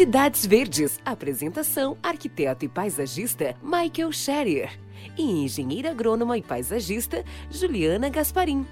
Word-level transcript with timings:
Cidades 0.00 0.46
Verdes. 0.46 0.98
Apresentação: 1.04 1.94
arquiteto 2.02 2.64
e 2.64 2.68
paisagista 2.70 3.54
Michael 3.62 4.10
Scherer. 4.12 4.70
E 5.14 5.44
engenheira 5.44 5.90
agrônoma 5.90 6.38
e 6.38 6.42
paisagista 6.42 7.22
Juliana 7.50 8.08
Gasparim. 8.08 8.66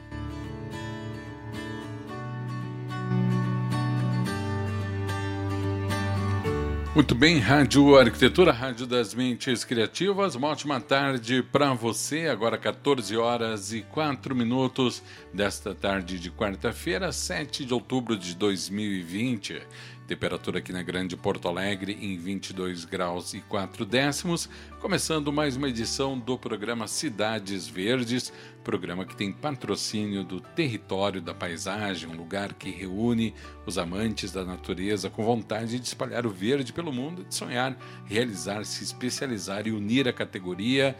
Muito 6.95 7.15
bem, 7.15 7.39
Rádio 7.39 7.97
Arquitetura, 7.97 8.51
Rádio 8.51 8.87
das 8.87 9.15
Mentes 9.15 9.65
Criativas. 9.65 10.35
Uma 10.35 10.49
ótima 10.49 10.81
tarde 10.81 11.43
para 11.43 11.75
você. 11.75 12.27
Agora 12.27 12.57
14 12.57 13.15
horas 13.17 13.73
e 13.73 13.83
4 13.83 14.35
minutos 14.35 15.03
desta 15.33 15.75
tarde 15.75 16.19
de 16.19 16.31
quarta-feira, 16.31 17.13
7 17.13 17.67
de 17.67 17.75
outubro 17.75 18.17
de 18.17 18.35
2020. 18.35 19.61
Temperatura 20.09 20.61
aqui 20.61 20.73
na 20.73 20.83
Grande 20.83 21.19
Porto 21.19 21.49
Alegre 21.49 21.93
em 22.01 22.17
22 22.17 22.87
graus 22.87 23.35
e 23.35 23.41
4 23.43 23.85
décimos. 23.85 24.49
Começando 24.81 25.31
mais 25.31 25.55
uma 25.55 25.69
edição 25.69 26.19
do 26.19 26.39
programa 26.39 26.89
Cidades 26.89 27.69
Verdes, 27.69 28.33
programa 28.65 29.05
que 29.05 29.15
tem 29.15 29.31
patrocínio 29.31 30.25
do 30.25 30.41
Território 30.41 31.21
da 31.21 31.35
Paisagem, 31.35 32.09
um 32.09 32.17
lugar 32.17 32.55
que 32.55 32.71
reúne 32.71 33.35
os 33.67 33.77
amantes 33.77 34.33
da 34.33 34.47
natureza 34.47 35.11
com 35.11 35.23
vontade 35.23 35.79
de 35.79 35.87
espalhar 35.87 36.25
o 36.25 36.31
verde 36.31 36.73
pelo 36.73 36.91
mundo, 36.91 37.23
de 37.23 37.35
sonhar, 37.35 37.77
realizar, 38.07 38.65
se 38.65 38.83
especializar 38.83 39.67
e 39.67 39.73
unir 39.73 40.09
a 40.09 40.13
categoria 40.15 40.97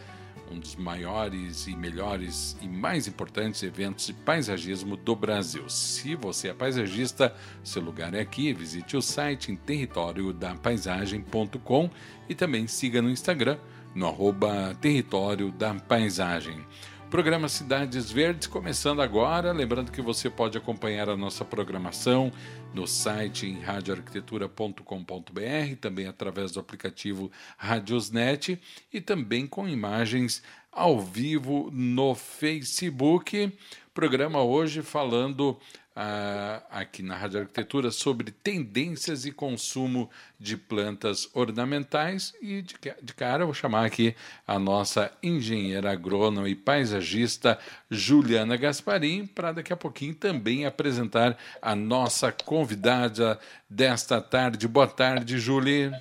um 0.51 0.59
dos 0.59 0.75
maiores 0.75 1.67
e 1.67 1.75
melhores 1.75 2.57
e 2.61 2.67
mais 2.67 3.07
importantes 3.07 3.63
eventos 3.63 4.05
de 4.07 4.13
paisagismo 4.13 4.97
do 4.97 5.15
Brasil. 5.15 5.69
Se 5.69 6.15
você 6.15 6.49
é 6.49 6.53
paisagista, 6.53 7.33
seu 7.63 7.81
lugar 7.81 8.13
é 8.13 8.19
aqui. 8.19 8.51
Visite 8.53 8.97
o 8.97 9.01
site 9.01 9.51
em 9.51 9.55
territoriodapaisagem.com 9.55 11.89
e 12.27 12.35
também 12.35 12.67
siga 12.67 13.01
no 13.01 13.09
Instagram 13.09 13.57
no 13.93 14.07
arroba 14.07 14.75
Território 14.79 15.51
da 15.51 15.73
Paisagem. 15.73 16.65
Programa 17.09 17.49
Cidades 17.49 18.11
Verdes 18.11 18.47
começando 18.47 19.01
agora. 19.01 19.51
Lembrando 19.51 19.91
que 19.91 19.99
você 19.99 20.29
pode 20.29 20.59
acompanhar 20.59 21.09
a 21.09 21.17
nossa 21.17 21.43
programação 21.43 22.31
no 22.71 22.85
site 22.85 23.47
em 23.47 23.59
radioarquitetura.com.br, 23.59 25.75
também 25.81 26.05
através 26.05 26.51
do 26.51 26.59
aplicativo 26.59 27.31
Radiosnet 27.57 28.61
e 28.93 29.01
também 29.01 29.47
com 29.47 29.67
imagens 29.67 30.43
ao 30.71 30.99
vivo 30.99 31.71
no 31.73 32.13
Facebook. 32.13 33.51
Programa 33.91 34.43
hoje 34.43 34.83
falando 34.83 35.57
uh, 35.99 36.63
aqui 36.71 37.03
na 37.03 37.15
Rádio 37.15 37.41
Arquitetura 37.41 37.91
sobre 37.91 38.31
tendências 38.31 39.25
e 39.25 39.31
consumo 39.31 40.09
de 40.39 40.55
plantas 40.55 41.29
ornamentais 41.33 42.33
e 42.41 42.61
de, 42.61 42.75
de 43.03 43.13
cara 43.13 43.43
eu 43.43 43.47
vou 43.47 43.53
chamar 43.53 43.85
aqui 43.85 44.15
a 44.47 44.57
nossa 44.57 45.11
engenheira 45.21 45.91
agrônoma 45.91 46.47
e 46.47 46.55
paisagista 46.55 47.59
Juliana 47.89 48.55
Gasparim 48.55 49.27
para 49.27 49.51
daqui 49.51 49.73
a 49.73 49.77
pouquinho 49.77 50.15
também 50.15 50.65
apresentar 50.65 51.37
a 51.61 51.75
nossa 51.75 52.31
convidada 52.31 53.37
desta 53.69 54.21
tarde. 54.21 54.67
Boa 54.67 54.87
tarde, 54.87 55.37
Julie. 55.37 55.91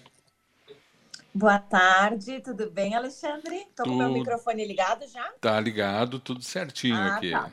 Boa 1.35 1.59
tarde, 1.59 2.41
tudo 2.41 2.71
bem, 2.71 2.95
Alexandre? 2.95 3.57
Estou 3.57 3.87
com 3.87 3.97
meu 3.97 4.11
microfone 4.11 4.65
ligado 4.65 5.07
já? 5.07 5.31
Tá 5.41 5.61
ligado, 5.61 6.19
tudo 6.19 6.43
certinho 6.43 6.97
ah, 6.97 7.17
aqui. 7.17 7.31
Tá. 7.31 7.53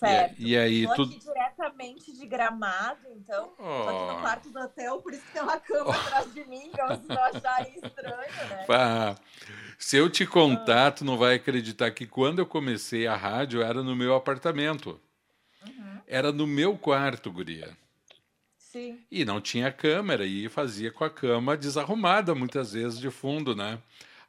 Certo. 0.00 0.34
E, 0.38 0.52
e 0.52 0.56
aí, 0.56 0.86
tô 0.96 1.02
aqui 1.02 1.18
diretamente 1.18 2.12
de 2.12 2.26
Gramado, 2.26 3.06
então. 3.10 3.52
Oh. 3.58 3.62
Tô 3.62 3.88
aqui 3.88 4.14
no 4.14 4.20
quarto 4.20 4.50
do 4.50 4.58
hotel, 4.58 5.02
por 5.02 5.12
isso 5.12 5.22
que 5.26 5.32
tem 5.32 5.42
uma 5.42 5.60
cama 5.60 5.90
oh. 5.90 5.92
atrás 5.92 6.32
de 6.32 6.44
mim, 6.46 6.70
que 6.70 6.82
vocês 6.82 7.06
não 7.06 7.22
acharem 7.22 7.74
estranho, 7.74 8.48
né? 8.48 8.66
Ah, 8.70 9.14
se 9.78 9.98
eu 9.98 10.08
te 10.08 10.26
contar, 10.26 10.92
tu 10.92 11.04
não 11.04 11.18
vai 11.18 11.34
acreditar 11.34 11.90
que 11.90 12.06
quando 12.06 12.38
eu 12.38 12.46
comecei 12.46 13.06
a 13.06 13.14
rádio 13.14 13.60
era 13.60 13.82
no 13.82 13.94
meu 13.94 14.14
apartamento. 14.14 14.98
Uhum. 15.66 16.00
Era 16.06 16.32
no 16.32 16.46
meu 16.46 16.78
quarto, 16.78 17.30
guria. 17.30 17.76
Sim. 18.56 19.04
E 19.10 19.22
não 19.22 19.38
tinha 19.38 19.70
câmera, 19.70 20.24
e 20.24 20.48
fazia 20.48 20.90
com 20.90 21.04
a 21.04 21.10
cama 21.10 21.58
desarrumada, 21.58 22.34
muitas 22.34 22.72
vezes, 22.72 22.98
de 22.98 23.10
fundo, 23.10 23.54
né? 23.54 23.78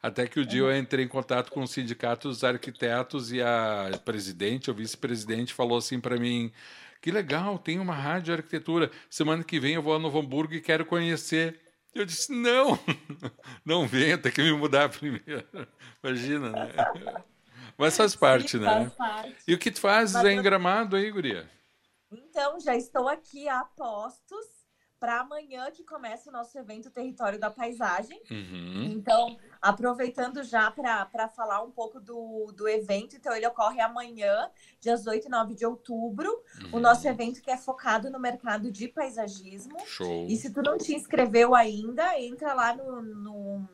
Até 0.02 0.26
que 0.26 0.40
o 0.40 0.44
dia 0.44 0.62
eu 0.62 0.76
entrei 0.76 1.04
em 1.04 1.08
contato 1.08 1.52
com 1.52 1.62
o 1.62 1.68
sindicato 1.68 2.28
dos 2.28 2.42
arquitetos 2.42 3.30
e 3.30 3.40
a 3.40 3.88
presidente, 4.04 4.68
ou 4.68 4.76
vice-presidente, 4.76 5.54
falou 5.54 5.78
assim 5.78 6.00
para 6.00 6.16
mim: 6.16 6.52
que 7.00 7.12
legal, 7.12 7.56
tem 7.56 7.78
uma 7.78 7.94
rádio 7.94 8.24
de 8.24 8.32
arquitetura. 8.32 8.90
Semana 9.08 9.44
que 9.44 9.60
vem 9.60 9.74
eu 9.74 9.82
vou 9.82 9.94
a 9.94 10.00
Novo 10.00 10.18
Hamburgo 10.18 10.54
e 10.54 10.60
quero 10.60 10.84
conhecer. 10.84 11.60
Eu 11.94 12.04
disse: 12.04 12.32
não, 12.32 12.76
não 13.64 13.86
venha, 13.86 14.18
tem 14.18 14.32
que 14.32 14.42
me 14.42 14.52
mudar 14.52 14.88
primeiro. 14.88 15.46
Imagina, 16.02 16.50
né? 16.50 16.72
Mas 17.78 17.96
faz 17.96 18.16
parte, 18.16 18.52
Sim, 18.52 18.58
né? 18.58 18.66
Faz 18.66 18.94
parte. 18.94 19.36
E 19.46 19.54
o 19.54 19.58
que 19.58 19.70
tu 19.70 19.80
fazes 19.80 20.14
Mas, 20.14 20.24
em 20.26 20.42
Gramado 20.42 20.96
aí, 20.96 21.10
Guria? 21.12 21.48
Então, 22.10 22.58
já 22.58 22.74
estou 22.76 23.08
aqui 23.08 23.48
a 23.48 23.64
postos 23.64 24.62
para 25.00 25.20
amanhã 25.20 25.68
que 25.72 25.82
começa 25.82 26.30
o 26.30 26.32
nosso 26.32 26.56
evento 26.56 26.88
Território 26.88 27.38
da 27.38 27.50
Paisagem. 27.50 28.22
Uhum. 28.30 28.84
Então, 28.92 29.36
aproveitando 29.62 30.42
já 30.42 30.68
para 30.72 31.28
falar 31.28 31.62
um 31.62 31.70
pouco 31.70 32.00
do, 32.00 32.52
do 32.56 32.68
evento, 32.68 33.14
então 33.14 33.32
ele 33.32 33.46
ocorre 33.46 33.80
amanhã, 33.80 34.50
dias 34.80 35.06
8 35.06 35.28
e 35.28 35.30
9 35.30 35.54
de 35.54 35.64
outubro, 35.64 36.28
uhum. 36.64 36.78
o 36.78 36.80
nosso 36.80 37.06
evento 37.06 37.40
que 37.40 37.50
é 37.50 37.56
focado 37.56 38.10
no 38.10 38.18
mercado 38.18 38.72
de 38.72 38.88
paisagismo. 38.88 39.78
Show. 39.86 40.26
E 40.28 40.36
se 40.36 40.52
tu 40.52 40.60
não 40.62 40.76
te 40.76 40.92
inscreveu 40.94 41.54
ainda, 41.54 42.20
entra 42.20 42.52
lá 42.52 42.74
no, 42.74 43.00
no 43.00 43.68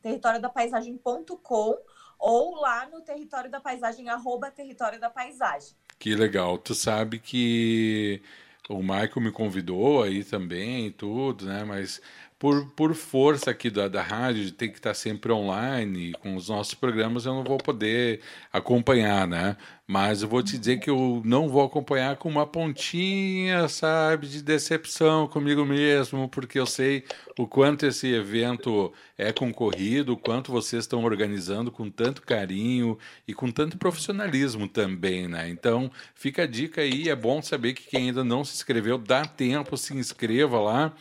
territoriodapaisagem.com 0.00 1.76
ou 2.20 2.54
lá 2.60 2.88
no 2.88 3.00
território 3.00 3.50
da 3.50 3.60
paisagem, 3.60 4.08
arroba 4.08 4.48
território 4.48 5.00
da 5.00 5.10
paisagem. 5.10 5.74
Que 5.98 6.14
legal. 6.14 6.56
Tu 6.56 6.72
sabe 6.72 7.18
que 7.18 8.22
o 8.68 8.78
Michael 8.78 9.20
me 9.20 9.32
convidou 9.32 10.04
aí 10.04 10.22
também 10.22 10.86
e 10.86 10.90
tudo, 10.92 11.46
né? 11.46 11.64
Mas 11.64 12.00
por, 12.42 12.66
por 12.70 12.92
força 12.92 13.52
aqui 13.52 13.70
da, 13.70 13.86
da 13.86 14.02
rádio, 14.02 14.42
de 14.42 14.50
ter 14.50 14.66
que 14.66 14.76
estar 14.76 14.94
sempre 14.94 15.30
online 15.30 16.10
com 16.14 16.34
os 16.34 16.48
nossos 16.48 16.74
programas, 16.74 17.24
eu 17.24 17.34
não 17.34 17.44
vou 17.44 17.56
poder 17.56 18.20
acompanhar, 18.52 19.28
né? 19.28 19.56
Mas 19.86 20.22
eu 20.22 20.28
vou 20.28 20.42
te 20.42 20.58
dizer 20.58 20.80
que 20.80 20.90
eu 20.90 21.22
não 21.24 21.48
vou 21.48 21.64
acompanhar 21.64 22.16
com 22.16 22.28
uma 22.28 22.44
pontinha, 22.44 23.68
sabe, 23.68 24.26
de 24.26 24.42
decepção 24.42 25.28
comigo 25.28 25.64
mesmo, 25.64 26.28
porque 26.28 26.58
eu 26.58 26.66
sei 26.66 27.04
o 27.38 27.46
quanto 27.46 27.86
esse 27.86 28.08
evento 28.12 28.92
é 29.16 29.32
concorrido, 29.32 30.14
o 30.14 30.16
quanto 30.16 30.50
vocês 30.50 30.82
estão 30.82 31.04
organizando 31.04 31.70
com 31.70 31.88
tanto 31.88 32.22
carinho 32.22 32.98
e 33.28 33.32
com 33.32 33.52
tanto 33.52 33.78
profissionalismo 33.78 34.66
também, 34.66 35.28
né? 35.28 35.48
Então, 35.48 35.92
fica 36.12 36.42
a 36.42 36.46
dica 36.46 36.80
aí, 36.80 37.08
é 37.08 37.14
bom 37.14 37.40
saber 37.40 37.74
que 37.74 37.88
quem 37.88 38.08
ainda 38.08 38.24
não 38.24 38.44
se 38.44 38.54
inscreveu, 38.56 38.98
dá 38.98 39.24
tempo, 39.24 39.76
se 39.76 39.94
inscreva 39.94 40.58
lá 40.58 40.92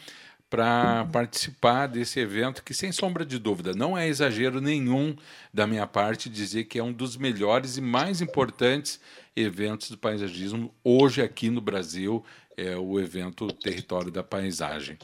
para 0.51 1.05
participar 1.13 1.87
desse 1.87 2.19
evento, 2.19 2.61
que 2.61 2.73
sem 2.73 2.91
sombra 2.91 3.25
de 3.25 3.39
dúvida 3.39 3.73
não 3.73 3.97
é 3.97 4.05
exagero 4.05 4.59
nenhum 4.59 5.15
da 5.53 5.65
minha 5.65 5.87
parte 5.87 6.29
dizer 6.29 6.65
que 6.65 6.77
é 6.77 6.83
um 6.83 6.91
dos 6.91 7.15
melhores 7.15 7.77
e 7.77 7.81
mais 7.81 8.19
importantes 8.19 8.99
eventos 9.33 9.89
do 9.89 9.97
paisagismo 9.97 10.75
hoje 10.83 11.21
aqui 11.21 11.49
no 11.49 11.61
Brasil, 11.61 12.21
é 12.57 12.75
o 12.75 12.99
evento 12.99 13.47
Território 13.47 14.11
da 14.11 14.21
Paisagem. 14.21 14.97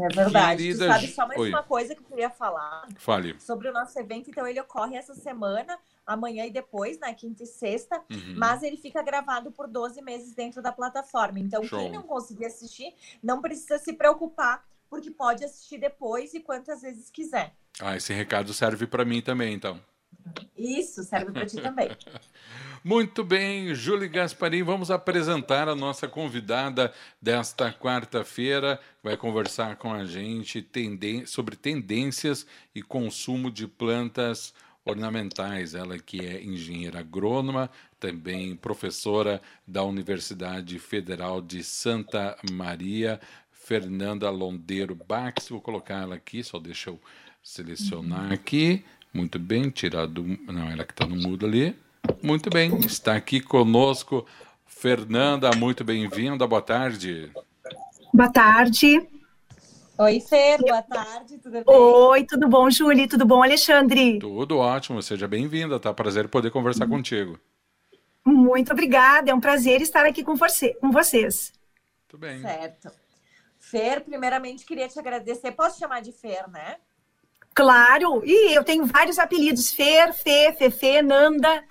É 0.00 0.08
verdade. 0.08 0.62
Querida... 0.62 0.88
sabe 0.88 1.08
só 1.08 1.26
mais 1.26 1.40
Oi. 1.40 1.48
uma 1.50 1.62
coisa 1.62 1.94
que 1.94 2.00
eu 2.00 2.06
queria 2.06 2.30
falar 2.30 2.88
Fale. 2.96 3.38
sobre 3.40 3.68
o 3.68 3.72
nosso 3.72 3.98
evento. 3.98 4.28
Então, 4.28 4.46
ele 4.46 4.60
ocorre 4.60 4.96
essa 4.96 5.14
semana, 5.14 5.78
amanhã 6.06 6.44
e 6.44 6.50
depois, 6.50 6.98
na 6.98 7.08
né, 7.08 7.14
quinta 7.14 7.42
e 7.44 7.46
sexta, 7.46 8.02
uhum. 8.10 8.34
mas 8.36 8.62
ele 8.62 8.76
fica 8.76 9.02
gravado 9.02 9.52
por 9.52 9.68
12 9.68 10.02
meses 10.02 10.34
dentro 10.34 10.60
da 10.60 10.72
plataforma. 10.72 11.38
Então, 11.38 11.62
Show. 11.62 11.78
quem 11.78 11.92
não 11.92 12.02
conseguir 12.02 12.46
assistir, 12.46 12.92
não 13.22 13.40
precisa 13.40 13.78
se 13.78 13.92
preocupar, 13.92 14.64
porque 14.90 15.10
pode 15.10 15.44
assistir 15.44 15.78
depois 15.78 16.34
e 16.34 16.40
quantas 16.40 16.82
vezes 16.82 17.10
quiser. 17.10 17.54
Ah, 17.80 17.96
esse 17.96 18.12
recado 18.12 18.52
serve 18.52 18.86
para 18.86 19.04
mim 19.04 19.20
também, 19.20 19.54
então. 19.54 19.80
Isso, 20.56 21.02
serve 21.04 21.32
para 21.32 21.46
ti 21.46 21.60
também. 21.60 21.88
Muito 22.86 23.24
bem, 23.24 23.74
Júlia 23.74 24.06
Gasparim, 24.06 24.62
vamos 24.62 24.90
apresentar 24.90 25.70
a 25.70 25.74
nossa 25.74 26.06
convidada 26.06 26.92
desta 27.18 27.72
quarta-feira. 27.72 28.78
Vai 29.02 29.16
conversar 29.16 29.76
com 29.76 29.90
a 29.90 30.04
gente 30.04 30.60
tenden 30.60 31.24
sobre 31.24 31.56
tendências 31.56 32.46
e 32.74 32.82
consumo 32.82 33.50
de 33.50 33.66
plantas 33.66 34.52
ornamentais. 34.84 35.74
Ela 35.74 35.98
que 35.98 36.26
é 36.26 36.44
engenheira 36.44 36.98
agrônoma, 37.00 37.70
também 37.98 38.54
professora 38.54 39.40
da 39.66 39.82
Universidade 39.82 40.78
Federal 40.78 41.40
de 41.40 41.64
Santa 41.64 42.36
Maria, 42.52 43.18
Fernanda 43.50 44.28
Londeiro 44.28 44.94
Bax. 44.94 45.48
Vou 45.48 45.62
colocar 45.62 46.02
ela 46.02 46.16
aqui, 46.16 46.44
só 46.44 46.58
deixa 46.58 46.90
eu 46.90 47.00
selecionar 47.42 48.30
aqui. 48.30 48.84
Muito 49.10 49.38
bem, 49.38 49.70
tirar 49.70 50.04
do. 50.04 50.22
Não, 50.22 50.68
ela 50.68 50.84
que 50.84 50.92
está 50.92 51.06
no 51.06 51.16
mudo 51.16 51.46
ali. 51.46 51.74
Muito 52.22 52.50
bem, 52.50 52.78
está 52.80 53.14
aqui 53.14 53.40
conosco 53.40 54.26
Fernanda, 54.64 55.50
muito 55.56 55.84
bem-vinda, 55.84 56.46
boa 56.46 56.60
tarde. 56.60 57.32
Boa 58.12 58.30
tarde. 58.30 59.06
Oi, 59.96 60.20
Fer, 60.20 60.58
boa 60.60 60.82
tarde, 60.82 61.38
tudo 61.38 61.52
bem? 61.52 61.64
Oi, 61.66 62.24
tudo 62.24 62.48
bom, 62.48 62.68
Júlia? 62.68 63.08
Tudo 63.08 63.24
bom, 63.24 63.42
Alexandre? 63.42 64.18
Tudo 64.18 64.58
ótimo, 64.58 65.02
seja 65.02 65.28
bem-vinda, 65.28 65.78
tá? 65.80 65.94
Prazer 65.94 66.28
poder 66.28 66.50
conversar 66.50 66.86
contigo. 66.86 67.38
Muito 68.24 68.72
obrigada, 68.72 69.30
é 69.30 69.34
um 69.34 69.40
prazer 69.40 69.80
estar 69.80 70.04
aqui 70.04 70.24
com, 70.24 70.34
você, 70.34 70.74
com 70.74 70.90
vocês. 70.90 71.52
Tudo 72.08 72.20
bem. 72.20 72.40
Certo. 72.40 72.90
Fer, 73.58 74.02
primeiramente 74.02 74.64
queria 74.66 74.88
te 74.88 74.98
agradecer. 74.98 75.52
Posso 75.52 75.78
chamar 75.78 76.00
de 76.00 76.12
Fer, 76.12 76.48
né? 76.50 76.76
Claro, 77.54 78.20
e 78.24 78.52
eu 78.52 78.64
tenho 78.64 78.84
vários 78.84 79.16
apelidos, 79.16 79.70
Fer, 79.70 80.12
Fê, 80.12 80.52
Fefe, 80.52 81.00
Nanda, 81.02 81.64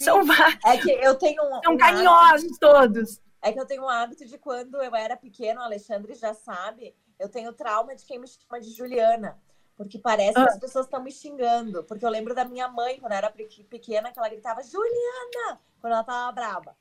são 0.00 0.24
vários. 0.24 0.58
É 0.64 0.76
que 0.76 0.90
eu 0.90 1.14
tenho 1.14 1.40
um, 1.42 1.62
São 1.62 1.74
um 1.74 1.76
carinhosos 1.78 2.46
hábito, 2.46 2.58
todos. 2.58 3.20
É 3.40 3.52
que 3.52 3.60
eu 3.60 3.64
tenho 3.64 3.84
um 3.84 3.88
hábito 3.88 4.26
de 4.26 4.36
quando 4.36 4.82
eu 4.82 4.94
era 4.94 5.16
pequeno, 5.16 5.60
o 5.60 5.64
Alexandre 5.64 6.14
já 6.14 6.34
sabe, 6.34 6.96
eu 7.16 7.28
tenho 7.28 7.52
trauma 7.52 7.94
de 7.94 8.04
quem 8.04 8.18
me 8.18 8.26
chama 8.26 8.60
de 8.60 8.70
Juliana, 8.70 9.38
porque 9.76 10.00
parece 10.00 10.36
ah. 10.36 10.42
que 10.42 10.50
as 10.50 10.58
pessoas 10.58 10.86
estão 10.86 11.00
me 11.00 11.12
xingando, 11.12 11.84
porque 11.84 12.04
eu 12.04 12.10
lembro 12.10 12.34
da 12.34 12.44
minha 12.44 12.66
mãe, 12.66 12.98
quando 12.98 13.12
eu 13.12 13.18
era 13.18 13.30
pequena, 13.30 14.10
que 14.10 14.18
ela 14.18 14.28
gritava 14.28 14.64
Juliana, 14.64 15.60
quando 15.80 15.92
ela 15.92 16.04
tava 16.04 16.32
brava. 16.32 16.76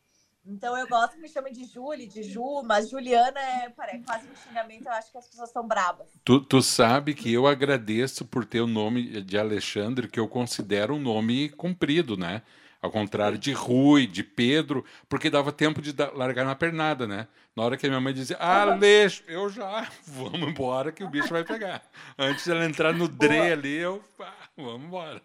Então 0.45 0.77
eu 0.77 0.87
gosto 0.87 1.13
que 1.13 1.21
me 1.21 1.29
chamem 1.29 1.53
de 1.53 1.65
Julie, 1.65 2.07
de 2.07 2.23
Ju, 2.23 2.63
mas 2.63 2.89
Juliana 2.89 3.39
é, 3.39 3.65
é 3.65 3.97
quase 3.99 4.27
um 4.27 4.35
xingamento, 4.35 4.85
eu 4.85 4.91
acho 4.93 5.11
que 5.11 5.17
as 5.17 5.27
pessoas 5.27 5.49
estão 5.49 5.67
bravas. 5.67 6.07
Tu, 6.23 6.41
tu 6.41 6.61
sabe 6.61 7.13
que 7.13 7.31
eu 7.31 7.45
agradeço 7.45 8.25
por 8.25 8.45
ter 8.45 8.61
o 8.61 8.67
nome 8.67 9.21
de 9.21 9.37
Alexandre, 9.37 10.07
que 10.07 10.19
eu 10.19 10.27
considero 10.27 10.95
um 10.95 10.99
nome 10.99 11.49
comprido, 11.49 12.17
né? 12.17 12.41
Ao 12.81 12.89
contrário 12.89 13.37
de 13.37 13.51
Rui, 13.51 14.07
de 14.07 14.23
Pedro, 14.23 14.85
porque 15.09 15.29
dava 15.29 15.51
tempo 15.51 15.81
de 15.81 15.93
largar 16.15 16.45
na 16.45 16.55
pernada, 16.55 17.05
né? 17.05 17.27
Na 17.53 17.63
hora 17.63 17.75
que 17.75 17.85
a 17.85 17.89
minha 17.89 17.99
mãe 17.99 18.13
dizia, 18.13 18.37
Aleixo, 18.37 19.21
eu 19.27 19.49
já, 19.49 19.85
vamos 20.07 20.49
embora 20.49 20.91
que 20.91 21.03
o 21.03 21.09
bicho 21.09 21.27
vai 21.27 21.43
pegar. 21.43 21.83
Antes 22.17 22.45
de 22.45 22.51
ela 22.51 22.65
entrar 22.65 22.93
no 22.93 23.09
Dre 23.09 23.51
ali, 23.51 23.75
eu, 23.75 24.01
ah, 24.21 24.33
vamos 24.55 24.87
embora. 24.87 25.21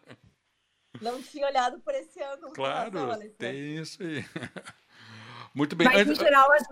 Não 1.00 1.22
tinha 1.22 1.46
olhado 1.46 1.78
por 1.80 1.94
esse 1.94 2.22
ângulo. 2.22 2.52
Claro, 2.52 3.16
tem 3.38 3.78
isso 3.78 4.02
aí. 4.02 4.24
Muito 5.54 5.76
bem. 5.76 5.86
Mas, 5.86 6.08
em 6.08 6.14
geral, 6.14 6.48
as, 6.52 6.66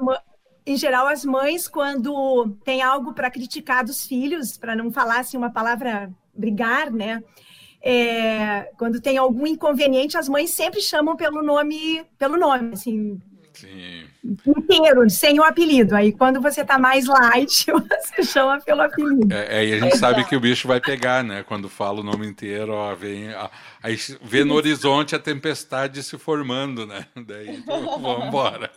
em 0.67 0.77
geral, 0.77 1.07
as 1.07 1.25
mães, 1.25 1.69
quando 1.69 2.57
tem 2.65 2.83
algo 2.83 3.13
para 3.13 3.31
criticar 3.31 3.85
dos 3.85 4.07
filhos, 4.07 4.59
para 4.59 4.75
não 4.75 4.91
falar 4.91 5.21
assim 5.21 5.37
uma 5.37 5.51
palavra 5.51 6.11
brigar, 6.35 6.91
né? 6.91 7.23
É, 7.81 8.71
quando 8.77 9.01
tem 9.01 9.19
algum 9.19 9.47
inconveniente, 9.47 10.17
as 10.17 10.29
mães 10.29 10.51
sempre 10.51 10.81
chamam 10.81 11.17
pelo 11.17 11.43
nome, 11.43 12.05
pelo 12.17 12.37
nome, 12.37 12.73
assim, 12.75 13.21
Sim. 13.53 14.02
Inteiro, 14.25 15.09
sem 15.11 15.39
o 15.41 15.43
apelido. 15.43 15.97
Aí 15.97 16.13
quando 16.13 16.41
você 16.41 16.65
tá 16.65 16.79
mais 16.79 17.07
light, 17.07 17.67
você 17.73 18.23
chama 18.23 18.61
pelo 18.61 18.83
apelido. 18.83 19.33
É, 19.33 19.59
aí 19.59 19.73
a 19.75 19.81
gente 19.81 19.99
sabe 19.99 20.25
que 20.25 20.37
o 20.37 20.41
bicho 20.41 20.69
vai 20.69 20.81
pegar, 20.81 21.25
né? 21.25 21.43
Quando 21.43 21.69
fala 21.69 22.01
o 22.01 22.05
nome 22.05 22.27
inteiro, 22.27 22.73
ó, 22.73 22.95
vem, 22.95 23.35
ó, 23.35 23.49
aí 23.83 23.99
vê 24.23 24.45
no 24.45 24.55
horizonte 24.55 25.15
a 25.15 25.19
tempestade 25.19 26.03
se 26.03 26.17
formando, 26.19 26.87
né? 26.87 27.07
Daí 27.27 27.57
então, 27.57 28.01
vamos 28.01 28.27
embora. 28.27 28.71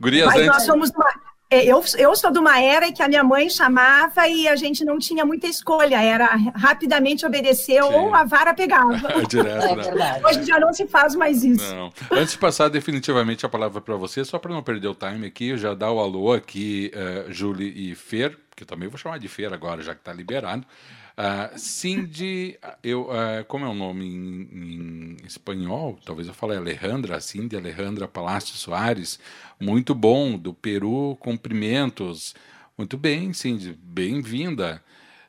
Gurias, 0.00 0.26
Mas 0.26 0.36
antes... 0.36 0.48
nós 0.48 0.62
somos 0.64 0.90
uma 0.90 1.08
é, 1.08 1.33
eu, 1.62 1.82
eu 1.98 2.16
sou 2.16 2.30
de 2.30 2.38
uma 2.38 2.60
era 2.60 2.90
que 2.92 3.02
a 3.02 3.08
minha 3.08 3.22
mãe 3.22 3.48
chamava 3.50 4.26
e 4.28 4.48
a 4.48 4.56
gente 4.56 4.84
não 4.84 4.98
tinha 4.98 5.24
muita 5.24 5.46
escolha, 5.46 6.02
era 6.02 6.26
rapidamente 6.54 7.24
obedecer 7.24 7.82
Sim. 7.82 7.92
ou 7.92 8.14
a 8.14 8.24
vara 8.24 8.54
pegava. 8.54 9.08
Direto, 9.28 9.94
né? 9.94 10.20
Hoje 10.24 10.44
já 10.44 10.58
não 10.58 10.72
se 10.72 10.86
faz 10.86 11.14
mais 11.14 11.44
isso. 11.44 11.74
Não. 11.74 11.92
Antes 12.10 12.32
de 12.32 12.38
passar 12.38 12.68
definitivamente 12.68 13.44
a 13.44 13.48
palavra 13.48 13.80
para 13.80 13.96
você, 13.96 14.24
só 14.24 14.38
para 14.38 14.52
não 14.52 14.62
perder 14.62 14.88
o 14.88 14.94
time 14.94 15.26
aqui, 15.26 15.56
já 15.56 15.74
dá 15.74 15.90
o 15.90 16.00
alô 16.00 16.32
aqui, 16.32 16.90
uh, 16.94 17.32
Julie 17.32 17.90
e 17.90 17.94
Fer, 17.94 18.36
que 18.56 18.62
eu 18.62 18.66
também 18.66 18.88
vou 18.88 18.98
chamar 18.98 19.18
de 19.18 19.28
Fer 19.28 19.52
agora, 19.52 19.82
já 19.82 19.94
que 19.94 20.00
está 20.00 20.12
liberado. 20.12 20.66
Uh, 21.16 21.56
Cindy, 21.56 22.58
eu, 22.82 23.02
uh, 23.02 23.44
como 23.46 23.64
é 23.64 23.68
o 23.68 23.74
nome 23.74 24.04
em, 24.04 24.48
em, 24.52 25.16
espanhol? 25.24 25.96
Talvez 26.04 26.26
eu 26.26 26.34
fale 26.34 26.56
Alejandra, 26.56 27.20
Cindy 27.20 27.56
Alejandra 27.56 28.08
Palácio 28.08 28.56
Soares. 28.56 29.20
Muito 29.60 29.94
bom, 29.94 30.36
do 30.36 30.52
Peru, 30.52 31.16
cumprimentos. 31.20 32.34
Muito 32.76 32.98
bem, 32.98 33.32
Cindy, 33.32 33.78
bem-vinda. 33.80 34.82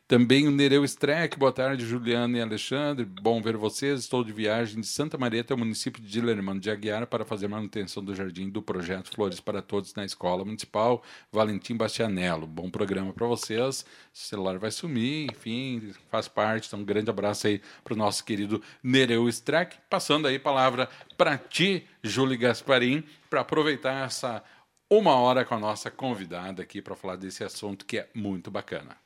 Também 0.07 0.47
o 0.47 0.51
Nereu 0.51 0.85
Streck, 0.85 1.35
boa 1.35 1.51
tarde, 1.51 1.83
Juliana 1.83 2.37
e 2.37 2.41
Alexandre. 2.41 3.03
Bom 3.03 3.41
ver 3.41 3.57
vocês. 3.57 4.01
Estou 4.01 4.23
de 4.23 4.31
viagem 4.31 4.79
de 4.79 4.85
Santa 4.85 5.17
Maria 5.17 5.41
até 5.41 5.51
o 5.51 5.57
município 5.57 5.99
de 5.99 6.07
Dilermano 6.07 6.59
de 6.59 6.69
Aguiar 6.69 7.07
para 7.07 7.25
fazer 7.25 7.47
manutenção 7.47 8.05
do 8.05 8.13
jardim 8.13 8.47
do 8.47 8.61
projeto 8.61 9.09
Flores 9.09 9.39
para 9.39 9.63
Todos 9.63 9.95
na 9.95 10.05
Escola 10.05 10.45
Municipal 10.45 11.01
Valentim 11.31 11.75
Bastianello. 11.75 12.45
Bom 12.45 12.69
programa 12.69 13.13
para 13.13 13.25
vocês. 13.25 13.83
O 14.13 14.17
celular 14.17 14.59
vai 14.59 14.69
sumir, 14.69 15.31
enfim, 15.31 15.91
faz 16.11 16.27
parte. 16.27 16.67
Então, 16.67 16.81
um 16.81 16.85
grande 16.85 17.09
abraço 17.09 17.47
aí 17.47 17.59
para 17.83 17.95
o 17.95 17.97
nosso 17.97 18.23
querido 18.23 18.61
Nereu 18.83 19.27
Streck. 19.27 19.75
Passando 19.89 20.27
aí 20.27 20.35
a 20.35 20.39
palavra 20.39 20.87
para 21.17 21.35
ti, 21.35 21.83
Júlio 22.03 22.37
Gasparim, 22.37 23.03
para 23.27 23.41
aproveitar 23.41 24.05
essa 24.05 24.43
uma 24.87 25.15
hora 25.15 25.43
com 25.43 25.55
a 25.55 25.59
nossa 25.59 25.89
convidada 25.89 26.61
aqui 26.61 26.79
para 26.79 26.95
falar 26.95 27.15
desse 27.15 27.43
assunto 27.43 27.87
que 27.87 27.97
é 27.97 28.07
muito 28.13 28.51
bacana. 28.51 29.03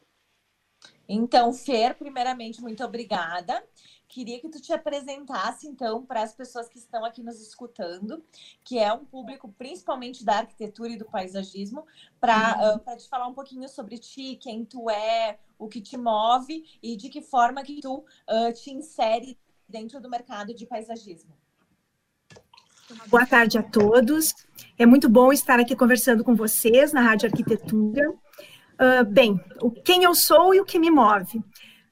Então, 1.11 1.51
Fer, 1.51 1.95
primeiramente, 1.95 2.61
muito 2.61 2.83
obrigada. 2.83 3.63
Queria 4.07 4.39
que 4.39 4.47
tu 4.47 4.61
te 4.61 4.71
apresentasse, 4.71 5.67
então, 5.67 6.05
para 6.05 6.21
as 6.21 6.35
pessoas 6.35 6.69
que 6.69 6.77
estão 6.77 7.03
aqui 7.03 7.23
nos 7.23 7.41
escutando, 7.41 8.23
que 8.63 8.77
é 8.77 8.93
um 8.93 9.03
público 9.05 9.51
principalmente 9.57 10.23
da 10.23 10.37
arquitetura 10.37 10.89
e 10.89 10.97
do 10.97 11.05
paisagismo, 11.05 11.83
para 12.19 12.79
uhum. 12.85 12.93
uh, 12.93 12.97
te 12.97 13.09
falar 13.09 13.27
um 13.27 13.33
pouquinho 13.33 13.67
sobre 13.67 13.97
ti, 13.97 14.37
quem 14.39 14.63
tu 14.63 14.87
é, 14.87 15.39
o 15.57 15.67
que 15.67 15.81
te 15.81 15.97
move 15.97 16.63
e 16.81 16.95
de 16.95 17.09
que 17.09 17.23
forma 17.23 17.63
que 17.63 17.81
tu 17.81 17.97
uh, 17.97 18.53
te 18.53 18.71
insere 18.71 19.35
dentro 19.67 19.99
do 19.99 20.09
mercado 20.09 20.53
de 20.53 20.65
paisagismo. 20.67 21.35
Boa 23.07 23.25
tarde 23.25 23.57
a 23.57 23.63
todos. 23.63 24.33
É 24.77 24.85
muito 24.85 25.09
bom 25.09 25.31
estar 25.31 25.59
aqui 25.59 25.75
conversando 25.75 26.23
com 26.23 26.35
vocês 26.35 26.93
na 26.93 27.01
Rádio 27.01 27.29
Arquitetura. 27.29 28.15
Uh, 28.79 29.03
bem, 29.05 29.37
quem 29.83 30.03
eu 30.03 30.15
sou 30.15 30.55
e 30.55 30.61
o 30.61 30.65
que 30.65 30.79
me 30.79 30.89
move. 30.89 31.37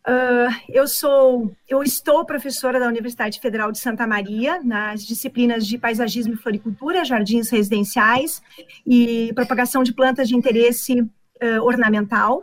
Uh, 0.08 0.48
eu 0.70 0.88
sou, 0.88 1.54
eu 1.68 1.84
estou 1.84 2.26
professora 2.26 2.80
da 2.80 2.88
Universidade 2.88 3.42
Federal 3.42 3.74
de 3.74 3.78
Santa 3.78 4.08
Maria 4.08 4.64
nas 4.64 5.06
disciplinas 5.06 5.68
de 5.68 5.78
paisagismo 5.78 6.34
e 6.34 6.38
floricultura, 6.38 7.04
jardins 7.04 7.50
residenciais 7.50 8.42
e 8.86 9.34
propagação 9.36 9.84
de 9.84 9.94
plantas 9.94 10.30
de 10.30 10.36
interesse 10.38 11.02
uh, 11.02 11.62
ornamental 11.62 12.42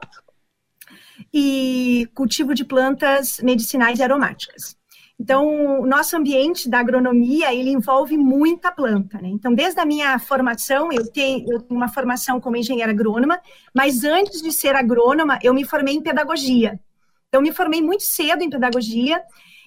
e 1.33 2.07
cultivo 2.15 2.55
de 2.55 2.67
plantas 2.67 3.39
medicinais 3.39 3.99
e 3.99 4.03
aromáticas. 4.03 4.77
Então, 5.19 5.81
o 5.81 5.87
nosso 5.87 6.17
ambiente 6.17 6.69
da 6.69 6.81
agronomia, 6.81 7.55
ele 7.55 7.71
envolve 7.71 8.17
muita 8.17 8.73
planta, 8.73 9.21
né? 9.21 9.29
Então, 9.29 9.55
desde 9.55 9.81
a 9.81 9.87
minha 9.87 10.19
formação, 10.19 10.93
eu 10.93 11.11
tenho, 11.11 11.51
eu 11.53 11.61
tenho 11.61 11.79
uma 11.79 11.89
formação 11.89 12.41
como 12.41 12.57
engenheira 12.57 12.91
agrônoma, 12.91 13.41
mas 13.73 14.03
antes 14.05 14.43
de 14.43 14.53
ser 14.53 14.75
agrônoma, 14.75 15.39
eu 15.43 15.55
me 15.55 15.65
formei 15.65 15.95
em 15.95 16.03
pedagogia. 16.03 16.81
Então, 17.29 17.41
me 17.41 17.53
formei 17.53 17.81
muito 17.81 18.03
cedo 18.03 18.43
em 18.43 18.51
pedagogia 18.51 19.23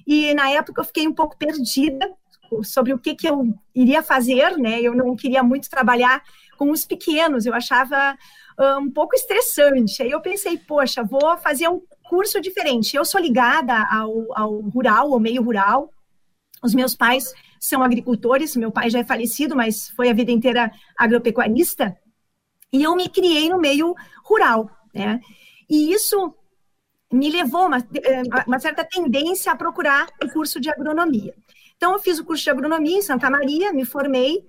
e, 0.06 0.34
na 0.34 0.50
época, 0.50 0.82
eu 0.82 0.86
fiquei 0.86 1.08
um 1.08 1.13
pouco 1.13 1.38
perdida 1.38 2.10
sobre 2.63 2.94
o 2.94 3.00
que, 3.00 3.16
que 3.16 3.27
eu 3.27 3.54
iria 3.74 4.04
fazer, 4.04 4.58
né? 4.58 4.82
Eu 4.82 4.94
não 4.94 5.16
queria 5.16 5.44
muito 5.44 5.70
trabalhar 5.70 6.22
com 6.58 6.72
os 6.72 6.86
pequenos, 6.86 7.46
eu 7.46 7.54
achava 7.54 8.18
um 8.60 8.92
pouco 8.92 9.16
estressante. 9.16 10.02
Aí 10.02 10.12
eu 10.12 10.22
pensei, 10.22 10.58
poxa, 10.58 11.04
vou 11.04 11.38
fazer 11.38 11.68
um 11.68 11.82
curso 12.10 12.42
diferente. 12.42 12.96
Eu 12.96 13.06
sou 13.06 13.22
ligada 13.22 13.74
ao, 13.92 14.28
ao 14.36 14.60
rural, 14.62 15.14
ao 15.14 15.20
meio 15.20 15.44
rural. 15.44 15.92
Os 16.64 16.74
meus 16.74 16.96
pais 16.96 17.34
são 17.60 17.84
agricultores, 17.84 18.56
meu 18.56 18.72
pai 18.72 18.90
já 18.90 19.00
é 19.00 19.04
falecido, 19.04 19.56
mas 19.56 19.90
foi 19.92 20.10
a 20.10 20.14
vida 20.14 20.32
inteira 20.32 20.72
agropecuarista. 20.98 21.96
E 22.74 22.84
eu 22.84 22.96
me 22.96 23.08
criei 23.10 23.50
no 23.50 23.60
meio 23.60 23.96
rural, 24.24 24.70
né? 24.94 25.22
E 25.70 25.92
isso 25.94 26.34
me 27.12 27.30
levou 27.30 27.68
uma, 27.68 27.78
eh, 27.78 28.24
uma 28.46 28.60
certa 28.60 28.84
tendência 28.84 29.52
a 29.52 29.56
procurar 29.56 30.08
o 30.24 30.30
curso 30.30 30.60
de 30.60 30.70
agronomia. 30.70 31.34
Então, 31.76 31.94
eu 31.94 32.00
fiz 32.00 32.20
o 32.20 32.26
curso 32.26 32.44
de 32.44 32.50
agronomia 32.50 32.98
em 32.98 33.02
Santa 33.02 33.30
Maria, 33.30 33.72
me 33.72 33.86
formei, 33.86 34.44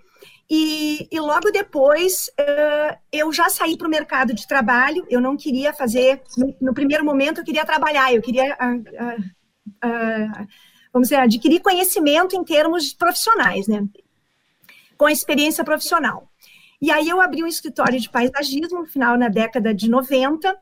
e, 0.51 1.07
e 1.13 1.21
logo 1.21 1.51
depois 1.51 2.31
uh, 2.41 2.97
eu 3.13 3.31
já 3.33 3.51
saí 3.51 3.77
para 3.77 3.87
o 3.87 3.91
mercado 3.91 4.33
de 4.33 4.47
trabalho. 4.47 5.07
Eu 5.11 5.21
não 5.21 5.37
queria 5.37 5.75
fazer, 5.75 6.23
no, 6.39 6.55
no 6.61 6.75
primeiro 6.75 7.05
momento, 7.05 7.41
eu 7.41 7.45
queria 7.45 7.67
trabalhar, 7.67 8.15
eu 8.15 8.23
queria, 8.23 8.57
uh, 8.57 9.87
uh, 9.87 10.47
vamos 10.91 11.09
dizer, 11.09 11.17
adquirir 11.17 11.61
conhecimento 11.61 12.35
em 12.35 12.43
termos 12.43 12.95
profissionais, 12.95 13.69
né? 13.69 13.87
Com 14.97 15.09
experiência 15.09 15.63
profissional. 15.63 16.31
E 16.81 16.91
aí 16.91 17.09
eu 17.09 17.21
abri 17.21 17.43
um 17.45 17.47
escritório 17.47 18.01
de 18.01 18.09
paisagismo 18.09 18.81
no 18.81 18.87
final 18.87 19.19
na 19.19 19.29
década 19.29 19.75
de 19.75 19.91
90 19.91 20.57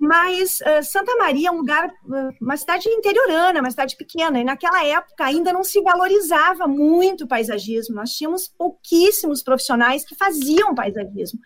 mas 0.00 0.60
uh, 0.60 0.82
Santa 0.82 1.14
Maria 1.16 1.48
é 1.48 1.52
um 1.52 1.58
lugar, 1.58 1.88
uh, 1.88 2.34
uma 2.40 2.56
cidade 2.56 2.88
interiorana, 2.88 3.60
uma 3.60 3.70
cidade 3.70 3.94
pequena, 3.96 4.40
e 4.40 4.44
naquela 4.44 4.82
época 4.82 5.26
ainda 5.26 5.52
não 5.52 5.62
se 5.62 5.78
valorizava 5.82 6.66
muito 6.66 7.24
o 7.24 7.28
paisagismo. 7.28 7.96
Nós 7.96 8.12
tínhamos 8.12 8.48
pouquíssimos 8.48 9.42
profissionais 9.42 10.02
que 10.02 10.14
faziam 10.14 10.74
paisagismo. 10.74 11.38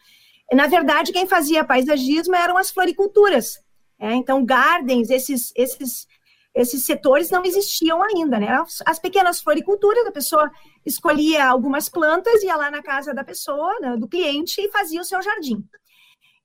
Na 0.53 0.69
verdade, 0.69 1.13
quem 1.13 1.27
fazia 1.27 1.65
paisagismo 1.65 2.37
eram 2.37 2.57
as 2.57 2.71
floriculturas. 2.71 3.59
É, 3.99 4.15
então, 4.15 4.45
gardens, 4.45 5.11
esses, 5.11 5.53
esses, 5.57 6.07
esses 6.55 6.85
setores 6.85 7.31
não 7.31 7.45
existiam 7.45 8.01
ainda, 8.05 8.39
né? 8.39 8.65
As 8.87 9.01
pequenas 9.01 9.41
floriculturas, 9.41 10.07
a 10.07 10.13
pessoa 10.13 10.49
escolhia 10.87 11.45
algumas 11.45 11.89
plantas, 11.89 12.45
ia 12.45 12.55
lá 12.55 12.71
na 12.71 12.83
casa 12.85 13.13
da 13.13 13.25
pessoa, 13.25 13.81
né, 13.81 13.97
do 13.97 14.07
cliente, 14.07 14.61
e 14.61 14.71
fazia 14.71 15.01
o 15.01 15.05
seu 15.05 15.21
jardim. 15.21 15.65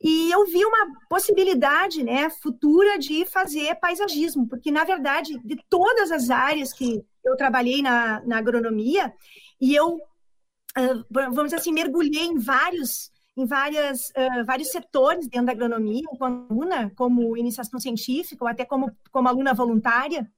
E 0.02 0.32
eu 0.32 0.46
vi 0.46 0.64
uma 0.64 0.94
possibilidade 1.10 2.04
né, 2.04 2.30
futura 2.30 2.98
de 2.98 3.26
fazer 3.26 3.76
paisagismo, 3.76 4.48
porque, 4.48 4.72
na 4.72 4.86
verdade, 4.86 5.38
de 5.44 5.58
todas 5.70 6.10
as 6.10 6.30
áreas 6.30 6.72
que 6.72 7.04
eu 7.24 7.36
trabalhei 7.36 7.82
na, 7.82 8.22
na 8.26 8.38
agronomia, 8.38 9.14
e 9.60 9.76
eu, 9.76 9.96
uh, 9.96 11.06
vamos 11.12 11.46
dizer 11.46 11.58
assim, 11.58 11.74
mergulhei 11.74 12.24
em 12.24 12.38
vários, 12.38 13.12
em 13.36 13.46
várias, 13.46 14.10
uh, 14.12 14.46
vários 14.46 14.72
setores 14.72 15.28
dentro 15.28 15.48
da 15.48 15.52
agronomia, 15.52 16.08
como 16.18 16.48
aluna, 16.50 16.92
como 16.96 17.36
iniciação 17.36 17.78
científica, 17.78 18.46
ou 18.46 18.48
até 18.48 18.64
como, 18.64 18.90
como 19.12 19.28
aluna 19.28 19.54
voluntária, 19.54 20.32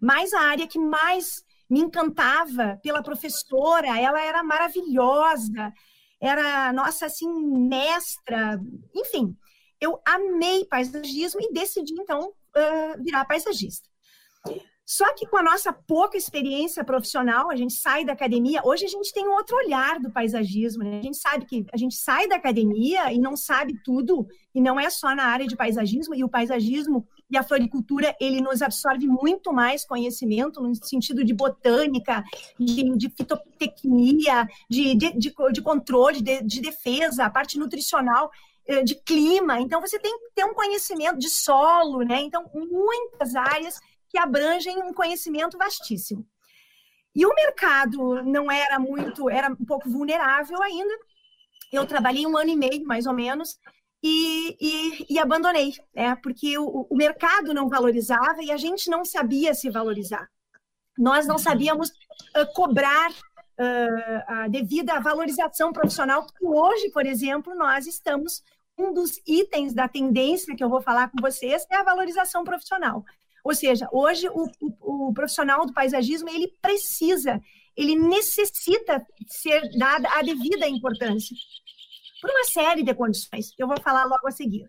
mas 0.00 0.34
a 0.34 0.40
área 0.40 0.66
que 0.66 0.78
mais 0.78 1.42
me 1.68 1.80
encantava 1.80 2.78
pela 2.82 3.02
professora, 3.02 3.98
ela 3.98 4.20
era 4.20 4.42
maravilhosa, 4.42 5.72
era 6.20 6.72
nossa 6.72 7.06
assim 7.06 7.28
mestra, 7.68 8.60
enfim. 8.94 9.36
Eu 9.80 10.00
amei 10.06 10.64
paisagismo 10.66 11.40
e 11.40 11.52
decidi 11.52 11.94
então 11.94 12.28
uh, 12.28 13.02
virar 13.02 13.24
paisagista. 13.24 13.88
Só 14.84 15.14
que 15.14 15.24
com 15.24 15.36
a 15.36 15.42
nossa 15.42 15.72
pouca 15.72 16.16
experiência 16.16 16.82
profissional, 16.82 17.48
a 17.48 17.54
gente 17.54 17.74
sai 17.74 18.04
da 18.04 18.12
academia. 18.12 18.60
Hoje 18.64 18.84
a 18.84 18.88
gente 18.88 19.12
tem 19.12 19.26
um 19.26 19.34
outro 19.34 19.56
olhar 19.56 20.00
do 20.00 20.10
paisagismo, 20.10 20.82
né? 20.82 20.98
A 20.98 21.02
gente 21.02 21.16
sabe 21.16 21.46
que 21.46 21.64
a 21.72 21.76
gente 21.76 21.94
sai 21.94 22.26
da 22.26 22.34
academia 22.34 23.12
e 23.12 23.18
não 23.20 23.36
sabe 23.36 23.80
tudo, 23.84 24.26
e 24.52 24.60
não 24.60 24.80
é 24.80 24.90
só 24.90 25.14
na 25.14 25.26
área 25.26 25.46
de 25.46 25.54
paisagismo, 25.54 26.12
e 26.12 26.24
o 26.24 26.28
paisagismo 26.28 27.06
e 27.30 27.36
a 27.36 27.42
floricultura, 27.42 28.14
ele 28.20 28.40
nos 28.40 28.60
absorve 28.60 29.06
muito 29.06 29.52
mais 29.52 29.84
conhecimento 29.84 30.60
no 30.60 30.74
sentido 30.74 31.24
de 31.24 31.32
botânica, 31.32 32.24
de, 32.58 32.96
de 32.96 33.08
fitotecnia, 33.10 34.48
de, 34.68 34.94
de, 34.96 35.12
de, 35.12 35.34
de 35.52 35.62
controle, 35.62 36.20
de, 36.20 36.42
de 36.42 36.60
defesa, 36.60 37.24
a 37.24 37.30
parte 37.30 37.58
nutricional 37.58 38.30
eh, 38.66 38.82
de 38.82 38.96
clima. 38.96 39.60
Então, 39.60 39.80
você 39.80 39.98
tem 39.98 40.18
que 40.18 40.30
ter 40.34 40.44
um 40.44 40.54
conhecimento 40.54 41.18
de 41.18 41.30
solo, 41.30 42.02
né? 42.02 42.20
Então, 42.20 42.50
muitas 42.52 43.36
áreas 43.36 43.78
que 44.08 44.18
abrangem 44.18 44.82
um 44.82 44.92
conhecimento 44.92 45.56
vastíssimo. 45.56 46.26
E 47.14 47.24
o 47.24 47.34
mercado 47.34 48.22
não 48.24 48.50
era 48.50 48.78
muito, 48.78 49.30
era 49.30 49.50
um 49.50 49.64
pouco 49.64 49.88
vulnerável 49.88 50.60
ainda. 50.62 50.94
Eu 51.72 51.86
trabalhei 51.86 52.26
um 52.26 52.36
ano 52.36 52.50
e 52.50 52.56
meio, 52.56 52.84
mais 52.84 53.06
ou 53.06 53.14
menos, 53.14 53.58
e, 54.02 54.56
e, 54.60 55.14
e 55.14 55.18
abandonei, 55.18 55.74
né? 55.94 56.16
Porque 56.16 56.56
o, 56.58 56.86
o 56.88 56.96
mercado 56.96 57.52
não 57.52 57.68
valorizava 57.68 58.42
e 58.42 58.50
a 58.50 58.56
gente 58.56 58.88
não 58.88 59.04
sabia 59.04 59.52
se 59.54 59.68
valorizar. 59.68 60.28
Nós 60.98 61.26
não 61.26 61.38
sabíamos 61.38 61.90
uh, 61.90 62.52
cobrar 62.54 63.10
uh, 63.10 64.22
a 64.26 64.48
devida 64.48 65.00
valorização 65.00 65.72
profissional, 65.72 66.26
porque 66.26 66.44
hoje, 66.44 66.90
por 66.90 67.04
exemplo, 67.06 67.54
nós 67.54 67.86
estamos 67.86 68.42
um 68.78 68.94
dos 68.94 69.20
itens 69.26 69.74
da 69.74 69.86
tendência 69.86 70.56
que 70.56 70.64
eu 70.64 70.70
vou 70.70 70.80
falar 70.80 71.10
com 71.10 71.20
vocês 71.20 71.66
é 71.70 71.76
a 71.76 71.82
valorização 71.82 72.42
profissional. 72.44 73.04
Ou 73.44 73.54
seja, 73.54 73.86
hoje 73.92 74.26
o, 74.28 74.46
o, 74.60 75.08
o 75.08 75.14
profissional 75.14 75.66
do 75.66 75.72
paisagismo 75.74 76.28
ele 76.30 76.48
precisa, 76.62 77.40
ele 77.76 77.94
necessita 77.94 79.06
ser 79.26 79.60
dada 79.78 80.08
a 80.14 80.22
devida 80.22 80.66
importância 80.66 81.36
por 82.20 82.30
uma 82.30 82.44
série 82.44 82.82
de 82.82 82.94
condições 82.94 83.54
que 83.54 83.62
eu 83.62 83.68
vou 83.68 83.80
falar 83.80 84.04
logo 84.04 84.26
a 84.26 84.30
seguir. 84.30 84.68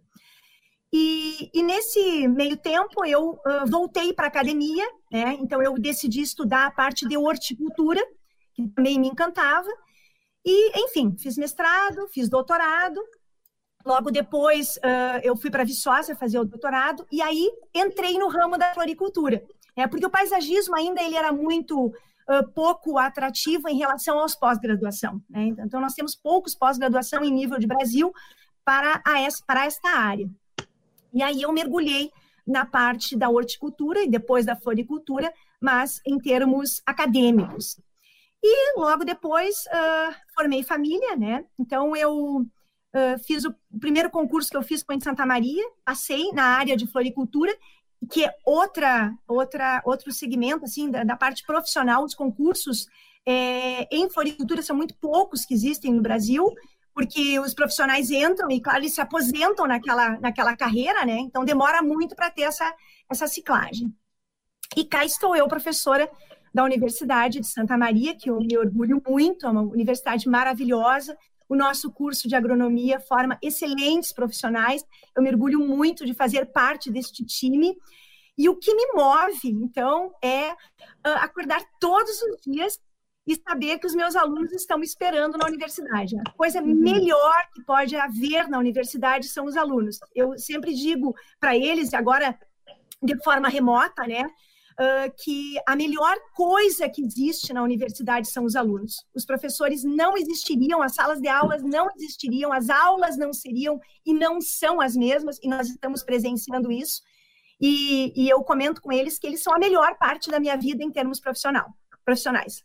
E, 0.93 1.49
e 1.53 1.63
nesse 1.63 2.27
meio 2.27 2.57
tempo 2.57 3.05
eu 3.05 3.31
uh, 3.31 3.65
voltei 3.69 4.13
para 4.13 4.25
a 4.25 4.27
academia, 4.27 4.85
né? 5.11 5.37
Então 5.39 5.61
eu 5.61 5.73
decidi 5.75 6.21
estudar 6.21 6.67
a 6.67 6.71
parte 6.71 7.07
de 7.07 7.17
horticultura, 7.17 8.01
que 8.53 8.67
também 8.69 8.99
me 8.99 9.07
encantava. 9.07 9.69
E, 10.45 10.83
enfim, 10.85 11.15
fiz 11.17 11.37
mestrado, 11.37 12.07
fiz 12.09 12.27
doutorado 12.27 12.99
Logo 13.85 14.11
depois, 14.11 14.77
uh, 14.77 15.19
eu 15.23 15.35
fui 15.35 15.49
para 15.49 15.63
Viçosa 15.63 16.15
fazer 16.15 16.39
o 16.39 16.45
doutorado 16.45 17.05
e 17.11 17.21
aí 17.21 17.49
entrei 17.73 18.17
no 18.17 18.27
ramo 18.27 18.57
da 18.57 18.73
floricultura, 18.73 19.43
né? 19.75 19.87
porque 19.87 20.05
o 20.05 20.09
paisagismo 20.09 20.75
ainda 20.75 21.01
ele 21.01 21.15
era 21.15 21.31
muito 21.31 21.91
pouco 22.53 22.97
atrativo 22.97 23.67
em 23.67 23.77
relação 23.77 24.19
aos 24.19 24.35
pós-graduação. 24.35 25.21
Né? 25.29 25.47
Então, 25.59 25.81
nós 25.81 25.93
temos 25.93 26.15
poucos 26.15 26.55
pós-graduação 26.55 27.23
em 27.23 27.31
nível 27.31 27.59
de 27.59 27.67
Brasil 27.67 28.13
para, 28.63 29.01
a, 29.05 29.27
para 29.45 29.65
esta 29.65 29.89
área. 29.89 30.29
E 31.13 31.21
aí 31.21 31.41
eu 31.41 31.51
mergulhei 31.51 32.11
na 32.47 32.65
parte 32.65 33.15
da 33.15 33.29
horticultura 33.29 34.01
e 34.01 34.09
depois 34.09 34.45
da 34.45 34.55
floricultura, 34.55 35.31
mas 35.59 36.01
em 36.05 36.17
termos 36.17 36.81
acadêmicos. 36.85 37.79
E 38.43 38.79
logo 38.79 39.03
depois 39.03 39.65
uh, 39.67 40.15
formei 40.33 40.63
família, 40.63 41.15
né? 41.15 41.45
Então 41.59 41.95
eu 41.95 42.45
Uh, 42.93 43.17
fiz 43.23 43.45
o, 43.45 43.55
o, 43.71 43.79
primeiro 43.79 44.09
concurso 44.09 44.49
que 44.49 44.57
eu 44.57 44.61
fiz 44.61 44.83
foi 44.83 44.95
em 44.95 44.99
Santa 44.99 45.25
Maria, 45.25 45.63
passei 45.85 46.29
na 46.33 46.43
área 46.43 46.75
de 46.75 46.85
floricultura, 46.85 47.49
que 48.09 48.25
é 48.25 48.33
outra, 48.45 49.13
outra, 49.27 49.81
outro 49.85 50.11
segmento 50.11 50.65
assim 50.65 50.89
da, 50.89 51.03
da 51.03 51.15
parte 51.15 51.43
profissional. 51.45 52.03
Os 52.03 52.15
concursos 52.15 52.87
é, 53.25 53.87
em 53.95 54.09
floricultura 54.09 54.61
são 54.61 54.75
muito 54.75 54.95
poucos 54.95 55.45
que 55.45 55.53
existem 55.53 55.93
no 55.93 56.01
Brasil, 56.01 56.53
porque 56.93 57.39
os 57.39 57.53
profissionais 57.53 58.09
entram 58.09 58.49
e, 58.49 58.59
claro, 58.59 58.79
eles 58.79 58.95
se 58.95 59.01
aposentam 59.01 59.67
naquela, 59.67 60.19
naquela 60.19 60.55
carreira, 60.55 61.05
né? 61.05 61.17
Então 61.19 61.45
demora 61.45 61.81
muito 61.81 62.15
para 62.15 62.31
ter 62.31 62.43
essa, 62.43 62.73
essa 63.09 63.27
ciclagem. 63.27 63.93
E 64.75 64.85
cá 64.85 65.05
estou 65.05 65.35
eu, 65.35 65.47
professora 65.47 66.09
da 66.53 66.63
Universidade 66.63 67.39
de 67.39 67.47
Santa 67.47 67.77
Maria, 67.77 68.15
que 68.15 68.29
eu 68.29 68.39
me 68.39 68.57
orgulho 68.57 69.01
muito, 69.07 69.45
é 69.45 69.49
uma 69.49 69.61
universidade 69.61 70.27
maravilhosa, 70.27 71.17
o 71.51 71.55
nosso 71.55 71.91
curso 71.91 72.29
de 72.29 72.35
agronomia 72.35 72.97
forma 73.01 73.37
excelentes 73.41 74.13
profissionais. 74.13 74.85
Eu 75.13 75.21
mergulho 75.21 75.59
muito 75.59 76.05
de 76.05 76.13
fazer 76.13 76.45
parte 76.45 76.89
deste 76.89 77.25
time. 77.25 77.75
E 78.37 78.47
o 78.47 78.55
que 78.55 78.73
me 78.73 78.93
move, 78.93 79.49
então, 79.49 80.13
é 80.23 80.53
uh, 80.53 81.17
acordar 81.19 81.61
todos 81.77 82.21
os 82.21 82.41
dias 82.41 82.79
e 83.27 83.35
saber 83.35 83.79
que 83.79 83.85
os 83.85 83.93
meus 83.93 84.15
alunos 84.15 84.53
estão 84.53 84.77
me 84.77 84.85
esperando 84.85 85.37
na 85.37 85.45
universidade. 85.45 86.15
A 86.25 86.31
coisa 86.31 86.61
uhum. 86.61 86.73
melhor 86.73 87.35
que 87.53 87.61
pode 87.65 87.97
haver 87.97 88.47
na 88.47 88.57
universidade 88.57 89.27
são 89.27 89.43
os 89.43 89.57
alunos. 89.57 89.99
Eu 90.15 90.39
sempre 90.39 90.73
digo 90.73 91.13
para 91.37 91.53
eles, 91.53 91.93
agora 91.93 92.39
de 93.03 93.21
forma 93.25 93.49
remota, 93.49 94.07
né? 94.07 94.25
Uh, 94.81 95.13
que 95.23 95.55
a 95.67 95.75
melhor 95.75 96.17
coisa 96.33 96.89
que 96.89 97.03
existe 97.03 97.53
na 97.53 97.61
universidade 97.61 98.27
são 98.27 98.43
os 98.43 98.55
alunos. 98.55 99.05
Os 99.13 99.25
professores 99.25 99.83
não 99.83 100.17
existiriam, 100.17 100.81
as 100.81 100.95
salas 100.95 101.21
de 101.21 101.27
aulas 101.27 101.61
não 101.61 101.87
existiriam, 101.95 102.51
as 102.51 102.69
aulas 102.69 103.17
não 103.17 103.31
seriam 103.31 103.79
e 104.05 104.13
não 104.13 104.41
são 104.41 104.81
as 104.81 104.95
mesmas, 104.95 105.37
e 105.43 105.47
nós 105.47 105.69
estamos 105.69 106.03
presenciando 106.03 106.71
isso. 106.71 107.01
E, 107.59 108.11
e 108.15 108.27
eu 108.27 108.43
comento 108.43 108.81
com 108.81 108.91
eles 108.91 109.19
que 109.19 109.27
eles 109.27 109.43
são 109.43 109.53
a 109.53 109.59
melhor 109.59 109.95
parte 109.99 110.31
da 110.31 110.39
minha 110.39 110.57
vida 110.57 110.83
em 110.83 110.91
termos 110.91 111.19
profissional, 111.19 111.67
profissionais. 112.03 112.63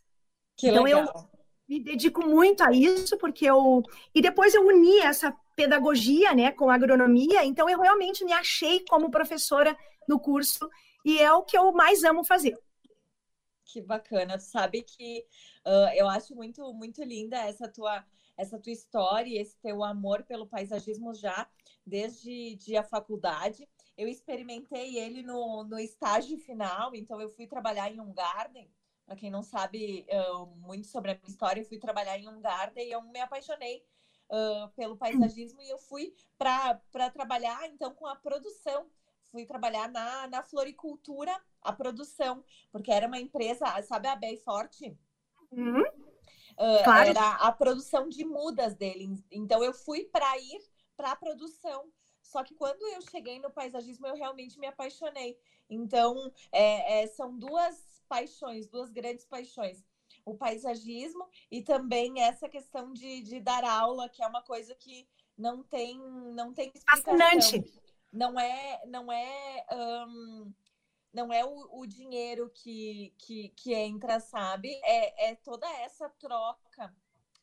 Que 0.57 0.69
então, 0.69 0.83
legal. 0.83 1.05
eu 1.05 1.37
me 1.69 1.79
dedico 1.79 2.25
muito 2.25 2.63
a 2.63 2.71
isso, 2.71 3.15
porque 3.17 3.45
eu. 3.45 3.83
E 4.15 4.21
depois 4.21 4.55
eu 4.55 4.65
uni 4.65 4.97
essa 4.99 5.35
pedagogia 5.55 6.33
né, 6.33 6.51
com 6.51 6.71
agronomia, 6.71 7.45
então 7.45 7.69
eu 7.69 7.79
realmente 7.79 8.25
me 8.25 8.33
achei 8.33 8.83
como 8.89 9.11
professora 9.11 9.77
no 10.07 10.19
curso 10.19 10.67
e 11.07 11.19
é 11.19 11.31
o 11.31 11.41
que 11.41 11.57
eu 11.57 11.71
mais 11.71 12.03
amo 12.03 12.21
fazer. 12.21 12.59
Que 13.63 13.81
bacana, 13.81 14.37
sabe 14.39 14.81
que 14.81 15.25
uh, 15.65 15.93
eu 15.95 16.09
acho 16.09 16.35
muito 16.35 16.73
muito 16.73 17.01
linda 17.01 17.37
essa 17.37 17.67
tua 17.67 18.05
essa 18.35 18.59
tua 18.59 18.73
história, 18.73 19.41
esse 19.41 19.57
teu 19.57 19.83
amor 19.83 20.23
pelo 20.23 20.45
paisagismo 20.45 21.13
já 21.13 21.49
desde 21.85 22.55
de 22.57 22.75
a 22.75 22.83
faculdade. 22.83 23.67
eu 23.97 24.07
experimentei 24.07 24.99
ele 24.99 25.23
no, 25.23 25.63
no 25.63 25.79
estágio 25.79 26.37
final, 26.37 26.93
então 26.93 27.19
eu 27.19 27.29
fui 27.29 27.47
trabalhar 27.47 27.91
em 27.91 27.99
um 27.99 28.13
garden. 28.13 28.69
Para 29.05 29.15
quem 29.15 29.31
não 29.31 29.41
sabe 29.41 30.05
uh, 30.11 30.45
muito 30.57 30.87
sobre 30.87 31.11
a 31.11 31.15
minha 31.15 31.29
história, 31.29 31.61
eu 31.61 31.65
fui 31.65 31.79
trabalhar 31.79 32.19
em 32.19 32.27
um 32.27 32.41
garden 32.41 32.85
e 32.85 32.91
eu 32.91 33.01
me 33.01 33.19
apaixonei 33.21 33.83
uh, 34.29 34.69
pelo 34.75 34.97
paisagismo 34.97 35.61
e 35.63 35.69
eu 35.69 35.79
fui 35.79 36.13
para 36.37 37.09
trabalhar 37.11 37.65
então 37.67 37.93
com 37.95 38.05
a 38.05 38.15
produção. 38.15 38.87
Fui 39.31 39.45
trabalhar 39.45 39.89
na, 39.89 40.27
na 40.27 40.43
floricultura, 40.43 41.35
a 41.61 41.73
produção, 41.73 42.43
porque 42.71 42.91
era 42.91 43.07
uma 43.07 43.19
empresa, 43.19 43.81
sabe 43.83 44.07
a 44.07 44.15
Bay 44.15 44.37
Forte? 44.37 44.97
Uhum. 45.51 45.81
Uh, 45.81 46.83
claro. 46.83 47.09
Era 47.09 47.35
a 47.35 47.51
produção 47.51 48.07
de 48.07 48.25
mudas 48.25 48.75
dele. 48.75 49.23
Então 49.31 49.63
eu 49.63 49.73
fui 49.73 50.05
para 50.05 50.37
ir 50.37 50.61
para 50.95 51.11
a 51.11 51.15
produção. 51.15 51.91
Só 52.21 52.43
que 52.43 52.55
quando 52.55 52.81
eu 52.87 53.01
cheguei 53.01 53.39
no 53.39 53.51
paisagismo, 53.51 54.07
eu 54.07 54.15
realmente 54.15 54.59
me 54.59 54.67
apaixonei. 54.67 55.37
Então, 55.69 56.31
é, 56.51 57.03
é, 57.03 57.07
são 57.07 57.37
duas 57.37 58.01
paixões, 58.09 58.67
duas 58.67 58.91
grandes 58.91 59.25
paixões 59.25 59.85
o 60.27 60.35
paisagismo 60.35 61.25
e 61.49 61.61
também 61.61 62.21
essa 62.21 62.49
questão 62.49 62.91
de, 62.91 63.21
de 63.21 63.39
dar 63.39 63.63
aula, 63.63 64.09
que 64.09 64.21
é 64.21 64.27
uma 64.27 64.41
coisa 64.41 64.75
que 64.75 65.07
não 65.37 65.63
tem, 65.63 65.97
não 66.33 66.53
tem 66.53 66.71
explicação. 66.75 67.17
Fascinante. 67.17 67.86
Não 68.11 68.39
é, 68.39 68.81
não 68.87 69.11
é, 69.11 69.65
não 71.13 71.33
é 71.33 71.43
o, 71.45 71.79
o, 71.79 71.85
dinheiro 71.85 72.49
que, 72.53 73.13
que, 73.17 73.49
que 73.49 73.73
entra, 73.73 74.19
sabe? 74.19 74.69
É, 74.83 75.31
é 75.31 75.35
toda 75.35 75.67
essa 75.81 76.09
troca 76.09 76.93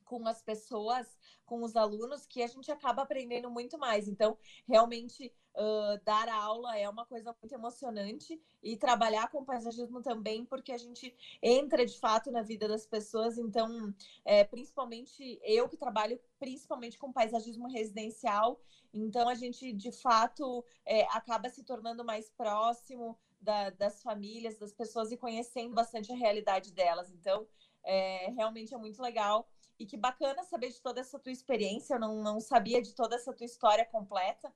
com 0.05 0.27
as 0.27 0.43
pessoas, 0.43 1.07
com 1.45 1.63
os 1.63 1.77
alunos, 1.77 2.27
que 2.27 2.43
a 2.43 2.47
gente 2.47 2.71
acaba 2.71 3.03
aprendendo 3.03 3.51
muito 3.51 3.79
mais. 3.79 4.09
Então, 4.09 4.37
realmente, 4.67 5.33
uh, 5.55 6.03
dar 6.05 6.29
aula 6.29 6.77
é 6.77 6.89
uma 6.89 7.05
coisa 7.05 7.35
muito 7.41 7.55
emocionante 7.55 8.41
e 8.63 8.77
trabalhar 8.77 9.31
com 9.31 9.45
paisagismo 9.45 10.03
também, 10.03 10.45
porque 10.45 10.73
a 10.73 10.79
gente 10.79 11.15
entra 11.43 11.85
de 11.85 11.99
fato 11.99 12.31
na 12.31 12.43
vida 12.43 12.69
das 12.69 12.87
pessoas. 12.87 13.39
Então, 13.39 13.95
é, 14.25 14.45
principalmente 14.45 15.39
eu 15.43 15.69
que 15.69 15.77
trabalho 15.77 16.21
principalmente 16.39 16.99
com 16.99 17.13
paisagismo 17.13 17.69
residencial, 17.69 18.61
então 18.93 19.29
a 19.29 19.35
gente 19.35 19.73
de 19.73 19.93
fato 19.93 20.65
é, 20.85 21.03
acaba 21.11 21.49
se 21.49 21.65
tornando 21.65 22.05
mais 22.05 22.31
próximo 22.31 23.19
da, 23.41 23.71
das 23.71 24.03
famílias, 24.03 24.59
das 24.59 24.73
pessoas 24.73 25.13
e 25.13 25.17
conhecendo 25.17 25.75
bastante 25.75 26.11
a 26.11 26.17
realidade 26.17 26.73
delas. 26.73 27.11
Então, 27.13 27.47
é, 27.85 28.31
realmente 28.31 28.75
é 28.75 28.79
muito 28.79 29.01
legal. 29.03 29.47
E 29.78 29.87
que 29.87 29.97
bacana 29.97 30.43
saber 30.45 30.71
de 30.71 30.81
toda 30.81 31.00
essa 31.00 31.19
tua 31.19 31.33
experiência. 31.33 31.95
Eu 31.95 32.00
não, 32.00 32.23
não 32.23 32.40
sabia 32.40 32.81
de 32.81 32.95
toda 32.95 33.16
essa 33.16 33.33
tua 33.33 33.47
história 33.47 33.85
completa. 33.85 34.52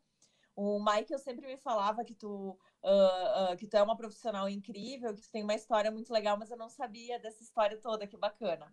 O 0.54 0.78
Michael 0.80 1.18
sempre 1.18 1.46
me 1.46 1.56
falava 1.56 2.04
que 2.04 2.14
tu, 2.14 2.58
uh, 2.82 3.52
uh, 3.52 3.56
que 3.56 3.66
tu 3.66 3.76
é 3.76 3.82
uma 3.82 3.96
profissional 3.96 4.48
incrível, 4.48 5.14
que 5.14 5.22
tu 5.22 5.30
tem 5.30 5.44
uma 5.44 5.54
história 5.54 5.90
muito 5.90 6.12
legal, 6.12 6.36
mas 6.36 6.50
eu 6.50 6.56
não 6.56 6.68
sabia 6.68 7.18
dessa 7.18 7.42
história 7.42 7.78
toda. 7.78 8.06
Que 8.06 8.16
bacana. 8.16 8.72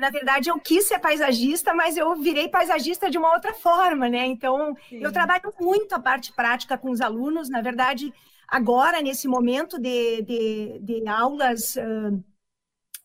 Na 0.00 0.10
verdade, 0.10 0.50
eu 0.50 0.58
quis 0.58 0.86
ser 0.86 0.98
paisagista, 0.98 1.72
mas 1.72 1.96
eu 1.96 2.16
virei 2.16 2.48
paisagista 2.48 3.08
de 3.08 3.16
uma 3.16 3.32
outra 3.32 3.54
forma, 3.54 4.08
né? 4.08 4.26
Então, 4.26 4.76
Sim. 4.88 5.02
eu 5.02 5.12
trabalho 5.12 5.52
muito 5.60 5.94
a 5.94 6.00
parte 6.00 6.32
prática 6.32 6.76
com 6.76 6.90
os 6.90 7.00
alunos. 7.00 7.48
Na 7.48 7.60
verdade, 7.60 8.12
agora, 8.48 9.00
nesse 9.00 9.28
momento 9.28 9.78
de, 9.78 10.22
de, 10.22 10.78
de 10.80 11.08
aulas 11.08 11.76
uh, 11.76 12.24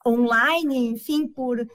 online, 0.05 0.87
enfim, 0.89 1.27
por 1.27 1.65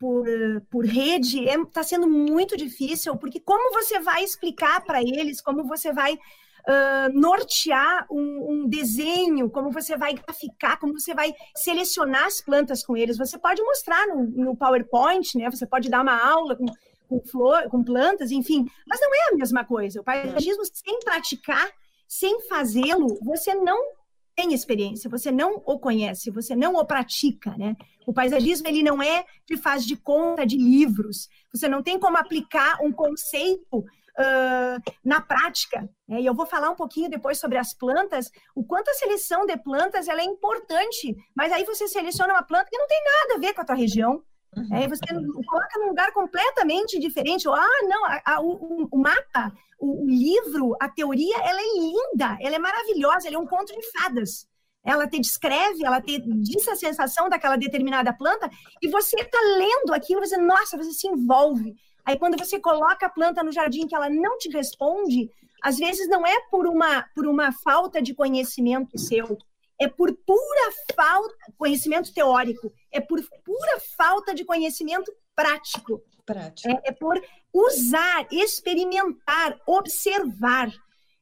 por, 0.00 0.26
por 0.70 0.86
rede 0.86 1.44
está 1.44 1.82
é, 1.82 1.84
sendo 1.84 2.08
muito 2.08 2.56
difícil, 2.56 3.14
porque 3.18 3.38
como 3.38 3.70
você 3.70 4.00
vai 4.00 4.24
explicar 4.24 4.82
para 4.82 5.02
eles, 5.02 5.42
como 5.42 5.64
você 5.64 5.92
vai 5.92 6.14
uh, 6.14 7.12
nortear 7.12 8.06
um, 8.10 8.46
um, 8.50 8.68
desenho, 8.68 9.50
como 9.50 9.70
você 9.70 9.98
vai 9.98 10.14
graficar, 10.14 10.80
como 10.80 10.98
você 10.98 11.12
vai 11.14 11.34
selecionar 11.54 12.24
as 12.24 12.40
plantas 12.40 12.82
com 12.82 12.96
eles. 12.96 13.18
Você 13.18 13.38
pode 13.38 13.62
mostrar 13.62 14.06
no, 14.06 14.24
no 14.24 14.56
PowerPoint, 14.56 15.36
né? 15.36 15.50
Você 15.50 15.66
pode 15.66 15.90
dar 15.90 16.00
uma 16.00 16.18
aula 16.18 16.56
com, 16.56 16.64
com, 17.06 17.20
flor, 17.20 17.68
com 17.68 17.84
plantas, 17.84 18.30
enfim, 18.30 18.66
mas 18.88 18.98
não 19.02 19.14
é 19.14 19.34
a 19.34 19.36
mesma 19.36 19.66
coisa. 19.66 20.00
O 20.00 20.04
paisagismo 20.04 20.64
sem 20.64 20.98
praticar, 21.00 21.70
sem 22.08 22.40
fazê-lo, 22.48 23.18
você 23.22 23.54
não 23.54 23.99
tem 24.40 24.54
experiência, 24.54 25.10
você 25.10 25.30
não 25.30 25.62
o 25.66 25.78
conhece, 25.78 26.30
você 26.30 26.56
não 26.56 26.74
o 26.74 26.84
pratica, 26.84 27.54
né? 27.58 27.76
O 28.06 28.12
paisagismo 28.12 28.66
ele 28.66 28.82
não 28.82 29.02
é 29.02 29.24
que 29.46 29.58
faz 29.58 29.84
de 29.84 29.96
conta 29.96 30.46
de 30.46 30.56
livros. 30.56 31.28
Você 31.52 31.68
não 31.68 31.82
tem 31.82 31.98
como 31.98 32.16
aplicar 32.16 32.78
um 32.82 32.90
conceito 32.90 33.76
uh, 33.76 34.92
na 35.04 35.20
prática. 35.20 35.86
Né? 36.08 36.22
E 36.22 36.26
eu 36.26 36.34
vou 36.34 36.46
falar 36.46 36.70
um 36.70 36.74
pouquinho 36.74 37.10
depois 37.10 37.38
sobre 37.38 37.58
as 37.58 37.74
plantas, 37.74 38.30
o 38.54 38.64
quanto 38.64 38.88
a 38.88 38.94
seleção 38.94 39.44
de 39.44 39.56
plantas 39.58 40.08
ela 40.08 40.22
é 40.22 40.24
importante. 40.24 41.14
Mas 41.36 41.52
aí 41.52 41.62
você 41.64 41.86
seleciona 41.86 42.32
uma 42.32 42.42
planta 42.42 42.70
que 42.70 42.78
não 42.78 42.86
tem 42.86 43.02
nada 43.04 43.34
a 43.34 43.38
ver 43.38 43.52
com 43.52 43.60
a 43.60 43.64
tua 43.64 43.76
região. 43.76 44.22
Uhum. 44.56 44.68
Aí 44.72 44.88
você 44.88 45.06
coloca 45.46 45.78
num 45.78 45.88
lugar 45.88 46.12
completamente 46.12 46.98
diferente. 46.98 47.46
Ou, 47.46 47.54
ah, 47.54 47.80
não, 47.82 48.06
a, 48.06 48.22
a, 48.24 48.40
o, 48.40 48.88
o, 48.90 48.98
mapa, 48.98 49.52
o, 49.80 50.04
o, 50.04 50.08
livro, 50.08 50.76
a 50.78 50.88
teoria, 50.88 51.36
ela 51.38 51.60
é 51.60 51.78
linda, 51.78 52.38
ela 52.40 52.56
é 52.56 52.58
maravilhosa, 52.58 53.26
ela 53.26 53.36
é 53.36 53.38
um 53.38 53.46
conto 53.46 53.72
de 53.72 53.90
fadas. 53.90 54.46
Ela 54.84 55.08
te 55.08 55.18
descreve, 55.18 55.84
ela 55.84 56.00
te 56.00 56.18
diz 56.18 56.68
a 56.68 56.76
sensação 56.76 57.28
daquela 57.28 57.56
determinada 57.56 58.12
planta, 58.12 58.48
e 58.80 58.88
você 58.88 59.16
está 59.20 59.38
lendo 59.58 59.92
aquilo, 59.92 60.20
você, 60.20 60.36
nossa, 60.36 60.76
você 60.76 60.92
se 60.92 61.08
envolve. 61.08 61.74
Aí 62.04 62.18
quando 62.18 62.38
você 62.38 62.58
coloca 62.60 63.06
a 63.06 63.10
planta 63.10 63.42
no 63.42 63.52
jardim 63.52 63.86
que 63.86 63.94
ela 63.94 64.08
não 64.08 64.38
te 64.38 64.48
responde, 64.50 65.30
às 65.62 65.78
vezes 65.78 66.08
não 66.08 66.26
é 66.26 66.40
por 66.50 66.66
uma, 66.66 67.02
por 67.14 67.26
uma 67.26 67.52
falta 67.52 68.00
de 68.00 68.14
conhecimento 68.14 68.98
seu, 68.98 69.36
é 69.78 69.88
por 69.88 70.14
pura 70.26 70.72
falta, 70.94 71.34
conhecimento 71.56 72.12
teórico, 72.12 72.72
é 72.92 73.00
por 73.00 73.20
pura 73.44 73.80
falta 73.96 74.34
de 74.34 74.44
conhecimento 74.44 75.12
prático. 75.34 76.02
Prático. 76.32 76.68
É, 76.68 76.80
é 76.84 76.92
por 76.92 77.20
usar, 77.52 78.26
experimentar, 78.30 79.58
observar. 79.66 80.72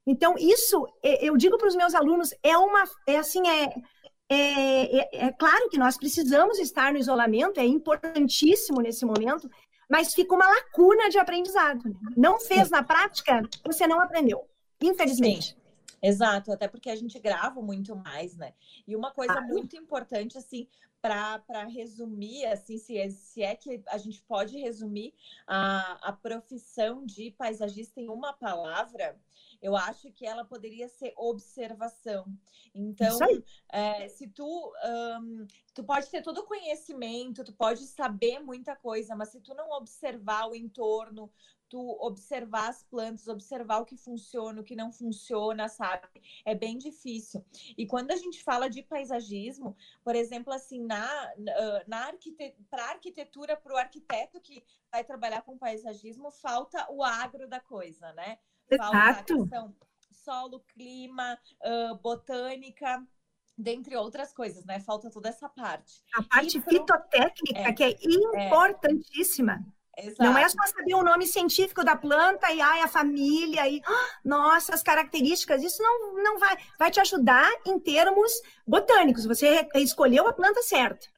Então, 0.06 0.36
isso, 0.38 0.86
é, 1.02 1.26
eu 1.26 1.36
digo 1.36 1.58
para 1.58 1.68
os 1.68 1.76
meus 1.76 1.94
alunos, 1.94 2.34
é 2.42 2.56
uma, 2.56 2.84
é 3.06 3.16
assim, 3.16 3.46
é, 3.46 3.74
é, 4.30 4.98
é, 4.98 5.26
é, 5.26 5.32
claro 5.32 5.68
que 5.70 5.78
nós 5.78 5.96
precisamos 5.96 6.58
estar 6.58 6.92
no 6.92 6.98
isolamento, 6.98 7.60
é 7.60 7.64
importantíssimo 7.64 8.80
nesse 8.80 9.04
momento, 9.04 9.50
mas 9.88 10.14
fica 10.14 10.34
uma 10.34 10.46
lacuna 10.46 11.08
de 11.08 11.18
aprendizado. 11.18 11.88
Né? 11.88 11.94
Não 12.16 12.38
fez 12.38 12.68
na 12.70 12.82
prática, 12.82 13.42
você 13.64 13.86
não 13.86 14.00
aprendeu, 14.00 14.44
infelizmente. 14.82 15.48
Sim. 15.50 15.58
Exato, 16.00 16.52
até 16.52 16.68
porque 16.68 16.90
a 16.90 16.96
gente 16.96 17.18
grava 17.18 17.60
muito 17.60 17.96
mais, 17.96 18.36
né? 18.36 18.52
E 18.86 18.94
uma 18.94 19.10
coisa 19.10 19.32
ah, 19.32 19.40
muito 19.40 19.76
importante, 19.76 20.38
assim, 20.38 20.68
para 21.00 21.64
resumir, 21.64 22.44
assim, 22.46 22.76
se 22.76 22.98
é, 22.98 23.08
se 23.10 23.42
é 23.42 23.54
que 23.54 23.82
a 23.88 23.98
gente 23.98 24.20
pode 24.22 24.58
resumir 24.58 25.14
a, 25.46 26.08
a 26.08 26.12
profissão 26.12 27.06
de 27.06 27.30
paisagista 27.30 28.00
em 28.00 28.08
uma 28.08 28.32
palavra, 28.32 29.18
eu 29.62 29.76
acho 29.76 30.12
que 30.12 30.26
ela 30.26 30.44
poderia 30.44 30.88
ser 30.88 31.12
observação. 31.16 32.26
Então, 32.74 33.18
é, 33.70 34.08
se 34.08 34.28
tu, 34.28 34.72
um, 35.20 35.46
tu 35.74 35.84
pode 35.84 36.08
ter 36.08 36.22
todo 36.22 36.38
o 36.38 36.46
conhecimento, 36.46 37.44
tu 37.44 37.52
pode 37.52 37.86
saber 37.86 38.38
muita 38.40 38.76
coisa, 38.76 39.16
mas 39.16 39.30
se 39.30 39.40
tu 39.40 39.54
não 39.54 39.70
observar 39.70 40.48
o 40.48 40.54
entorno, 40.54 41.30
tu 41.68 41.96
observar 42.00 42.68
as 42.68 42.82
plantas, 42.82 43.28
observar 43.28 43.78
o 43.80 43.84
que 43.84 43.96
funciona, 43.96 44.60
o 44.60 44.64
que 44.64 44.76
não 44.76 44.90
funciona, 44.90 45.68
sabe? 45.68 46.06
É 46.44 46.54
bem 46.54 46.78
difícil. 46.78 47.44
E 47.76 47.86
quando 47.86 48.10
a 48.10 48.16
gente 48.16 48.42
fala 48.42 48.68
de 48.68 48.82
paisagismo, 48.82 49.76
por 50.02 50.14
exemplo, 50.14 50.52
assim, 50.52 50.84
na, 50.84 51.06
na 51.86 52.06
arquite 52.06 52.56
para 52.70 52.90
arquitetura, 52.90 53.56
para 53.56 53.74
o 53.74 53.76
arquiteto 53.76 54.40
que 54.40 54.64
vai 54.90 55.04
trabalhar 55.04 55.42
com 55.42 55.58
paisagismo, 55.58 56.30
falta 56.30 56.86
o 56.90 57.02
agro 57.04 57.48
da 57.48 57.60
coisa, 57.60 58.12
né? 58.12 58.38
Falta 58.76 58.96
Exato. 58.96 59.34
a 59.34 59.36
questão 59.36 59.76
solo, 60.10 60.60
clima, 60.60 61.38
uh, 61.64 61.96
botânica 61.96 63.02
dentre 63.56 63.96
outras 63.96 64.32
coisas, 64.32 64.64
né? 64.64 64.78
Falta 64.78 65.10
toda 65.10 65.28
essa 65.28 65.48
parte. 65.48 66.02
A 66.14 66.22
parte 66.22 66.60
fitotécnica, 66.60 67.60
é, 67.60 67.72
que 67.72 67.82
é, 67.82 67.90
é. 67.90 68.46
importantíssima. 68.46 69.54
É. 69.54 69.77
Exato. 70.00 70.22
Não 70.22 70.38
é 70.38 70.48
só 70.48 70.64
saber 70.66 70.94
o 70.94 71.02
nome 71.02 71.26
científico 71.26 71.84
da 71.84 71.96
planta 71.96 72.52
e 72.52 72.60
ai, 72.60 72.82
a 72.82 72.88
família 72.88 73.68
e 73.68 73.82
nossa, 74.24 74.72
as 74.72 74.82
características. 74.82 75.62
Isso 75.62 75.82
não, 75.82 76.14
não 76.22 76.38
vai, 76.38 76.56
vai 76.78 76.90
te 76.90 77.00
ajudar 77.00 77.50
em 77.66 77.78
termos 77.80 78.30
botânicos. 78.64 79.24
Você 79.26 79.68
escolheu 79.74 80.28
a 80.28 80.32
planta 80.32 80.62
certa. 80.62 81.08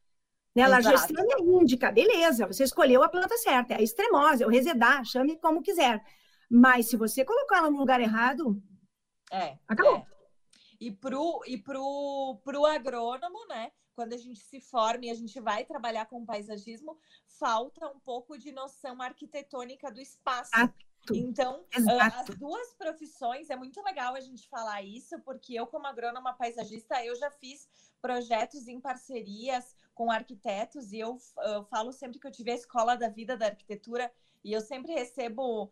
Né? 0.55 0.66
Largestânia 0.66 1.37
índica, 1.40 1.93
beleza, 1.93 2.47
você 2.47 2.64
escolheu 2.64 3.03
a 3.03 3.09
planta 3.09 3.37
certa. 3.37 3.75
É 3.75 3.77
a 3.77 3.83
extremosa, 3.83 4.45
é 4.45 4.47
o 4.47 4.51
resedar, 4.51 5.05
chame 5.05 5.38
como 5.38 5.62
quiser. 5.62 6.03
Mas 6.51 6.87
se 6.87 6.97
você 6.97 7.25
colocar 7.25 7.59
ela 7.59 7.71
no 7.71 7.79
lugar 7.79 8.01
errado, 8.01 8.61
é, 9.31 9.59
acabou. 9.69 9.97
É. 9.97 10.07
E 10.81 10.90
pro, 10.90 11.43
e 11.47 11.59
pro, 11.59 12.40
pro 12.43 12.64
agrônomo, 12.64 13.47
né? 13.47 13.71
Quando 14.01 14.15
a 14.15 14.17
gente 14.17 14.41
se 14.41 14.63
forma 14.63 15.05
e 15.05 15.11
a 15.11 15.15
gente 15.15 15.39
vai 15.39 15.63
trabalhar 15.63 16.07
com 16.07 16.25
paisagismo, 16.25 16.99
falta 17.27 17.87
um 17.87 18.01
pouco 18.01 18.39
de 18.39 18.51
noção 18.51 19.03
arquitetônica 19.03 19.93
do 19.93 20.01
espaço. 20.01 20.51
Ah, 20.55 20.73
Então, 21.13 21.67
Exato. 21.71 22.33
as 22.33 22.39
duas 22.39 22.73
profissões, 22.77 23.51
é 23.51 23.57
muito 23.57 23.83
legal 23.83 24.15
a 24.15 24.21
gente 24.21 24.49
falar 24.49 24.81
isso, 24.81 25.21
porque 25.21 25.53
eu, 25.53 25.67
como 25.67 25.87
agrônoma 25.87 26.33
paisagista, 26.33 27.05
eu 27.05 27.15
já 27.15 27.31
fiz 27.31 27.69
projetos 28.01 28.67
em 28.69 28.81
parcerias 28.81 29.77
com 29.95 30.11
arquitetos, 30.11 30.93
e 30.93 31.01
eu, 31.01 31.19
eu 31.53 31.63
falo 31.65 31.93
sempre 31.93 32.19
que 32.19 32.27
eu 32.27 32.33
tive 32.33 32.53
a 32.53 32.55
escola 32.55 32.97
da 32.97 33.11
vida 33.11 33.37
da 33.37 33.49
arquitetura, 33.49 34.11
e 34.43 34.51
eu 34.51 34.63
sempre 34.63 34.95
recebo 34.95 35.71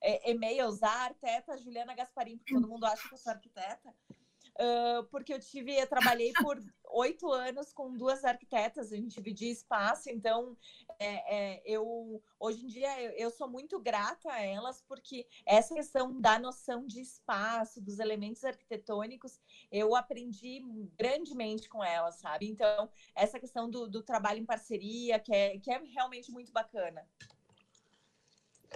é, 0.00 0.32
e-mails, 0.32 0.82
a 0.82 1.04
arquiteta 1.04 1.56
Juliana 1.58 1.94
Gasparim, 1.94 2.38
porque 2.38 2.54
todo 2.54 2.66
mundo 2.66 2.86
acha 2.86 3.08
que 3.08 3.14
eu 3.14 3.18
sou 3.18 3.32
arquiteta, 3.32 3.94
uh, 4.58 5.04
porque 5.10 5.32
eu 5.32 5.40
tive, 5.40 5.74
eu 5.76 5.86
trabalhei 5.86 6.32
por 6.34 6.58
oito 6.90 7.30
anos 7.30 7.72
com 7.72 7.96
duas 7.96 8.24
arquitetas, 8.24 8.92
a 8.92 8.96
gente 8.96 9.14
dividia 9.14 9.50
espaço, 9.50 10.10
então 10.10 10.56
é, 10.98 11.36
é, 11.36 11.62
eu 11.64 12.22
hoje 12.40 12.64
em 12.64 12.66
dia 12.66 13.02
eu, 13.02 13.12
eu, 13.12 13.30
sou 13.30 13.48
muito 13.48 13.78
grata 13.78 14.30
a 14.30 14.40
elas, 14.40 14.82
porque 14.88 15.26
essa 15.46 15.74
questão 15.74 16.20
da 16.20 16.38
noção 16.38 16.86
de 16.86 17.00
espaço, 17.00 17.80
dos 17.80 17.98
elementos 17.98 18.44
arquitetônicos, 18.44 19.40
eu 19.70 19.94
aprendi 19.94 20.62
grandemente 20.96 21.68
com 21.68 21.84
elas, 21.84 22.16
sabe? 22.16 22.48
Então, 22.48 22.90
essa 23.14 23.38
questão 23.38 23.70
do, 23.70 23.88
do 23.88 24.02
trabalho 24.02 24.40
em 24.40 24.46
parceria, 24.46 25.18
que 25.18 25.32
é, 25.32 25.58
que 25.58 25.70
é 25.70 25.78
realmente 25.78 26.30
muito 26.32 26.52
bacana. 26.52 27.06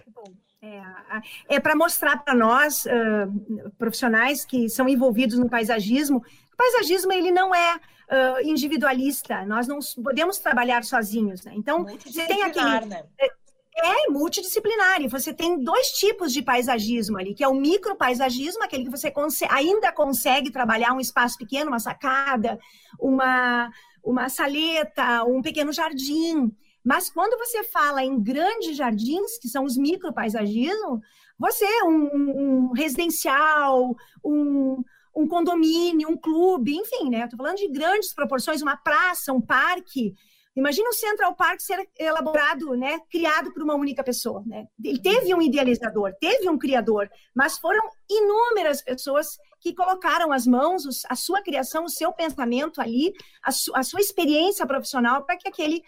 Bom. 0.09 0.52
É, 0.63 1.57
é 1.57 1.61
para 1.61 1.75
mostrar 1.75 2.19
para 2.19 2.37
nós, 2.37 2.85
uh, 2.87 3.71
profissionais 3.77 4.45
que 4.45 4.69
são 4.69 4.89
envolvidos 4.89 5.37
no 5.37 5.51
paisagismo, 5.51 6.19
o 6.19 6.57
paisagismo 6.57 7.13
ele 7.13 7.33
não 7.33 7.53
é 7.53 7.75
uh, 7.75 8.47
individualista, 8.47 9.45
nós 9.45 9.67
não 9.67 9.81
podemos 10.05 10.39
trabalhar 10.39 10.85
sozinhos. 10.85 11.43
Né? 11.43 11.55
Então, 11.57 11.85
você 11.85 12.27
tem 12.27 12.45
aquele. 12.45 12.87
Né? 12.87 13.03
É, 13.19 13.29
é 13.75 14.11
multidisciplinar, 14.11 15.03
e 15.03 15.09
você 15.09 15.33
tem 15.33 15.59
dois 15.59 15.89
tipos 15.89 16.33
de 16.33 16.43
paisagismo 16.43 17.19
ali, 17.19 17.35
que 17.35 17.43
é 17.43 17.49
o 17.49 17.55
micropaisagismo, 17.55 18.63
aquele 18.63 18.85
que 18.85 18.91
você 18.91 19.13
ainda 19.51 19.91
consegue 19.91 20.53
trabalhar 20.53 20.93
um 20.93 21.01
espaço 21.01 21.37
pequeno, 21.39 21.71
uma 21.71 21.81
sacada, 21.81 22.57
uma, 23.01 23.69
uma 24.05 24.29
saleta, 24.29 25.25
um 25.25 25.43
pequeno 25.43 25.73
jardim. 25.73 26.55
Mas 26.85 27.11
quando 27.11 27.39
você 27.39 27.63
fala 27.65 28.03
em 28.03 28.21
grandes 28.21 28.77
jardins, 28.77 29.39
que 29.39 29.49
são 29.49 29.65
os 29.65 29.77
micropaisagismos, 29.77 31.01
você, 31.39 31.67
um, 31.85 32.69
um 32.69 32.73
residencial, 32.73 33.95
um, 34.25 34.83
um 35.17 35.27
condomínio, 35.29 36.09
um 36.09 36.17
clube, 36.17 36.75
enfim, 36.75 37.11
né? 37.11 37.25
Estou 37.25 37.37
falando 37.37 37.57
de 37.57 37.69
grandes 37.69 38.15
proporções, 38.15 38.63
uma 38.63 38.77
praça, 38.77 39.33
um 39.33 39.41
parque. 39.41 40.15
Imagina 40.55 40.91
o 40.91 40.93
Central 40.93 41.35
Park 41.35 41.61
ser 41.61 41.89
elaborado, 41.99 42.77
né, 42.77 42.99
criado 43.11 43.55
por 43.55 43.63
uma 43.63 43.75
única 43.75 44.05
pessoa, 44.05 44.43
né? 44.47 44.67
Ele 44.85 45.01
teve 45.01 45.35
um 45.35 45.41
idealizador, 45.41 46.13
teve 46.21 46.49
um 46.49 46.59
criador, 46.59 47.09
mas 47.35 47.59
foram 47.59 47.83
inúmeras 48.09 48.83
pessoas 48.83 49.39
que 49.61 49.75
colocaram 49.75 50.31
as 50.31 50.47
mãos, 50.47 50.85
a 51.09 51.17
sua 51.17 51.41
criação, 51.41 51.85
o 51.85 51.89
seu 51.89 52.13
pensamento 52.13 52.83
ali, 52.83 53.15
a, 53.43 53.51
su 53.51 53.75
a 53.75 53.83
sua 53.83 54.01
experiência 54.01 54.67
profissional 54.67 55.25
para 55.25 55.39
que 55.39 55.49
aquele 55.49 55.83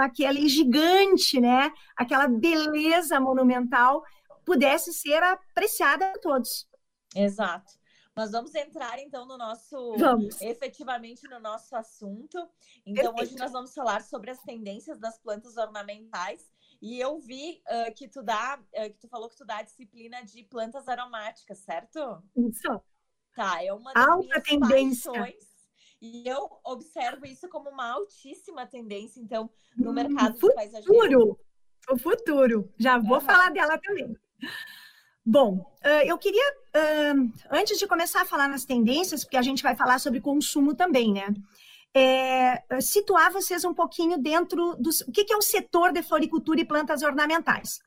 aquele 0.00 0.48
gigante, 0.48 1.40
né? 1.40 1.72
Aquela 1.96 2.26
beleza 2.28 3.20
monumental 3.20 4.02
pudesse 4.44 4.92
ser 4.92 5.22
apreciada 5.22 6.12
por 6.12 6.20
todos. 6.20 6.68
Exato. 7.14 7.80
Nós 8.16 8.32
vamos 8.32 8.54
entrar 8.54 8.98
então 8.98 9.24
no 9.24 9.38
nosso 9.38 9.96
vamos. 9.96 10.40
efetivamente 10.40 11.28
no 11.28 11.38
nosso 11.38 11.74
assunto. 11.76 12.38
Então 12.84 13.14
Perfeito. 13.14 13.22
hoje 13.22 13.38
nós 13.38 13.52
vamos 13.52 13.72
falar 13.72 14.02
sobre 14.02 14.30
as 14.30 14.40
tendências 14.42 14.98
das 14.98 15.18
plantas 15.18 15.56
ornamentais. 15.56 16.50
E 16.82 16.98
eu 16.98 17.18
vi 17.20 17.62
uh, 17.66 17.94
que 17.94 18.08
tu 18.08 18.22
dá, 18.22 18.58
uh, 18.58 18.92
que 18.92 18.98
tu 18.98 19.08
falou 19.08 19.28
que 19.28 19.36
tu 19.36 19.44
dá 19.44 19.58
a 19.58 19.62
disciplina 19.62 20.24
de 20.24 20.42
plantas 20.44 20.88
aromáticas, 20.88 21.58
certo? 21.58 22.22
Isso. 22.36 22.82
Tá, 23.34 23.62
é 23.62 23.72
uma 23.72 23.92
das 23.92 24.06
Alta 24.06 24.26
minhas 24.26 24.42
tendência. 24.42 25.12
paixões 25.12 25.49
e 26.00 26.26
eu 26.26 26.48
observo 26.64 27.26
isso 27.26 27.48
como 27.48 27.68
uma 27.68 27.92
altíssima 27.92 28.66
tendência, 28.66 29.20
então, 29.20 29.50
no 29.76 29.90
hum, 29.90 29.92
mercado 29.92 30.34
futuro, 30.34 30.52
de 30.52 30.56
paisagismo. 30.56 31.38
O 31.90 31.98
futuro. 31.98 32.72
Já 32.78 32.98
vou 32.98 33.18
uhum. 33.18 33.20
falar 33.20 33.50
dela 33.50 33.78
também. 33.78 34.16
Bom, 35.24 35.70
eu 36.06 36.16
queria, 36.16 36.54
antes 37.50 37.78
de 37.78 37.86
começar 37.86 38.22
a 38.22 38.26
falar 38.26 38.48
nas 38.48 38.64
tendências, 38.64 39.24
porque 39.24 39.36
a 39.36 39.42
gente 39.42 39.62
vai 39.62 39.76
falar 39.76 39.98
sobre 39.98 40.20
consumo 40.20 40.74
também, 40.74 41.12
né? 41.12 41.28
É, 41.92 42.80
situar 42.80 43.32
vocês 43.32 43.64
um 43.64 43.74
pouquinho 43.74 44.16
dentro 44.16 44.76
do 44.76 44.90
o 45.06 45.12
que 45.12 45.32
é 45.32 45.36
o 45.36 45.42
setor 45.42 45.92
de 45.92 46.02
floricultura 46.02 46.60
e 46.60 46.64
plantas 46.64 47.02
ornamentais. 47.02 47.80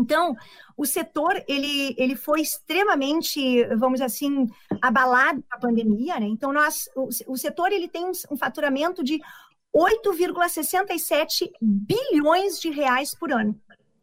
Então, 0.00 0.34
o 0.76 0.86
setor 0.86 1.42
ele, 1.46 1.94
ele 1.98 2.16
foi 2.16 2.40
extremamente, 2.40 3.64
vamos 3.76 4.00
dizer 4.00 4.06
assim, 4.06 4.46
abalado 4.80 5.42
com 5.42 5.56
a 5.56 5.60
pandemia, 5.60 6.18
né? 6.18 6.26
Então, 6.26 6.52
nós, 6.52 6.88
o, 6.96 7.08
o 7.28 7.36
setor 7.36 7.70
ele 7.72 7.88
tem 7.88 8.10
um 8.30 8.36
faturamento 8.36 9.04
de 9.04 9.20
8,67 9.74 11.50
bilhões 11.60 12.58
de 12.58 12.70
reais 12.70 13.14
por 13.14 13.30
ano. 13.32 13.54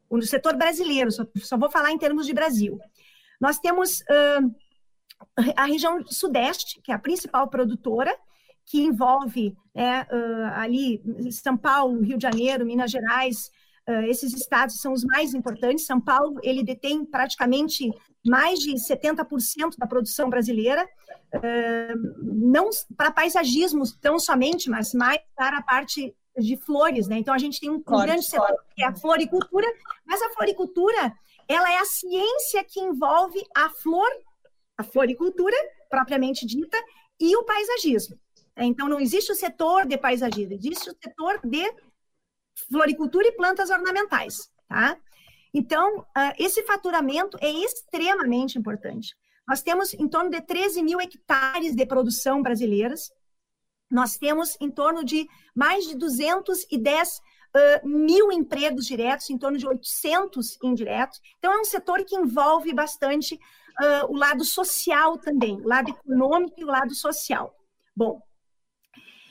O 0.10 0.22
setor 0.22 0.56
brasileiro, 0.56 1.12
só, 1.12 1.26
só 1.38 1.58
vou 1.58 1.70
falar 1.70 1.92
em 1.92 1.98
termos 1.98 2.26
de 2.26 2.34
Brasil. 2.34 2.80
Nós 3.42 3.60
temos 3.60 4.00
uh, 4.02 4.56
a 5.56 5.66
região 5.66 6.06
sudeste, 6.08 6.80
que 6.82 6.92
é 6.92 6.96
a 6.96 7.00
principal 7.00 7.48
produtora, 7.50 8.16
que 8.66 8.82
envolve 8.82 9.56
né, 9.74 10.06
uh, 10.12 10.54
ali 10.56 11.02
São 11.32 11.58
Paulo, 11.58 12.02
Rio 12.02 12.18
de 12.18 12.24
Janeiro, 12.24 12.66
Minas 12.66 12.92
Gerais, 12.92 13.52
Uh, 13.90 14.02
esses 14.10 14.34
estados 14.34 14.82
são 14.82 14.92
os 14.92 15.04
mais 15.06 15.34
importantes. 15.34 15.86
São 15.86 16.02
Paulo, 16.02 16.40
ele 16.44 16.62
detém 16.62 17.06
praticamente 17.06 17.90
mais 18.26 18.60
de 18.60 18.74
70% 18.74 19.78
da 19.78 19.88
produção 19.88 20.30
brasileira, 20.30 20.84
uh, 21.36 22.24
não 22.24 22.70
para 22.98 23.12
paisagismo 23.12 23.84
tão 24.02 24.20
somente, 24.20 24.70
mas 24.70 24.94
mais 24.94 25.20
para 25.36 25.60
a 25.60 25.64
parte 25.64 26.14
de 26.38 26.58
flores, 26.58 27.08
né? 27.08 27.18
Então 27.18 27.34
a 27.34 27.38
gente 27.38 27.60
tem 27.60 27.70
um, 27.70 27.76
um 27.76 27.82
grande 27.82 28.26
setor 28.26 28.56
que 28.76 28.84
é 28.84 28.88
a 28.88 28.96
floricultura, 28.96 29.68
mas 30.06 30.22
a 30.22 30.30
floricultura 30.32 31.14
ela 31.48 31.72
é 31.72 31.78
a 31.78 31.86
ciência 31.86 32.64
que 32.64 32.80
envolve 32.80 33.42
a 33.56 33.70
flor, 33.70 34.10
a 34.78 34.84
floricultura 34.84 35.56
propriamente 35.90 36.46
dita 36.46 36.78
e 37.20 37.36
o 37.36 37.44
paisagismo. 37.44 38.20
Então 38.58 38.90
não 38.90 39.00
existe 39.00 39.32
o 39.32 39.36
setor 39.36 39.86
de 39.86 39.98
paisagismo, 39.98 40.54
existe 40.54 40.90
o 40.90 40.96
setor 41.02 41.40
de 41.44 41.72
floricultura 42.70 43.28
e 43.28 43.32
plantas 43.34 43.70
ornamentais, 43.70 44.50
tá? 44.68 44.98
Então, 45.54 46.00
uh, 46.00 46.34
esse 46.38 46.64
faturamento 46.64 47.38
é 47.42 47.50
extremamente 47.50 48.58
importante. 48.58 49.16
Nós 49.48 49.62
temos 49.62 49.94
em 49.94 50.08
torno 50.08 50.30
de 50.30 50.42
13 50.42 50.84
mil 50.84 51.00
hectares 51.00 51.74
de 51.74 51.86
produção 51.86 52.42
brasileiras, 52.42 53.10
nós 53.90 54.18
temos 54.18 54.58
em 54.60 54.70
torno 54.70 55.04
de 55.04 55.28
mais 55.56 55.88
de 55.88 55.96
210 55.96 57.18
uh, 57.18 57.88
mil 57.88 58.32
empregos 58.32 58.86
diretos, 58.86 59.30
em 59.30 59.38
torno 59.38 59.58
de 59.58 59.66
800 59.66 60.58
indiretos. 60.62 61.22
Então, 61.38 61.54
é 61.54 61.62
um 61.62 61.66
setor 61.66 62.04
que 62.04 62.16
envolve 62.16 62.74
bastante 62.74 63.36
uh, 63.36 64.12
o 64.12 64.16
lado 64.16 64.44
social 64.44 65.18
também, 65.18 65.56
o 65.62 65.68
lado 65.68 65.90
econômico 65.90 66.60
e 66.60 66.64
o 66.66 66.68
lado 66.68 66.94
social. 66.94 67.56
Bom, 67.96 68.22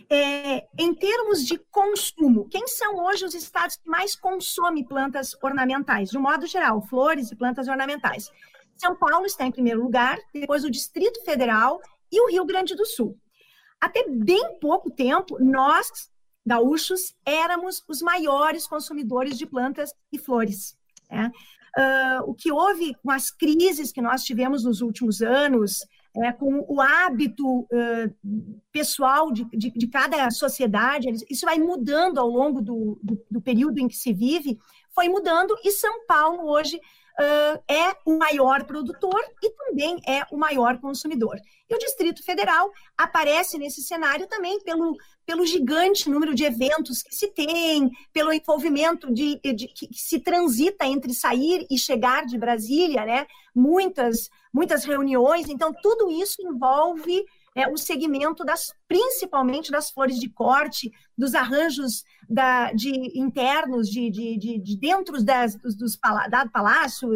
é, 0.08 0.66
em 0.78 0.94
termos 0.94 1.44
de 1.44 1.58
consumo, 1.70 2.48
quem 2.48 2.66
são 2.66 2.96
hoje 3.04 3.24
os 3.24 3.34
estados 3.34 3.76
que 3.76 3.88
mais 3.88 4.14
consomem 4.14 4.84
plantas 4.84 5.34
ornamentais? 5.42 6.10
De 6.10 6.18
um 6.18 6.22
modo 6.22 6.46
geral, 6.46 6.80
flores 6.82 7.30
e 7.30 7.36
plantas 7.36 7.68
ornamentais. 7.68 8.30
São 8.76 8.94
Paulo 8.94 9.26
está 9.26 9.46
em 9.46 9.50
primeiro 9.50 9.82
lugar, 9.82 10.18
depois 10.32 10.64
o 10.64 10.70
Distrito 10.70 11.24
Federal 11.24 11.80
e 12.12 12.20
o 12.20 12.30
Rio 12.30 12.44
Grande 12.44 12.74
do 12.74 12.84
Sul. 12.84 13.18
Até 13.80 14.06
bem 14.08 14.58
pouco 14.60 14.90
tempo, 14.90 15.38
nós, 15.40 16.10
gaúchos, 16.44 17.14
éramos 17.24 17.82
os 17.88 18.00
maiores 18.00 18.66
consumidores 18.66 19.36
de 19.36 19.46
plantas 19.46 19.92
e 20.12 20.18
flores. 20.18 20.76
Né? 21.10 21.30
Uh, 21.78 22.30
o 22.30 22.34
que 22.34 22.52
houve 22.52 22.94
com 23.02 23.10
as 23.10 23.30
crises 23.30 23.92
que 23.92 24.00
nós 24.00 24.24
tivemos 24.24 24.64
nos 24.64 24.80
últimos 24.80 25.20
anos, 25.20 25.84
é, 26.22 26.32
com 26.32 26.64
o 26.68 26.80
hábito 26.80 27.60
uh, 27.60 28.58
pessoal 28.72 29.30
de, 29.32 29.44
de, 29.52 29.70
de, 29.70 29.86
cada 29.86 30.30
sociedade, 30.30 31.08
isso 31.28 31.44
vai 31.44 31.58
mudando 31.58 32.18
ao 32.18 32.28
longo 32.28 32.60
do, 32.60 32.98
do, 33.02 33.22
do, 33.30 33.40
período 33.40 33.78
em 33.78 33.88
que 33.88 33.96
se 33.96 34.12
vive, 34.12 34.58
foi 34.94 35.08
mudando, 35.08 35.54
e 35.62 35.70
São 35.70 36.06
Paulo 36.06 36.48
hoje 36.48 36.80
uh, 37.18 37.62
é 37.68 37.96
o 38.04 38.18
maior 38.18 38.64
produtor 38.64 39.20
e 39.42 39.50
também 39.50 40.00
é 40.06 40.24
o 40.30 40.36
maior 40.36 40.78
consumidor. 40.78 41.36
E 41.68 41.74
o 41.74 41.78
Distrito 41.78 42.22
Federal 42.22 42.70
aparece 42.96 43.58
nesse 43.58 43.82
cenário 43.82 44.26
também 44.26 44.60
pelo, 44.60 44.96
pelo 45.24 45.44
gigante 45.44 46.08
número 46.08 46.34
de 46.34 46.44
eventos 46.44 47.02
que 47.02 47.14
se 47.14 47.28
tem, 47.28 47.90
pelo 48.12 48.32
envolvimento 48.32 49.12
de, 49.12 49.40
de 49.40 49.66
que 49.68 49.88
se 49.92 50.20
transita 50.20 50.86
entre 50.86 51.12
sair 51.12 51.66
e 51.70 51.78
chegar 51.78 52.24
de 52.24 52.38
Brasília, 52.38 53.04
né? 53.04 53.26
Muitas, 53.54 54.30
muitas 54.52 54.84
reuniões. 54.84 55.48
Então, 55.48 55.72
tudo 55.82 56.10
isso 56.10 56.42
envolve 56.42 57.24
é, 57.56 57.66
o 57.66 57.78
segmento 57.78 58.44
das, 58.44 58.70
principalmente 58.86 59.72
das 59.72 59.90
flores 59.90 60.20
de 60.20 60.28
corte, 60.28 60.92
dos 61.16 61.34
arranjos 61.34 62.04
da, 62.28 62.70
de 62.72 63.18
internos 63.18 63.88
de, 63.88 64.10
de, 64.10 64.36
de, 64.36 64.58
de 64.58 64.78
dentro 64.78 65.24
das, 65.24 65.56
dos, 65.56 65.74
dos 65.74 65.98
da 66.30 66.46
palácio, 66.46 67.08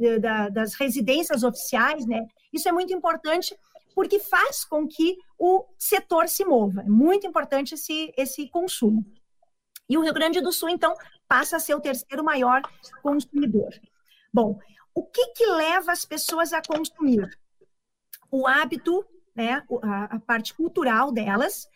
eh, 0.00 0.18
da, 0.18 0.48
das 0.48 0.74
residências 0.74 1.44
oficiais, 1.44 2.04
né? 2.06 2.26
Isso 2.52 2.68
é 2.68 2.72
muito 2.72 2.92
importante 2.92 3.56
porque 3.94 4.18
faz 4.18 4.64
com 4.64 4.88
que 4.88 5.16
o 5.38 5.64
setor 5.78 6.28
se 6.28 6.44
mova. 6.44 6.80
É 6.80 6.88
muito 6.88 7.24
importante 7.24 7.74
esse, 7.74 8.12
esse 8.16 8.48
consumo. 8.48 9.06
E 9.88 9.96
o 9.96 10.02
Rio 10.02 10.12
Grande 10.12 10.40
do 10.40 10.50
Sul, 10.50 10.70
então, 10.70 10.92
passa 11.28 11.56
a 11.56 11.60
ser 11.60 11.76
o 11.76 11.80
terceiro 11.80 12.24
maior 12.24 12.62
consumidor. 13.00 13.72
Bom, 14.32 14.58
o 14.92 15.04
que, 15.04 15.28
que 15.28 15.46
leva 15.46 15.92
as 15.92 16.04
pessoas 16.04 16.52
a 16.52 16.60
consumir? 16.60 17.30
O 18.28 18.48
hábito, 18.48 19.06
né, 19.34 19.62
a, 19.82 20.16
a 20.16 20.20
parte 20.20 20.54
cultural 20.54 21.12
delas, 21.12 21.68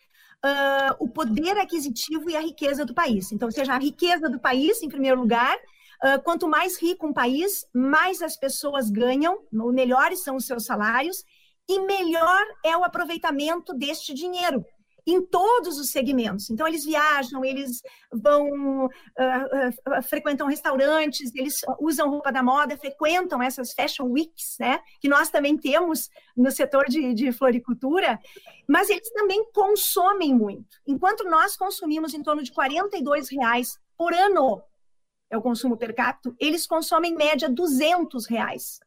uh, 0.44 0.94
o 0.98 1.08
poder 1.08 1.58
aquisitivo 1.58 2.30
e 2.30 2.36
a 2.36 2.40
riqueza 2.40 2.84
do 2.84 2.94
país. 2.94 3.32
Então, 3.32 3.50
seja 3.50 3.74
a 3.74 3.78
riqueza 3.78 4.28
do 4.28 4.38
país, 4.38 4.82
em 4.82 4.88
primeiro 4.88 5.20
lugar, 5.20 5.56
uh, 5.56 6.22
quanto 6.22 6.48
mais 6.48 6.80
rico 6.80 7.06
um 7.06 7.12
país, 7.12 7.66
mais 7.74 8.22
as 8.22 8.36
pessoas 8.36 8.90
ganham, 8.90 9.40
melhores 9.52 10.20
são 10.20 10.36
os 10.36 10.46
seus 10.46 10.64
salários, 10.64 11.24
e 11.68 11.80
melhor 11.80 12.44
é 12.64 12.76
o 12.76 12.84
aproveitamento 12.84 13.74
deste 13.74 14.14
dinheiro 14.14 14.64
em 15.10 15.24
todos 15.24 15.78
os 15.78 15.90
segmentos. 15.90 16.50
Então, 16.50 16.68
eles 16.68 16.84
viajam, 16.84 17.42
eles 17.42 17.80
vão, 18.12 18.84
uh, 18.84 18.88
uh, 18.88 20.02
frequentam 20.02 20.46
restaurantes, 20.46 21.34
eles 21.34 21.62
usam 21.80 22.10
roupa 22.10 22.30
da 22.30 22.42
moda, 22.42 22.76
frequentam 22.76 23.42
essas 23.42 23.72
fashion 23.72 24.04
weeks, 24.10 24.56
né? 24.60 24.80
Que 25.00 25.08
nós 25.08 25.30
também 25.30 25.56
temos 25.56 26.10
no 26.36 26.50
setor 26.50 26.84
de, 26.90 27.14
de 27.14 27.32
floricultura, 27.32 28.20
mas 28.68 28.90
eles 28.90 29.10
também 29.10 29.50
consomem 29.50 30.34
muito. 30.34 30.76
Enquanto 30.86 31.24
nós 31.24 31.56
consumimos 31.56 32.12
em 32.12 32.22
torno 32.22 32.42
de 32.42 32.52
42 32.52 33.30
reais 33.30 33.78
por 33.96 34.12
ano, 34.12 34.62
é 35.30 35.38
o 35.38 35.42
consumo 35.42 35.78
per 35.78 35.94
capita, 35.94 36.34
eles 36.38 36.66
consomem 36.66 37.12
em 37.12 37.16
média 37.16 37.48
200 37.48 38.26
reais. 38.26 38.78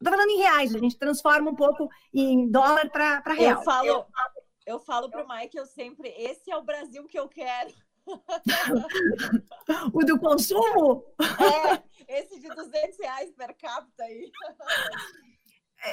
Estou 0.00 0.16
falando 0.16 0.30
em 0.30 0.38
reais, 0.38 0.72
a 0.72 0.78
gente 0.78 0.96
transforma 0.96 1.50
um 1.50 1.56
pouco 1.56 1.88
em 2.14 2.48
dólar 2.48 2.88
para 2.90 3.20
real. 3.34 3.58
Eu 3.58 3.64
falo, 3.64 3.88
eu 3.88 3.94
falo 3.94 4.37
pro 5.10 5.26
Mike, 5.28 5.56
eu 5.56 5.66
sempre, 5.66 6.08
esse 6.10 6.50
é 6.50 6.56
o 6.56 6.62
Brasil 6.62 7.06
que 7.06 7.18
eu 7.18 7.28
quero. 7.28 7.72
o 9.92 10.04
do 10.04 10.18
consumo? 10.18 11.04
É, 12.08 12.20
esse 12.20 12.40
de 12.40 12.48
200 12.48 12.98
reais 12.98 13.30
per 13.32 13.54
capita 13.56 14.04
aí. 14.04 14.30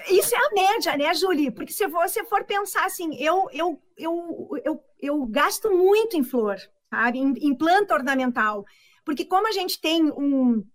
Isso 0.10 0.34
é 0.34 0.38
a 0.38 0.52
média, 0.52 0.98
né, 0.98 1.14
Julie? 1.14 1.52
Porque 1.52 1.72
se 1.72 1.86
você 1.88 2.24
for 2.26 2.44
pensar 2.44 2.86
assim, 2.86 3.16
eu, 3.16 3.48
eu, 3.52 3.82
eu, 3.98 4.50
eu, 4.64 4.84
eu 5.00 5.26
gasto 5.28 5.70
muito 5.72 6.18
em 6.18 6.24
flor, 6.24 6.58
sabe? 6.90 7.20
Em, 7.20 7.34
em 7.34 7.54
planta 7.54 7.94
ornamental. 7.94 8.66
Porque 9.04 9.24
como 9.26 9.48
a 9.48 9.52
gente 9.52 9.80
tem 9.80 10.04
um, 10.04 10.66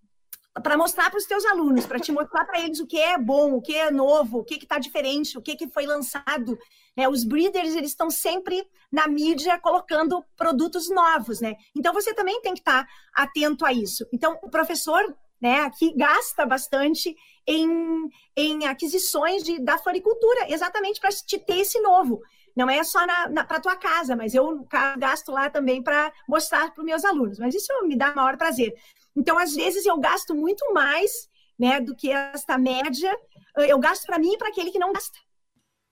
para 0.62 0.76
mostrar 0.76 1.10
para 1.10 1.18
os 1.18 1.26
teus 1.26 1.44
alunos, 1.44 1.86
para 1.86 1.98
te 1.98 2.12
mostrar 2.12 2.44
para 2.44 2.60
eles 2.60 2.80
o 2.80 2.86
que 2.86 2.98
é 2.98 3.18
bom, 3.18 3.54
o 3.54 3.62
que 3.62 3.74
é 3.74 3.90
novo, 3.90 4.38
o 4.38 4.44
que 4.44 4.54
está 4.54 4.78
diferente, 4.78 5.36
o 5.36 5.42
que, 5.42 5.56
que 5.56 5.68
foi 5.68 5.86
lançado. 5.86 6.58
Né? 6.96 7.08
Os 7.08 7.24
breeders 7.24 7.74
eles 7.74 7.90
estão 7.90 8.10
sempre 8.10 8.62
na 8.90 9.06
mídia 9.06 9.58
colocando 9.58 10.24
produtos 10.36 10.90
novos, 10.90 11.40
né? 11.40 11.54
Então 11.76 11.92
você 11.92 12.12
também 12.12 12.40
tem 12.40 12.54
que 12.54 12.60
estar 12.60 12.86
atento 13.14 13.64
a 13.64 13.72
isso. 13.72 14.06
Então 14.12 14.38
o 14.42 14.50
professor, 14.50 15.00
né, 15.40 15.60
aqui 15.60 15.94
gasta 15.96 16.44
bastante 16.44 17.16
em, 17.46 18.08
em 18.36 18.66
aquisições 18.66 19.42
de, 19.42 19.58
da 19.60 19.78
floricultura, 19.78 20.52
exatamente 20.52 21.00
para 21.00 21.10
te 21.10 21.38
ter 21.38 21.60
esse 21.60 21.80
novo. 21.80 22.20
Não 22.56 22.68
é 22.68 22.82
só 22.82 23.00
para 23.46 23.60
tua 23.60 23.76
casa, 23.76 24.16
mas 24.16 24.34
eu 24.34 24.66
gasto 24.98 25.30
lá 25.30 25.48
também 25.48 25.82
para 25.82 26.12
mostrar 26.28 26.72
para 26.72 26.80
os 26.80 26.84
meus 26.84 27.04
alunos. 27.04 27.38
Mas 27.38 27.54
isso 27.54 27.72
me 27.84 27.96
dá 27.96 28.14
maior 28.14 28.36
prazer. 28.36 28.74
Então, 29.16 29.38
às 29.38 29.54
vezes, 29.54 29.86
eu 29.86 29.98
gasto 29.98 30.34
muito 30.34 30.72
mais 30.72 31.28
né, 31.58 31.80
do 31.80 31.94
que 31.94 32.10
esta 32.10 32.58
média. 32.58 33.16
Eu 33.56 33.78
gasto 33.78 34.04
para 34.04 34.18
mim 34.18 34.32
e 34.32 34.38
para 34.38 34.48
aquele 34.48 34.70
que 34.70 34.78
não 34.78 34.92
gasta. 34.92 35.18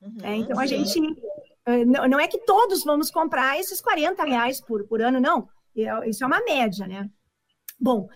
Uhum, 0.00 0.18
é, 0.22 0.36
então, 0.36 0.58
a 0.58 0.66
gente. 0.66 1.00
Eh, 1.66 1.84
não 1.84 2.18
é 2.18 2.26
que 2.26 2.38
todos 2.38 2.84
vamos 2.84 3.10
comprar 3.10 3.58
esses 3.58 3.80
40 3.80 4.24
reais 4.24 4.60
por, 4.60 4.86
por 4.86 5.02
ano, 5.02 5.20
não. 5.20 5.48
É, 5.76 6.08
isso 6.08 6.24
é 6.24 6.26
uma 6.26 6.42
média, 6.44 6.86
né? 6.86 7.08
Bom, 7.78 8.08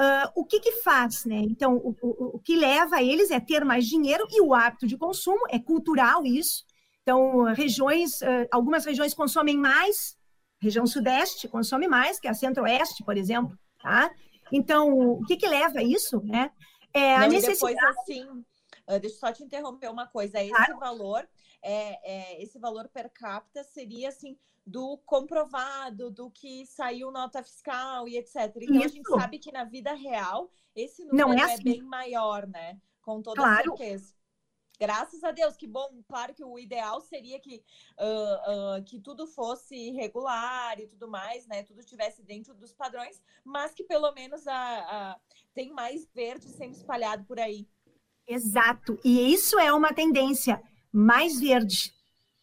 uh, 0.00 0.30
o 0.34 0.44
que 0.44 0.60
que 0.60 0.72
faz, 0.82 1.24
né? 1.24 1.38
Então, 1.38 1.76
o, 1.76 1.96
o, 2.02 2.36
o 2.36 2.38
que 2.38 2.56
leva 2.56 3.02
eles 3.02 3.30
é 3.30 3.40
ter 3.40 3.64
mais 3.64 3.86
dinheiro 3.86 4.26
e 4.30 4.40
o 4.40 4.54
hábito 4.54 4.86
de 4.86 4.96
consumo, 4.96 5.40
é 5.48 5.58
cultural 5.58 6.24
isso. 6.24 6.64
Então, 7.02 7.44
regiões, 7.54 8.20
uh, 8.20 8.46
algumas 8.52 8.84
regiões 8.84 9.14
consomem 9.14 9.56
mais, 9.56 10.16
região 10.60 10.86
sudeste 10.86 11.48
consome 11.48 11.88
mais 11.88 12.20
que 12.20 12.28
a 12.28 12.34
centro-oeste, 12.34 13.02
por 13.04 13.16
exemplo, 13.16 13.58
tá? 13.82 14.10
Então, 14.52 14.92
o 14.92 15.24
que, 15.24 15.36
que 15.36 15.48
leva 15.48 15.78
a 15.78 15.82
isso, 15.82 16.20
né? 16.24 16.50
É 16.92 17.16
a 17.16 17.20
Não, 17.20 17.28
necessidade... 17.28 17.74
depois, 17.74 17.98
assim, 17.98 18.44
ah, 18.94 18.98
deixa 18.98 19.16
eu 19.16 19.20
só 19.20 19.32
te 19.32 19.44
interromper 19.44 19.90
uma 19.90 20.06
coisa. 20.06 20.40
Esse 20.40 20.50
claro. 20.50 20.78
valor, 20.78 21.28
é, 21.62 22.12
é, 22.12 22.42
esse 22.42 22.58
valor 22.58 22.88
per 22.88 23.10
capita 23.10 23.62
seria, 23.62 24.08
assim, 24.08 24.38
do 24.66 24.98
comprovado, 25.06 26.10
do 26.10 26.30
que 26.30 26.66
saiu 26.66 27.10
nota 27.10 27.42
fiscal 27.42 28.08
e 28.08 28.16
etc. 28.16 28.52
Então, 28.56 28.76
isso. 28.76 28.84
a 28.84 28.88
gente 28.88 29.08
sabe 29.08 29.38
que 29.38 29.52
na 29.52 29.64
vida 29.64 29.92
real, 29.94 30.50
esse 30.74 31.04
número 31.04 31.28
Não 31.28 31.32
é, 31.34 31.40
é 31.40 31.42
assim. 31.44 31.60
é 31.60 31.64
bem 31.64 31.82
maior, 31.82 32.46
né? 32.46 32.80
Com 33.02 33.22
toda 33.22 33.40
claro. 33.40 33.76
certeza. 33.76 34.14
Graças 34.80 35.22
a 35.22 35.30
Deus, 35.30 35.58
que 35.58 35.66
bom. 35.66 36.02
Claro 36.08 36.32
que 36.32 36.42
o 36.42 36.58
ideal 36.58 37.02
seria 37.02 37.38
que, 37.38 37.62
uh, 37.98 38.78
uh, 38.78 38.84
que 38.84 38.98
tudo 38.98 39.26
fosse 39.26 39.90
regular 39.90 40.80
e 40.80 40.86
tudo 40.86 41.06
mais, 41.06 41.46
né? 41.46 41.62
Tudo 41.62 41.80
estivesse 41.80 42.22
dentro 42.22 42.54
dos 42.54 42.72
padrões, 42.72 43.20
mas 43.44 43.74
que 43.74 43.84
pelo 43.84 44.10
menos 44.12 44.48
a, 44.48 44.54
a, 44.56 45.20
tem 45.52 45.70
mais 45.70 46.08
verde 46.14 46.48
sendo 46.48 46.72
espalhado 46.72 47.24
por 47.24 47.38
aí. 47.38 47.68
Exato. 48.30 48.98
E 49.04 49.32
isso 49.32 49.58
é 49.58 49.72
uma 49.72 49.92
tendência 49.92 50.62
mais 50.92 51.40
verde. 51.40 51.92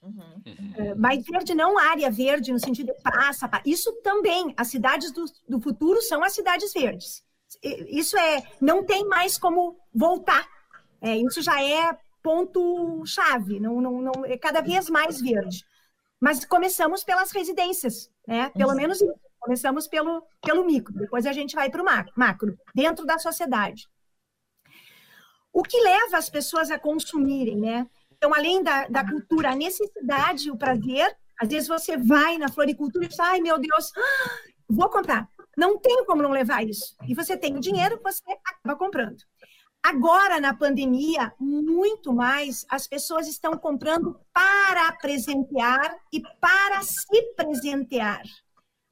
Uhum. 0.02 0.42
Uh, 0.46 1.00
mais 1.00 1.26
verde, 1.26 1.56
não 1.56 1.78
área 1.78 2.12
verde, 2.12 2.52
no 2.52 2.60
sentido 2.60 2.94
de 2.94 3.02
praça. 3.02 3.50
Isso 3.66 3.92
também. 4.04 4.54
As 4.58 4.68
cidades 4.68 5.12
do, 5.12 5.26
do 5.48 5.60
futuro 5.60 6.02
são 6.02 6.24
as 6.24 6.34
cidades 6.34 6.74
verdes. 6.74 7.24
Isso 7.64 8.18
é. 8.18 8.44
Não 8.60 8.84
tem 8.84 9.08
mais 9.08 9.38
como 9.38 9.80
voltar. 9.94 10.46
É, 11.02 11.16
isso 11.16 11.42
já 11.42 11.64
é 11.64 11.98
ponto-chave, 12.22 13.60
não, 13.60 13.80
não, 13.80 14.02
não, 14.02 14.26
é 14.26 14.38
cada 14.38 14.60
vez 14.60 14.90
mais 14.90 15.22
verde. 15.22 15.64
Mas 16.20 16.44
começamos 16.44 17.04
pelas 17.04 17.32
residências, 17.32 18.12
né? 18.28 18.50
Pelo 18.50 18.72
uhum. 18.72 18.76
menos 18.76 19.00
começamos 19.40 19.88
pelo, 19.88 20.24
pelo 20.42 20.66
micro, 20.66 20.94
depois 20.94 21.26
a 21.26 21.32
gente 21.32 21.56
vai 21.56 21.70
para 21.70 21.82
o 21.82 21.86
macro, 22.18 22.58
dentro 22.76 23.06
da 23.06 23.18
sociedade. 23.18 23.88
O 25.58 25.64
que 25.64 25.82
leva 25.82 26.20
as 26.20 26.30
pessoas 26.30 26.70
a 26.70 26.78
consumirem, 26.78 27.58
né? 27.58 27.90
Então, 28.16 28.32
além 28.32 28.62
da, 28.62 28.88
da 28.90 29.04
cultura, 29.04 29.50
a 29.50 29.56
necessidade, 29.56 30.52
o 30.52 30.56
prazer, 30.56 31.18
às 31.42 31.50
vezes 31.50 31.68
você 31.68 31.98
vai 31.98 32.38
na 32.38 32.48
floricultura 32.48 33.06
e 33.06 33.08
diz, 33.08 33.20
ai 33.20 33.42
meu 33.42 33.58
Deus, 33.58 33.92
vou 34.70 34.88
comprar. 34.88 35.28
Não 35.58 35.80
tenho 35.80 36.06
como 36.06 36.22
não 36.22 36.30
levar 36.30 36.64
isso. 36.64 36.96
E 37.08 37.16
você 37.16 37.36
tem 37.36 37.58
o 37.58 37.60
dinheiro, 37.60 38.00
você 38.04 38.22
acaba 38.46 38.78
comprando. 38.78 39.18
Agora, 39.82 40.40
na 40.40 40.54
pandemia, 40.54 41.34
muito 41.40 42.14
mais 42.14 42.64
as 42.70 42.88
pessoas 42.88 43.28
estão 43.28 43.58
comprando 43.58 44.16
para 44.32 44.92
presentear 45.02 45.98
e 46.14 46.22
para 46.40 46.84
se 46.84 47.34
presentear. 47.36 48.22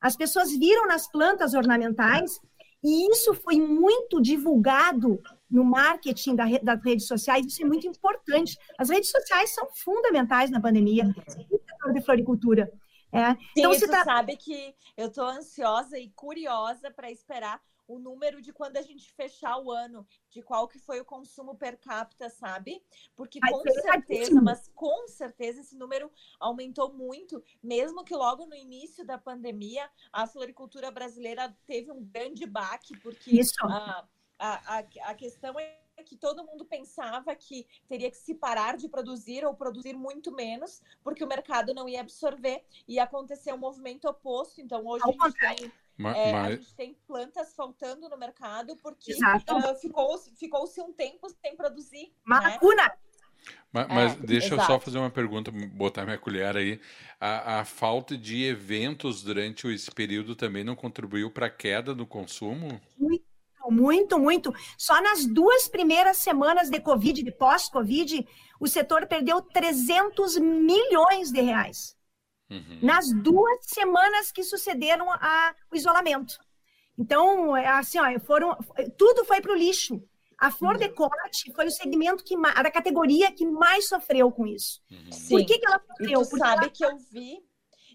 As 0.01 0.17
pessoas 0.17 0.49
viram 0.49 0.87
nas 0.87 1.07
plantas 1.11 1.53
ornamentais 1.53 2.39
e 2.83 3.11
isso 3.11 3.35
foi 3.35 3.61
muito 3.61 4.19
divulgado 4.19 5.21
no 5.55 5.63
marketing 5.63 6.35
das 6.35 6.83
redes 6.83 7.07
sociais, 7.07 7.45
isso 7.45 7.63
é 7.63 7.65
muito 7.65 7.87
importante. 7.87 8.57
As 8.77 8.89
redes 8.89 9.09
sociais 9.09 9.55
são 9.55 9.65
fundamentais 9.73 10.51
na 10.51 10.59
pandemia, 10.59 11.05
no 11.05 11.13
setor 11.13 11.93
de 11.93 12.01
floricultura. 12.01 12.69
É. 13.09 13.33
Sim, 13.33 13.39
então, 13.55 13.73
você 13.73 13.87
tá... 13.87 14.03
sabe 14.03 14.35
que 14.35 14.75
eu 14.97 15.07
estou 15.07 15.23
ansiosa 15.23 15.97
e 15.97 16.09
curiosa 16.09 16.91
para 16.91 17.09
esperar 17.09 17.61
o 17.87 17.99
número 17.99 18.41
de 18.41 18.51
quando 18.51 18.77
a 18.77 18.81
gente 18.81 19.13
fechar 19.13 19.57
o 19.59 19.71
ano, 19.71 20.05
de 20.29 20.41
qual 20.41 20.67
que 20.67 20.79
foi 20.79 20.99
o 20.99 21.05
consumo 21.05 21.55
per 21.55 21.77
capita, 21.77 22.29
sabe? 22.29 22.83
Porque 23.15 23.39
com 23.39 23.63
certeza, 23.71 24.41
mas 24.41 24.67
com 24.73 25.07
certeza 25.07 25.61
esse 25.61 25.77
número 25.77 26.11
aumentou 26.39 26.91
muito, 26.91 27.41
mesmo 27.63 28.03
que 28.03 28.15
logo 28.15 28.45
no 28.45 28.55
início 28.55 29.05
da 29.05 29.17
pandemia 29.17 29.89
a 30.11 30.27
floricultura 30.27 30.89
brasileira 30.91 31.55
teve 31.65 31.91
um 31.91 32.03
grande 32.03 32.45
baque, 32.45 32.97
porque 32.97 33.39
a, 33.61 34.03
a, 34.39 34.77
a, 34.77 34.83
a 35.11 35.13
questão 35.13 35.59
é 35.59 35.77
que 36.03 36.15
todo 36.15 36.45
mundo 36.45 36.65
pensava 36.65 37.33
que 37.35 37.65
teria 37.87 38.11
que 38.11 38.17
se 38.17 38.35
parar 38.35 38.77
de 38.77 38.89
produzir 38.89 39.45
ou 39.45 39.53
produzir 39.53 39.93
muito 39.93 40.31
menos, 40.31 40.81
porque 41.03 41.23
o 41.23 41.27
mercado 41.27 41.73
não 41.73 41.87
ia 41.87 42.01
absorver, 42.01 42.63
e 42.87 42.99
aconteceu 42.99 43.55
um 43.55 43.59
movimento 43.59 44.07
oposto. 44.07 44.61
Então, 44.61 44.85
hoje 44.85 45.03
a 45.03 45.11
gente 45.11 45.39
tem 45.39 45.71
mas, 45.97 46.17
é, 46.17 46.31
mas... 46.31 46.45
A 46.45 46.55
gente 46.55 46.75
tem 46.75 46.97
plantas 47.07 47.55
faltando 47.55 48.09
no 48.09 48.17
mercado 48.17 48.75
porque 48.77 49.13
uh, 49.13 49.75
ficou, 49.79 50.17
ficou-se 50.37 50.81
um 50.81 50.91
tempo 50.91 51.29
sem 51.41 51.55
produzir. 51.55 52.13
Uma 52.25 52.41
né? 52.41 52.49
lacuna! 52.49 52.91
Mas, 53.71 53.87
mas 53.87 54.13
é, 54.13 54.17
deixa 54.17 54.47
exato. 54.47 54.61
eu 54.61 54.65
só 54.65 54.79
fazer 54.79 54.97
uma 54.97 55.09
pergunta, 55.09 55.51
botar 55.51 56.03
minha 56.03 56.17
colher 56.17 56.55
aí. 56.55 56.81
A, 57.19 57.59
a 57.59 57.65
falta 57.65 58.17
de 58.17 58.43
eventos 58.43 59.21
durante 59.21 59.67
esse 59.67 59.91
período 59.91 60.35
também 60.35 60.63
não 60.63 60.75
contribuiu 60.75 61.29
para 61.29 61.45
a 61.45 61.49
queda 61.49 61.93
do 61.93 62.07
consumo? 62.07 62.81
Muito, 62.97 63.24
muito, 63.71 64.19
muito. 64.19 64.53
Só 64.77 65.01
nas 65.01 65.25
duas 65.25 65.67
primeiras 65.67 66.17
semanas 66.17 66.69
de 66.69 66.79
Covid, 66.79 67.23
de 67.23 67.31
pós-Covid, 67.31 68.27
o 68.59 68.67
setor 68.67 69.07
perdeu 69.07 69.41
300 69.41 70.37
milhões 70.37 71.31
de 71.31 71.41
reais. 71.41 71.95
Uhum. 72.49 72.79
Nas 72.81 73.05
duas 73.23 73.65
semanas 73.65 74.31
que 74.31 74.43
sucederam 74.43 75.11
ao 75.11 75.53
isolamento. 75.73 76.37
Então, 76.97 77.55
é 77.57 77.67
assim, 77.67 77.99
ó, 77.99 78.19
foram, 78.19 78.57
tudo 78.97 79.25
foi 79.25 79.41
para 79.41 79.51
o 79.51 79.55
lixo. 79.55 80.01
A 80.37 80.51
flor 80.51 80.77
de 80.77 80.89
corte 80.89 81.51
foi 81.53 81.65
o 81.65 81.71
segmento 81.71 82.23
que 82.23 82.35
a 82.35 82.71
categoria 82.71 83.31
que 83.31 83.45
mais 83.45 83.87
sofreu 83.87 84.31
com 84.31 84.45
isso. 84.45 84.81
Uhum. 84.91 85.09
Por 85.29 85.45
que, 85.45 85.59
que 85.59 85.65
ela 85.65 85.79
sofreu? 85.79 86.21
E 86.21 86.29
tu 86.29 86.37
sabe 86.37 86.65
ela... 86.65 86.69
que 86.69 86.85
eu 86.85 86.97
vi 86.97 87.37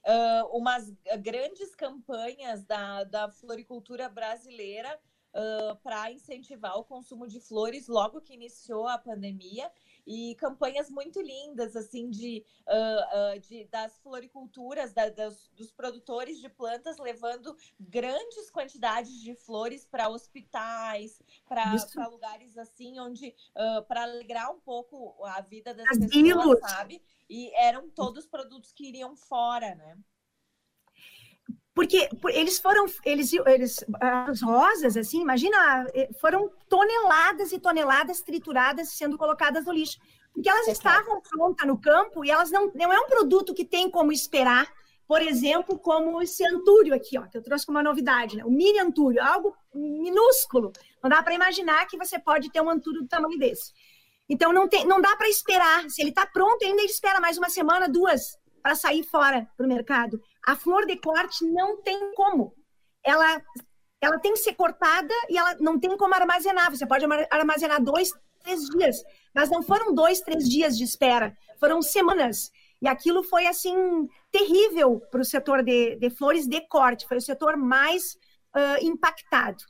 uh, 0.06 0.56
umas 0.56 0.90
grandes 1.20 1.74
campanhas 1.74 2.64
da, 2.64 3.04
da 3.04 3.30
floricultura 3.30 4.08
brasileira 4.08 4.98
uh, 5.34 5.76
para 5.82 6.10
incentivar 6.10 6.76
o 6.78 6.84
consumo 6.84 7.26
de 7.26 7.40
flores 7.40 7.88
logo 7.88 8.20
que 8.20 8.34
iniciou 8.34 8.86
a 8.86 8.98
pandemia. 8.98 9.70
E 10.06 10.34
campanhas 10.36 10.90
muito 10.90 11.20
lindas 11.20 11.76
assim 11.76 12.08
de, 12.08 12.44
uh, 12.66 13.36
uh, 13.36 13.40
de 13.40 13.66
das 13.66 13.98
floriculturas 13.98 14.92
da, 14.92 15.10
das, 15.10 15.48
dos 15.50 15.70
produtores 15.70 16.38
de 16.40 16.48
plantas 16.48 16.98
levando 16.98 17.54
grandes 17.78 18.50
quantidades 18.50 19.20
de 19.20 19.34
flores 19.34 19.84
para 19.84 20.08
hospitais 20.08 21.22
para 21.46 21.74
lugares 22.08 22.56
assim 22.56 22.98
onde 22.98 23.34
uh, 23.54 23.84
para 23.86 24.02
alegrar 24.02 24.50
um 24.50 24.60
pouco 24.60 25.22
a 25.24 25.42
vida 25.42 25.74
das 25.74 25.86
pessoas 25.98 26.60
sabe? 26.60 27.02
E 27.28 27.54
eram 27.54 27.88
todos 27.90 28.26
produtos 28.26 28.72
que 28.72 28.88
iriam 28.88 29.14
fora 29.14 29.74
né 29.74 29.98
porque 31.74 32.08
eles 32.30 32.58
foram, 32.58 32.86
eles, 33.04 33.32
eles, 33.46 33.84
as 34.00 34.42
rosas, 34.42 34.96
assim, 34.96 35.20
imagina, 35.20 35.86
eh, 35.94 36.10
foram 36.20 36.50
toneladas 36.68 37.52
e 37.52 37.60
toneladas 37.60 38.20
trituradas 38.22 38.88
sendo 38.88 39.16
colocadas 39.16 39.64
no 39.64 39.72
lixo, 39.72 39.98
porque 40.34 40.48
elas 40.48 40.68
é 40.68 40.72
estavam 40.72 41.20
prontas 41.20 41.66
no 41.66 41.80
campo 41.80 42.24
e 42.24 42.30
elas 42.30 42.50
não, 42.50 42.72
não 42.74 42.92
é 42.92 42.98
um 42.98 43.06
produto 43.06 43.54
que 43.54 43.64
tem 43.64 43.90
como 43.90 44.12
esperar, 44.12 44.66
por 45.06 45.22
exemplo, 45.22 45.78
como 45.78 46.20
esse 46.22 46.44
antúrio 46.46 46.94
aqui, 46.94 47.18
ó, 47.18 47.22
que 47.22 47.36
eu 47.36 47.42
trouxe 47.42 47.66
como 47.66 47.78
uma 47.78 47.84
novidade, 47.84 48.36
né? 48.36 48.44
o 48.44 48.50
mini 48.50 48.78
antúrio, 48.78 49.22
algo 49.22 49.56
minúsculo, 49.74 50.72
não 51.02 51.10
dá 51.10 51.22
para 51.22 51.34
imaginar 51.34 51.86
que 51.86 51.96
você 51.96 52.18
pode 52.18 52.50
ter 52.50 52.60
um 52.60 52.70
antúrio 52.70 53.02
do 53.02 53.08
tamanho 53.08 53.38
desse. 53.38 53.72
Então 54.28 54.52
não, 54.52 54.68
tem, 54.68 54.86
não 54.86 55.00
dá 55.00 55.16
para 55.16 55.28
esperar, 55.28 55.88
se 55.90 56.00
ele 56.00 56.10
está 56.10 56.26
pronto, 56.26 56.64
ainda 56.64 56.82
ele 56.82 56.90
espera 56.90 57.20
mais 57.20 57.36
uma 57.36 57.48
semana, 57.48 57.88
duas, 57.88 58.38
para 58.62 58.74
sair 58.74 59.02
fora 59.02 59.48
para 59.56 59.66
o 59.66 59.68
mercado. 59.68 60.20
A 60.46 60.56
flor 60.56 60.86
de 60.86 60.96
corte 60.96 61.44
não 61.44 61.82
tem 61.82 62.14
como. 62.14 62.54
Ela, 63.04 63.42
ela 64.00 64.18
tem 64.18 64.32
que 64.32 64.38
ser 64.38 64.54
cortada 64.54 65.14
e 65.28 65.36
ela 65.36 65.54
não 65.60 65.78
tem 65.78 65.96
como 65.96 66.14
armazenar. 66.14 66.70
Você 66.70 66.86
pode 66.86 67.04
armazenar 67.30 67.82
dois, 67.82 68.10
três 68.42 68.66
dias, 68.68 69.02
mas 69.34 69.50
não 69.50 69.62
foram 69.62 69.94
dois, 69.94 70.20
três 70.20 70.48
dias 70.48 70.76
de 70.76 70.84
espera, 70.84 71.36
foram 71.58 71.82
semanas. 71.82 72.50
E 72.82 72.88
aquilo 72.88 73.22
foi 73.22 73.46
assim 73.46 74.08
terrível 74.32 75.00
para 75.10 75.20
o 75.20 75.24
setor 75.24 75.62
de, 75.62 75.96
de, 75.96 76.10
flores 76.10 76.46
de 76.46 76.60
corte, 76.66 77.06
foi 77.06 77.18
o 77.18 77.22
setor 77.22 77.56
mais 77.56 78.14
uh, 78.56 78.82
impactado. 78.82 79.62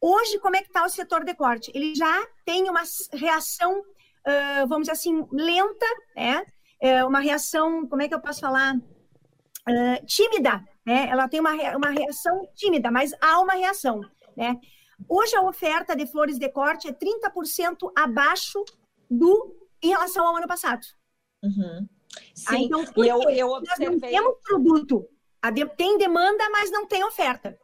Hoje, 0.00 0.38
como 0.40 0.56
é 0.56 0.60
que 0.60 0.68
está 0.68 0.84
o 0.84 0.88
setor 0.88 1.24
de 1.24 1.34
corte? 1.34 1.70
Ele 1.74 1.94
já 1.94 2.26
tem 2.44 2.68
uma 2.68 2.82
reação, 3.12 3.78
uh, 3.78 4.66
vamos 4.68 4.88
dizer 4.88 4.92
assim, 4.92 5.24
lenta, 5.30 5.86
né? 6.16 6.44
É 6.80 7.04
uma 7.04 7.20
reação, 7.20 7.86
como 7.88 8.02
é 8.02 8.08
que 8.08 8.14
eu 8.14 8.20
posso 8.20 8.40
falar? 8.40 8.74
Uh, 9.68 10.06
tímida, 10.06 10.64
né? 10.84 11.08
Ela 11.08 11.28
tem 11.28 11.40
uma, 11.40 11.52
uma 11.76 11.90
reação 11.90 12.48
tímida, 12.54 12.90
mas 12.90 13.12
há 13.20 13.40
uma 13.40 13.54
reação, 13.54 14.00
né? 14.36 14.58
Hoje 15.08 15.36
a 15.36 15.42
oferta 15.42 15.94
de 15.94 16.06
flores 16.06 16.38
de 16.38 16.48
corte 16.48 16.88
é 16.88 16.92
30% 16.92 17.92
abaixo 17.94 18.64
do 19.10 19.54
em 19.82 19.88
relação 19.88 20.26
ao 20.26 20.36
ano 20.36 20.46
passado. 20.46 20.86
Uhum. 21.42 21.86
Sim, 22.34 22.46
ah, 22.48 22.58
então, 22.58 22.82
e 22.82 23.08
eu, 23.08 23.22
eu 23.30 23.48
observei... 23.50 23.88
Nós 23.88 24.00
não 24.02 24.08
temos 24.08 24.34
produto. 24.42 25.08
Tem 25.76 25.98
demanda, 25.98 26.48
mas 26.50 26.70
não 26.70 26.86
tem 26.86 27.04
oferta. 27.04 27.56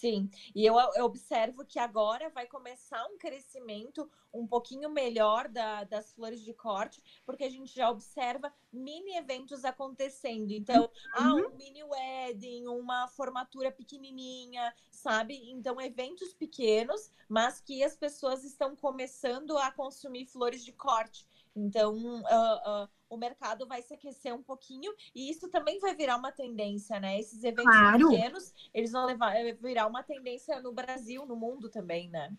Sim, 0.00 0.30
e 0.54 0.64
eu, 0.64 0.78
eu, 0.94 1.04
observo 1.04 1.62
que 1.62 1.78
agora 1.78 2.30
vai 2.30 2.46
começar 2.46 3.04
um 3.08 3.18
crescimento 3.18 4.10
um 4.32 4.46
pouquinho 4.46 4.88
melhor 4.88 5.46
da, 5.46 5.84
das 5.84 6.14
flores 6.14 6.40
de 6.42 6.54
corte, 6.54 7.02
porque 7.26 7.44
a 7.44 7.50
gente 7.50 7.74
já 7.74 7.90
observa 7.90 8.50
mini 8.72 9.14
eventos 9.14 9.62
acontecendo. 9.62 10.52
Então, 10.52 10.88
ah, 11.12 11.34
uhum. 11.34 11.44
ah, 11.44 11.48
um 11.48 11.56
mini 11.58 11.84
wedding, 11.84 12.66
uma 12.66 13.08
formatura 13.08 13.70
pequenininha, 13.70 14.74
sabe? 14.90 15.38
Então, 15.50 15.78
eventos 15.78 16.32
pequenos, 16.32 17.12
mas 17.28 17.60
que 17.60 17.84
as 17.84 17.94
pessoas 17.94 18.42
estão 18.42 18.74
começando 18.74 19.58
a 19.58 19.70
consumir 19.70 20.24
flores 20.24 20.64
de 20.64 20.72
corte. 20.72 21.26
Então, 21.54 21.94
uh, 21.94 22.84
uh, 22.84 22.88
o 23.08 23.16
mercado 23.16 23.66
vai 23.66 23.82
se 23.82 23.92
aquecer 23.94 24.34
um 24.34 24.42
pouquinho 24.42 24.92
e 25.14 25.30
isso 25.30 25.48
também 25.48 25.78
vai 25.80 25.94
virar 25.94 26.16
uma 26.16 26.30
tendência, 26.30 27.00
né? 27.00 27.18
Esses 27.18 27.42
eventos 27.42 27.64
claro. 27.64 28.08
pequenos, 28.10 28.54
eles 28.72 28.92
vão 28.92 29.04
levar, 29.04 29.34
eh, 29.34 29.52
virar 29.54 29.86
uma 29.86 30.02
tendência 30.02 30.60
no 30.60 30.72
Brasil, 30.72 31.26
no 31.26 31.34
mundo 31.34 31.68
também, 31.68 32.08
né? 32.08 32.32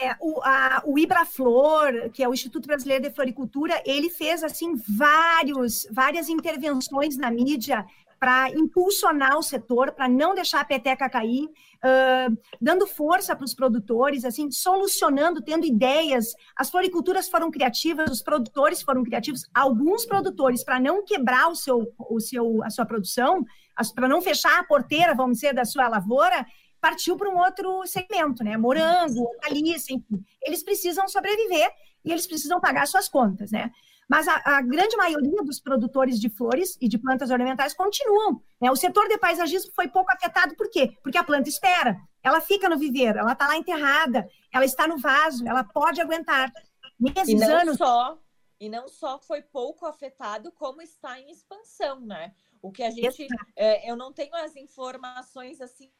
É, 0.00 0.16
o, 0.20 0.40
a, 0.42 0.82
o 0.86 0.98
Ibraflor, 0.98 2.10
que 2.12 2.22
é 2.22 2.28
o 2.28 2.32
Instituto 2.32 2.66
Brasileiro 2.66 3.04
de 3.04 3.14
Floricultura, 3.14 3.82
ele 3.84 4.08
fez 4.08 4.42
assim 4.42 4.74
vários, 4.74 5.86
várias 5.90 6.28
intervenções 6.28 7.16
na 7.16 7.30
mídia 7.30 7.84
para 8.22 8.50
impulsionar 8.50 9.36
o 9.36 9.42
setor, 9.42 9.90
para 9.90 10.08
não 10.08 10.32
deixar 10.32 10.60
a 10.60 10.64
peteca 10.64 11.10
cair, 11.10 11.46
uh, 11.46 12.38
dando 12.60 12.86
força 12.86 13.34
para 13.34 13.44
os 13.44 13.52
produtores, 13.52 14.24
assim, 14.24 14.48
solucionando, 14.48 15.42
tendo 15.42 15.66
ideias. 15.66 16.32
As 16.54 16.70
floriculturas 16.70 17.28
foram 17.28 17.50
criativas, 17.50 18.12
os 18.12 18.22
produtores 18.22 18.80
foram 18.80 19.02
criativos. 19.02 19.42
Alguns 19.52 20.06
produtores, 20.06 20.62
para 20.62 20.78
não 20.78 21.04
quebrar 21.04 21.48
o 21.48 21.56
seu, 21.56 21.92
o 21.98 22.20
seu, 22.20 22.62
a 22.62 22.70
sua 22.70 22.86
produção, 22.86 23.44
para 23.92 24.06
não 24.06 24.22
fechar 24.22 24.56
a 24.56 24.62
porteira, 24.62 25.16
vamos 25.16 25.38
dizer, 25.38 25.52
da 25.52 25.64
sua 25.64 25.88
lavoura, 25.88 26.46
partiu 26.80 27.16
para 27.16 27.28
um 27.28 27.38
outro 27.38 27.84
segmento, 27.88 28.44
né? 28.44 28.56
Morango, 28.56 29.24
hortaliça, 29.24 29.92
enfim. 29.92 30.24
Eles 30.40 30.62
precisam 30.62 31.08
sobreviver 31.08 31.68
e 32.04 32.12
eles 32.12 32.28
precisam 32.28 32.60
pagar 32.60 32.86
suas 32.86 33.08
contas, 33.08 33.50
né? 33.50 33.72
Mas 34.12 34.28
a, 34.28 34.42
a, 34.44 34.60
grande 34.60 34.94
maioria 34.94 35.42
dos 35.42 35.58
produtores 35.58 36.20
de 36.20 36.28
flores 36.28 36.76
e 36.78 36.86
de 36.86 36.98
plantas 36.98 37.30
ornamentais 37.30 37.72
continuam. 37.72 38.42
Né? 38.60 38.70
O 38.70 38.76
setor 38.76 39.08
de 39.08 39.16
paisagismo 39.16 39.72
foi 39.74 39.88
pouco 39.88 40.12
afetado, 40.12 40.54
por 40.54 40.68
quê? 40.68 40.94
Porque 41.02 41.16
a 41.16 41.24
planta 41.24 41.48
espera, 41.48 41.98
ela 42.22 42.38
fica 42.42 42.68
no 42.68 42.76
viveiro, 42.78 43.20
ela 43.20 43.32
está 43.32 43.46
lá 43.48 43.56
enterrada, 43.56 44.28
ela 44.52 44.66
está 44.66 44.86
no 44.86 44.98
vaso, 44.98 45.48
ela 45.48 45.64
pode 45.64 45.98
aguentar 45.98 46.52
meses, 47.00 47.26
e 47.26 47.34
não 47.36 47.56
anos. 47.56 47.78
Só, 47.78 48.18
e 48.60 48.68
não 48.68 48.86
só 48.86 49.18
foi 49.18 49.40
pouco 49.40 49.86
afetado, 49.86 50.52
como 50.52 50.82
está 50.82 51.18
em 51.18 51.30
expansão, 51.30 51.98
né? 51.98 52.34
O 52.60 52.70
que 52.70 52.82
a 52.82 52.90
gente. 52.90 53.26
É, 53.56 53.90
eu 53.90 53.96
não 53.96 54.12
tenho 54.12 54.34
as 54.34 54.54
informações 54.56 55.58
assim 55.62 55.90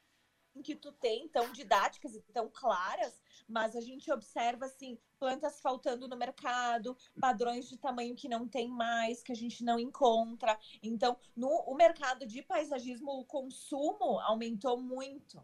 que 0.61 0.75
tu 0.75 0.93
tem 0.93 1.29
tão 1.29 1.53
didáticas 1.53 2.15
e 2.15 2.21
tão 2.33 2.49
claras, 2.49 3.23
mas 3.49 3.77
a 3.77 3.81
gente 3.81 4.11
observa 4.13 4.67
assim 4.67 4.99
plantas 5.19 5.61
faltando 5.61 6.09
no 6.09 6.17
mercado, 6.17 6.97
padrões 7.21 7.69
de 7.69 7.79
tamanho 7.79 8.17
que 8.17 8.29
não 8.29 8.47
tem 8.49 8.69
mais, 8.69 9.23
que 9.23 9.33
a 9.33 9.37
gente 9.37 9.65
não 9.65 9.79
encontra. 9.79 10.59
Então, 10.83 11.17
no 11.37 11.49
o 11.67 11.75
mercado 11.75 12.27
de 12.27 12.43
paisagismo, 12.43 13.13
o 13.13 13.25
consumo 13.25 14.19
aumentou 14.21 14.81
muito. 14.81 15.41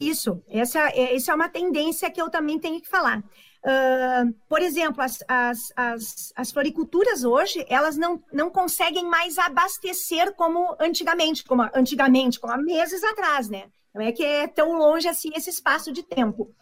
Isso, 0.00 0.42
essa, 0.48 0.88
é, 0.90 1.16
essa 1.16 1.32
é 1.32 1.34
uma 1.34 1.48
tendência 1.48 2.10
que 2.10 2.22
eu 2.22 2.30
também 2.30 2.58
tenho 2.58 2.80
que 2.80 2.88
falar. 2.88 3.18
Uh, 3.18 4.32
por 4.48 4.62
exemplo, 4.62 5.02
as, 5.02 5.18
as, 5.26 5.72
as, 5.74 6.32
as, 6.36 6.52
floriculturas 6.52 7.24
hoje, 7.24 7.66
elas 7.68 7.96
não, 7.96 8.22
não 8.32 8.48
conseguem 8.48 9.04
mais 9.04 9.36
abastecer 9.36 10.32
como 10.36 10.76
antigamente, 10.78 11.42
como 11.42 11.68
antigamente, 11.74 12.38
como 12.38 12.52
há 12.52 12.56
meses 12.56 13.02
atrás, 13.02 13.48
né? 13.48 13.68
Não 13.98 14.06
é 14.06 14.12
que 14.12 14.24
é 14.24 14.46
tão 14.46 14.78
longe 14.78 15.08
assim 15.08 15.30
esse 15.34 15.50
espaço 15.50 15.92
de 15.92 16.04
tempo. 16.04 16.54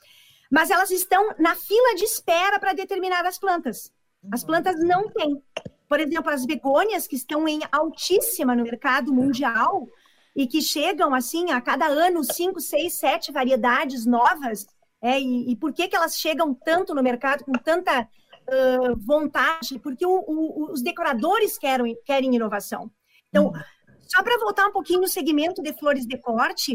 Mas 0.51 0.71
elas 0.71 0.91
estão 0.91 1.35
na 1.39 1.55
fila 1.55 1.95
de 1.95 2.05
espera 2.05 2.59
para 2.59 2.73
determinadas 2.73 3.39
plantas. 3.39 3.93
As 4.33 4.41
uhum. 4.41 4.47
plantas 4.47 4.77
não 4.81 5.11
têm. 5.11 5.43
Por 5.87 6.01
exemplo, 6.01 6.31
as 6.31 6.47
begônias, 6.47 7.07
que 7.07 7.15
estão 7.15 7.47
em 7.47 7.61
altíssima 7.71 8.57
no 8.57 8.63
mercado 8.63 9.13
mundial 9.13 9.87
e 10.35 10.47
que 10.47 10.63
chegam, 10.63 11.15
assim, 11.15 11.51
a 11.51 11.61
cada 11.61 11.87
ano, 11.87 12.25
cinco, 12.25 12.59
seis, 12.59 12.95
sete 12.95 13.31
variedades 13.31 14.07
novas. 14.07 14.67
É, 15.03 15.21
e, 15.21 15.53
e 15.53 15.57
por 15.57 15.75
que, 15.75 15.89
que 15.89 15.97
elas 15.97 16.17
chegam 16.17 16.55
tanto 16.55 16.95
no 16.95 17.03
mercado 17.03 17.45
com 17.45 17.53
tanta 17.53 18.03
uh, 18.03 18.97
vontade? 18.97 19.79
Porque 19.79 20.07
o, 20.07 20.25
o, 20.27 20.73
os 20.73 20.83
decoradores 20.83 21.59
querem, 21.59 21.97
querem 22.03 22.35
inovação. 22.35 22.91
Então, 23.29 23.49
uhum. 23.49 23.53
só 24.09 24.23
para 24.23 24.39
voltar 24.39 24.67
um 24.67 24.73
pouquinho 24.73 25.03
no 25.03 25.09
segmento 25.09 25.63
de 25.63 25.73
flores 25.75 26.07
de 26.07 26.17
corte, 26.17 26.73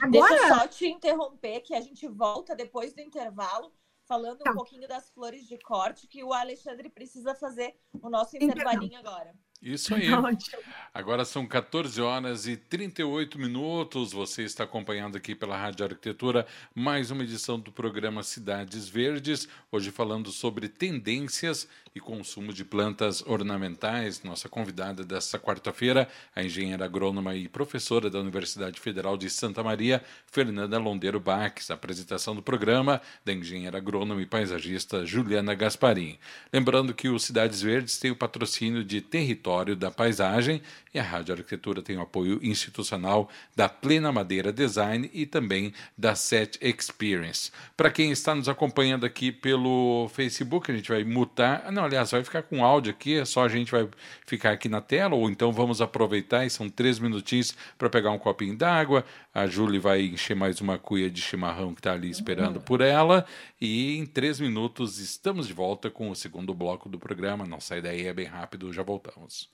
Agora... 0.00 0.28
Deixa 0.28 0.46
eu 0.46 0.54
só 0.54 0.66
te 0.66 0.86
interromper, 0.86 1.60
que 1.60 1.74
a 1.74 1.80
gente 1.80 2.06
volta 2.06 2.54
depois 2.54 2.92
do 2.92 3.00
intervalo, 3.00 3.72
falando 4.06 4.38
tá. 4.38 4.50
um 4.50 4.54
pouquinho 4.54 4.88
das 4.88 5.10
flores 5.10 5.46
de 5.46 5.58
corte, 5.58 6.06
que 6.06 6.22
o 6.22 6.32
Alexandre 6.32 6.88
precisa 6.88 7.34
fazer 7.34 7.76
o 8.00 8.10
nosso 8.10 8.36
intervalinho 8.36 8.98
agora. 8.98 9.34
Isso 9.62 9.94
aí. 9.94 10.10
Ótimo. 10.10 10.62
Agora 10.92 11.22
são 11.22 11.46
14 11.46 12.00
horas 12.00 12.46
e 12.46 12.56
38 12.56 13.38
minutos. 13.38 14.12
Você 14.12 14.42
está 14.42 14.64
acompanhando 14.64 15.16
aqui 15.16 15.34
pela 15.34 15.54
Rádio 15.56 15.84
Arquitetura 15.84 16.46
mais 16.74 17.10
uma 17.10 17.22
edição 17.22 17.60
do 17.60 17.70
programa 17.70 18.22
Cidades 18.22 18.88
Verdes. 18.88 19.46
Hoje 19.70 19.90
falando 19.90 20.32
sobre 20.32 20.66
tendências 20.66 21.68
e 21.94 22.00
consumo 22.00 22.52
de 22.52 22.64
plantas 22.64 23.22
ornamentais. 23.26 24.22
Nossa 24.22 24.48
convidada 24.48 25.04
desta 25.04 25.38
quarta-feira, 25.38 26.08
a 26.34 26.42
engenheira 26.42 26.84
agrônoma 26.84 27.34
e 27.34 27.48
professora 27.48 28.08
da 28.08 28.20
Universidade 28.20 28.80
Federal 28.80 29.16
de 29.16 29.28
Santa 29.28 29.62
Maria, 29.62 30.02
Fernanda 30.26 30.78
Londeiro 30.78 31.18
Baques. 31.18 31.70
Apresentação 31.70 32.34
do 32.34 32.42
programa 32.42 33.00
da 33.24 33.32
engenheira 33.32 33.78
agrônoma 33.78 34.22
e 34.22 34.26
paisagista 34.26 35.04
Juliana 35.04 35.54
Gasparim. 35.54 36.18
Lembrando 36.52 36.94
que 36.94 37.08
o 37.08 37.18
Cidades 37.18 37.60
Verdes 37.60 37.98
tem 37.98 38.10
o 38.10 38.16
patrocínio 38.16 38.84
de 38.84 39.00
Território 39.00 39.74
da 39.74 39.90
Paisagem 39.90 40.62
e 40.92 40.98
a 40.98 41.02
Rádio 41.02 41.34
Arquitetura 41.34 41.82
tem 41.82 41.96
o 41.96 42.02
apoio 42.02 42.40
institucional 42.42 43.28
da 43.54 43.68
Plena 43.68 44.10
Madeira 44.10 44.52
Design 44.52 45.08
e 45.12 45.24
também 45.24 45.72
da 45.96 46.14
Set 46.14 46.58
Experience. 46.60 47.52
Para 47.76 47.90
quem 47.90 48.10
está 48.10 48.34
nos 48.34 48.48
acompanhando 48.48 49.06
aqui 49.06 49.30
pelo 49.30 50.08
Facebook, 50.12 50.70
a 50.70 50.74
gente 50.74 50.88
vai 50.88 51.04
mutar. 51.04 51.70
Não, 51.70 51.79
aliás, 51.84 52.10
vai 52.10 52.22
ficar 52.22 52.42
com 52.42 52.64
áudio 52.64 52.90
aqui, 52.92 53.18
é 53.18 53.24
só 53.24 53.44
a 53.44 53.48
gente 53.48 53.70
vai 53.70 53.88
ficar 54.26 54.52
aqui 54.52 54.68
na 54.68 54.80
tela, 54.80 55.14
ou 55.14 55.28
então 55.28 55.52
vamos 55.52 55.80
aproveitar 55.80 56.44
e 56.44 56.50
são 56.50 56.68
três 56.68 56.98
minutinhos 56.98 57.54
para 57.76 57.90
pegar 57.90 58.10
um 58.10 58.18
copinho 58.18 58.56
d'água. 58.56 59.04
A 59.32 59.46
Julie 59.46 59.78
vai 59.78 60.02
encher 60.02 60.34
mais 60.34 60.60
uma 60.60 60.78
cuia 60.78 61.10
de 61.10 61.20
chimarrão 61.20 61.74
que 61.74 61.80
está 61.80 61.92
ali 61.92 62.10
esperando 62.10 62.56
uhum. 62.56 62.62
por 62.62 62.80
ela. 62.80 63.24
E 63.60 63.96
em 63.96 64.06
três 64.06 64.40
minutos 64.40 64.98
estamos 64.98 65.46
de 65.46 65.52
volta 65.52 65.90
com 65.90 66.10
o 66.10 66.16
segundo 66.16 66.54
bloco 66.54 66.88
do 66.88 66.98
programa. 66.98 67.44
Não 67.46 67.60
sai 67.60 67.80
daí, 67.80 68.06
é 68.06 68.12
bem 68.12 68.26
rápido, 68.26 68.72
já 68.72 68.82
voltamos. 68.82 69.48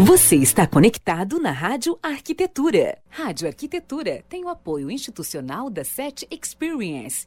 Você 0.00 0.36
está 0.36 0.64
conectado 0.64 1.40
na 1.40 1.50
Rádio 1.50 1.98
Arquitetura. 2.00 2.98
Rádio 3.08 3.48
Arquitetura 3.48 4.24
tem 4.28 4.44
o 4.44 4.48
apoio 4.48 4.92
institucional 4.92 5.68
da 5.68 5.82
SET 5.82 6.24
Experience 6.30 7.26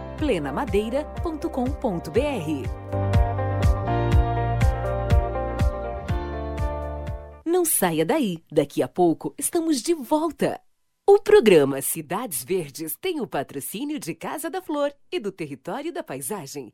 plenamadeira.com.br. 0.21 2.11
Não 7.43 7.65
saia 7.65 8.05
daí, 8.05 8.37
daqui 8.51 8.83
a 8.83 8.87
pouco 8.87 9.33
estamos 9.35 9.81
de 9.81 9.95
volta. 9.95 10.61
O 11.07 11.17
programa 11.17 11.81
Cidades 11.81 12.43
Verdes 12.43 12.95
tem 13.01 13.19
o 13.19 13.25
patrocínio 13.25 13.97
de 13.97 14.13
Casa 14.13 14.47
da 14.47 14.61
Flor 14.61 14.93
e 15.11 15.19
do 15.19 15.31
Território 15.31 15.91
da 15.91 16.03
Paisagem. 16.03 16.71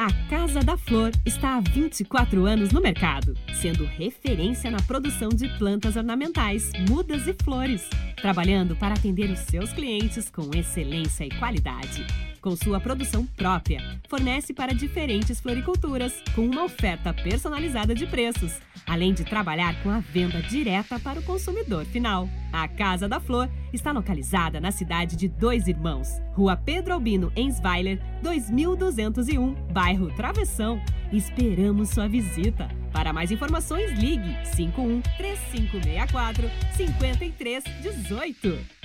A 0.00 0.10
Casa 0.30 0.60
da 0.60 0.78
Flor 0.78 1.12
está 1.26 1.58
há 1.58 1.60
24 1.60 2.46
anos 2.46 2.72
no 2.72 2.80
mercado, 2.80 3.36
sendo 3.52 3.84
referência 3.84 4.70
na 4.70 4.80
produção 4.80 5.28
de 5.28 5.46
plantas 5.58 5.94
ornamentais, 5.94 6.72
mudas 6.88 7.28
e 7.28 7.34
flores, 7.44 7.86
trabalhando 8.16 8.74
para 8.74 8.94
atender 8.94 9.30
os 9.30 9.40
seus 9.40 9.74
clientes 9.74 10.30
com 10.30 10.48
excelência 10.56 11.26
e 11.26 11.38
qualidade 11.38 12.06
com 12.40 12.56
sua 12.56 12.80
produção 12.80 13.26
própria. 13.26 14.00
Fornece 14.08 14.52
para 14.52 14.74
diferentes 14.74 15.40
floriculturas, 15.40 16.22
com 16.34 16.42
uma 16.42 16.64
oferta 16.64 17.12
personalizada 17.12 17.94
de 17.94 18.06
preços, 18.06 18.58
além 18.86 19.12
de 19.12 19.24
trabalhar 19.24 19.80
com 19.82 19.90
a 19.90 20.00
venda 20.00 20.40
direta 20.42 20.98
para 20.98 21.20
o 21.20 21.22
consumidor 21.22 21.84
final. 21.84 22.28
A 22.52 22.66
Casa 22.66 23.08
da 23.08 23.20
Flor 23.20 23.48
está 23.72 23.92
localizada 23.92 24.60
na 24.60 24.72
cidade 24.72 25.16
de 25.16 25.28
Dois 25.28 25.68
Irmãos, 25.68 26.08
Rua 26.32 26.56
Pedro 26.56 26.94
Albino 26.94 27.32
Ensweiler, 27.36 28.00
2201, 28.22 29.54
bairro 29.72 30.10
Travessão. 30.16 30.82
Esperamos 31.12 31.90
sua 31.90 32.08
visita. 32.08 32.68
Para 32.92 33.12
mais 33.12 33.30
informações, 33.30 33.92
ligue 33.98 34.36
51 34.54 35.00
3564 35.16 36.50
5318. 36.76 38.79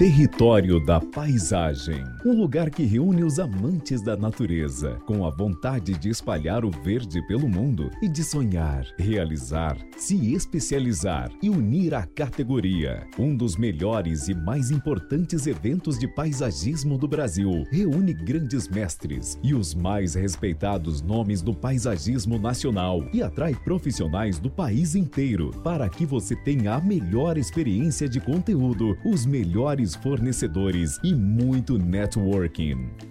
Território 0.00 0.82
da 0.82 0.98
Paisagem. 0.98 2.02
Um 2.22 2.34
lugar 2.34 2.68
que 2.68 2.82
reúne 2.82 3.24
os 3.24 3.38
amantes 3.38 4.02
da 4.02 4.14
natureza, 4.14 4.98
com 5.06 5.24
a 5.24 5.30
vontade 5.30 5.94
de 5.94 6.10
espalhar 6.10 6.66
o 6.66 6.70
verde 6.70 7.26
pelo 7.26 7.48
mundo 7.48 7.90
e 8.02 8.08
de 8.08 8.22
sonhar, 8.22 8.84
realizar, 8.98 9.78
se 9.96 10.34
especializar 10.34 11.30
e 11.42 11.48
unir 11.48 11.94
a 11.94 12.04
categoria. 12.04 13.06
Um 13.18 13.34
dos 13.34 13.56
melhores 13.56 14.28
e 14.28 14.34
mais 14.34 14.70
importantes 14.70 15.46
eventos 15.46 15.98
de 15.98 16.06
paisagismo 16.06 16.98
do 16.98 17.08
Brasil. 17.08 17.64
Reúne 17.70 18.12
grandes 18.12 18.68
mestres 18.68 19.38
e 19.42 19.54
os 19.54 19.74
mais 19.74 20.14
respeitados 20.14 21.00
nomes 21.00 21.40
do 21.40 21.54
paisagismo 21.54 22.38
nacional 22.38 23.02
e 23.14 23.22
atrai 23.22 23.54
profissionais 23.54 24.38
do 24.38 24.50
país 24.50 24.94
inteiro 24.94 25.52
para 25.64 25.88
que 25.88 26.04
você 26.04 26.36
tenha 26.36 26.74
a 26.74 26.80
melhor 26.82 27.38
experiência 27.38 28.06
de 28.06 28.20
conteúdo, 28.20 28.94
os 29.06 29.24
melhores 29.24 29.94
fornecedores 29.94 30.98
e 31.02 31.14
muito 31.14 31.78
networking. 31.78 32.09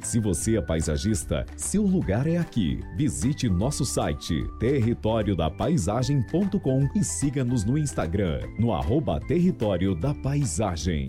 Se 0.02 0.20
você 0.20 0.58
é 0.58 0.62
paisagista, 0.62 1.46
seu 1.56 1.84
lugar 1.84 2.28
é 2.28 2.38
aqui. 2.38 2.80
Visite 2.98 3.48
nosso 3.48 3.86
site 3.86 4.44
territoriodapaisagem.com 4.60 6.90
e 6.96 7.04
siga-nos 7.04 7.64
no 7.64 7.78
Instagram, 7.78 8.42
no 8.58 8.74
arroba 8.74 9.20
Território 9.20 9.94
da 9.96 10.14
Paisagem. 10.14 11.08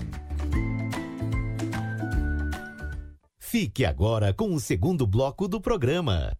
Fique 3.38 3.84
agora 3.84 4.32
com 4.32 4.54
o 4.54 4.60
segundo 4.60 5.06
bloco 5.06 5.46
do 5.48 5.60
programa. 5.60 6.32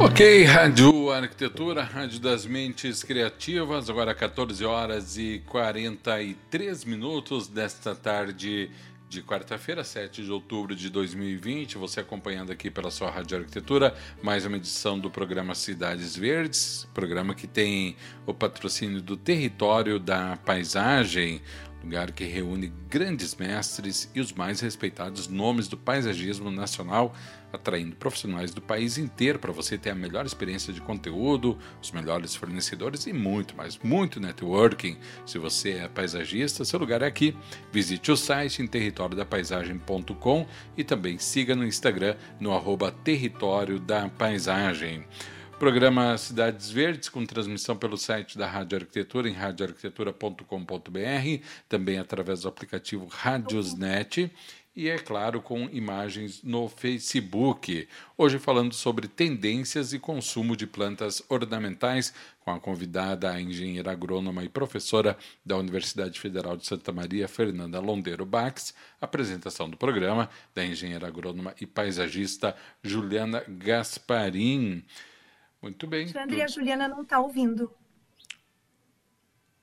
Ok, 0.00 0.44
Rádio 0.44 0.97
Arquitetura, 1.18 1.82
Rádio 1.82 2.20
das 2.20 2.46
Mentes 2.46 3.02
Criativas, 3.02 3.90
agora 3.90 4.14
14 4.14 4.64
horas 4.64 5.18
e 5.18 5.42
43 5.46 6.84
minutos 6.84 7.48
desta 7.48 7.92
tarde 7.94 8.70
de 9.08 9.22
quarta-feira, 9.22 9.82
7 9.82 10.22
de 10.22 10.30
outubro 10.30 10.76
de 10.76 10.88
2020. 10.88 11.76
Você 11.76 12.00
acompanhando 12.00 12.52
aqui 12.52 12.70
pela 12.70 12.90
sua 12.90 13.10
Rádio 13.10 13.38
Arquitetura, 13.38 13.96
mais 14.22 14.46
uma 14.46 14.58
edição 14.58 14.96
do 14.96 15.10
programa 15.10 15.56
Cidades 15.56 16.14
Verdes, 16.14 16.86
programa 16.94 17.34
que 17.34 17.48
tem 17.48 17.96
o 18.24 18.32
patrocínio 18.32 19.02
do 19.02 19.16
Território 19.16 19.98
da 19.98 20.36
Paisagem, 20.36 21.42
lugar 21.82 22.12
que 22.12 22.24
reúne 22.24 22.72
grandes 22.88 23.34
mestres 23.34 24.10
e 24.14 24.20
os 24.20 24.32
mais 24.32 24.60
respeitados 24.60 25.26
nomes 25.26 25.68
do 25.68 25.76
paisagismo 25.76 26.50
nacional, 26.50 27.14
atraindo 27.52 27.96
profissionais 27.96 28.52
do 28.52 28.60
país 28.60 28.98
inteiro 28.98 29.38
para 29.38 29.52
você 29.52 29.78
ter 29.78 29.90
a 29.90 29.94
melhor 29.94 30.26
experiência 30.26 30.72
de 30.72 30.80
conteúdo, 30.80 31.58
os 31.82 31.90
melhores 31.90 32.34
fornecedores 32.34 33.06
e 33.06 33.12
muito 33.12 33.56
mais, 33.56 33.78
muito 33.78 34.20
networking. 34.20 34.96
Se 35.24 35.38
você 35.38 35.70
é 35.70 35.88
paisagista, 35.88 36.64
seu 36.64 36.78
lugar 36.78 37.02
é 37.02 37.06
aqui. 37.06 37.36
Visite 37.72 38.10
o 38.10 38.16
site 38.16 38.62
em 38.62 38.66
territoriodapaisagem.com 38.66 40.46
e 40.76 40.84
também 40.84 41.18
siga 41.18 41.54
no 41.54 41.64
Instagram 41.64 42.16
no 42.40 42.52
arroba 42.52 42.92
Território 42.92 43.78
da 43.78 44.08
Paisagem. 44.08 45.04
Programa 45.58 46.16
Cidades 46.16 46.70
Verdes, 46.70 47.08
com 47.08 47.26
transmissão 47.26 47.76
pelo 47.76 47.96
site 47.96 48.38
da 48.38 48.46
Rádio 48.46 48.78
Arquitetura, 48.78 49.28
em 49.28 49.32
radioarquitetura.com.br, 49.32 51.44
também 51.68 51.98
através 51.98 52.42
do 52.42 52.48
aplicativo 52.48 53.08
Radiosnet 53.10 54.30
e, 54.78 54.88
é 54.88 54.96
claro, 54.96 55.42
com 55.42 55.68
imagens 55.72 56.40
no 56.40 56.68
Facebook. 56.68 57.88
Hoje 58.16 58.38
falando 58.38 58.72
sobre 58.72 59.08
tendências 59.08 59.92
e 59.92 59.98
consumo 59.98 60.56
de 60.56 60.68
plantas 60.68 61.20
ornamentais, 61.28 62.14
com 62.38 62.52
a 62.52 62.60
convidada, 62.60 63.28
a 63.28 63.40
engenheira 63.40 63.90
agrônoma 63.90 64.44
e 64.44 64.48
professora 64.48 65.18
da 65.44 65.56
Universidade 65.56 66.20
Federal 66.20 66.56
de 66.56 66.64
Santa 66.64 66.92
Maria, 66.92 67.26
Fernanda 67.26 67.80
Londeiro 67.80 68.24
Bax. 68.24 68.72
Apresentação 69.00 69.68
do 69.68 69.76
programa 69.76 70.30
da 70.54 70.64
engenheira 70.64 71.08
agrônoma 71.08 71.56
e 71.60 71.66
paisagista 71.66 72.54
Juliana 72.80 73.42
Gasparim. 73.48 74.84
Muito 75.60 75.88
bem. 75.88 76.02
Alexandre, 76.02 76.40
a 76.40 76.46
Juliana 76.46 76.86
não 76.86 77.02
está 77.02 77.18
ouvindo. 77.18 77.68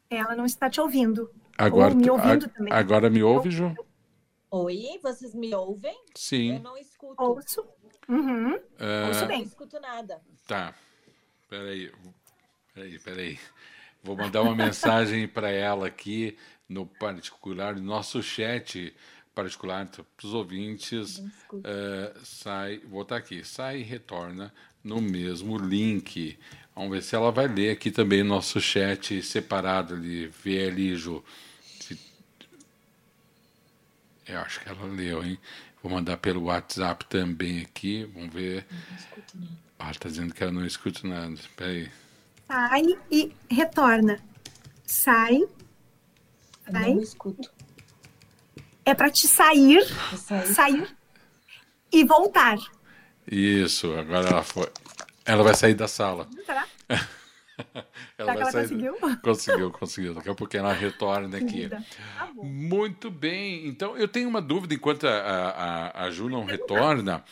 Ela 0.10 0.36
não 0.36 0.46
está 0.46 0.70
te 0.70 0.82
ouvindo. 0.82 1.32
Agora, 1.58 1.94
Ou 1.94 2.00
me 2.02 2.10
ouvindo 2.10 2.46
a, 2.48 2.50
também. 2.50 2.74
Agora 2.74 3.10
me 3.10 3.24
ouve, 3.24 3.50
Ju? 3.50 3.74
Oi, 4.58 4.98
vocês 5.04 5.36
me 5.36 5.54
ouvem? 5.54 6.02
Sim. 6.16 6.54
Eu 6.54 6.60
não 6.62 6.78
escuto. 6.78 7.22
Ouço. 7.22 7.66
Uhum. 8.08 8.56
Uh, 8.56 9.08
Ouço 9.10 9.26
bem. 9.26 9.40
Não 9.40 9.46
escuto 9.48 9.78
nada. 9.82 10.22
Tá. 10.48 10.74
Peraí. 11.50 11.92
Peraí, 12.74 13.00
peraí. 13.00 13.40
Vou 14.02 14.16
mandar 14.16 14.44
uma 14.44 14.56
mensagem 14.56 15.28
para 15.28 15.52
ela 15.52 15.88
aqui 15.88 16.38
no 16.70 16.86
particular, 16.86 17.76
no 17.76 17.82
nosso 17.82 18.24
chat 18.24 18.96
particular 19.34 19.86
para 19.88 20.26
os 20.26 20.34
ouvintes. 20.34 21.18
Uh, 21.18 22.18
sai, 22.24 22.78
vou 22.78 23.00
botar 23.00 23.18
aqui, 23.18 23.44
sai 23.44 23.80
e 23.80 23.84
retorna 23.84 24.54
no 24.82 25.02
mesmo 25.02 25.58
link. 25.58 26.40
Vamos 26.74 26.92
ver 26.92 27.04
se 27.04 27.14
ela 27.14 27.30
vai 27.30 27.50
ler 27.50 27.72
aqui 27.72 27.92
também 27.92 28.24
nosso 28.24 28.62
chat 28.62 29.22
separado 29.22 29.96
ali, 29.96 30.28
vê 30.28 30.66
ali, 30.66 30.96
Ju. 30.96 31.22
Eu 34.28 34.40
acho 34.40 34.60
que 34.60 34.70
ela 34.70 34.86
leu, 34.86 35.24
hein? 35.24 35.38
Vou 35.82 35.92
mandar 35.92 36.18
pelo 36.18 36.46
WhatsApp 36.46 37.06
também 37.06 37.62
aqui. 37.62 38.06
Vamos 38.14 38.34
ver. 38.34 38.66
Não 38.72 38.98
escuto 38.98 39.38
nada. 39.38 39.66
Ah, 39.78 39.94
tá 39.94 40.10
dizendo 40.10 40.34
que 40.34 40.42
ela 40.44 40.52
não 40.52 40.66
escuta 40.66 41.08
nada. 41.08 41.34
Espera 41.34 41.72
aí. 41.72 41.92
Sai 42.48 43.00
e 43.12 43.32
retorna. 43.50 44.20
Sai. 44.84 45.44
Sai. 46.72 46.94
Não 46.94 47.02
escuto. 47.02 47.52
É 48.84 48.94
para 48.94 49.10
te 49.10 49.28
sair, 49.28 49.84
sair, 50.18 50.54
sair 50.54 50.98
e 51.92 52.04
voltar. 52.04 52.58
Isso, 53.30 53.94
agora 53.94 54.30
ela 54.30 54.44
foi. 54.44 54.72
Ela 55.26 55.44
vai 55.44 55.56
sair 55.56 55.74
da 55.74 55.88
sala. 55.88 56.28
Será? 56.46 56.68
ela 58.18 58.34
vai 58.34 58.42
ela 58.42 58.52
sair. 58.52 58.64
Conseguiu? 58.64 58.96
Conseguiu, 59.22 59.72
conseguiu. 59.72 60.14
Daqui 60.14 60.30
a 60.30 60.36
pouco 60.36 60.56
ela 60.56 60.74
retorna 60.74 61.38
aqui. 61.38 61.70
Tá 61.70 61.84
Muito 62.36 63.10
bem. 63.10 63.68
Então, 63.68 63.98
eu 63.98 64.08
tenho 64.08 64.30
uma 64.30 64.42
dúvida 64.42 64.74
enquanto 64.74 65.08
a, 65.08 65.12
a, 65.12 66.04
a 66.06 66.12
Ju 66.12 66.30
não 66.30 66.46
retorna. 66.46 67.24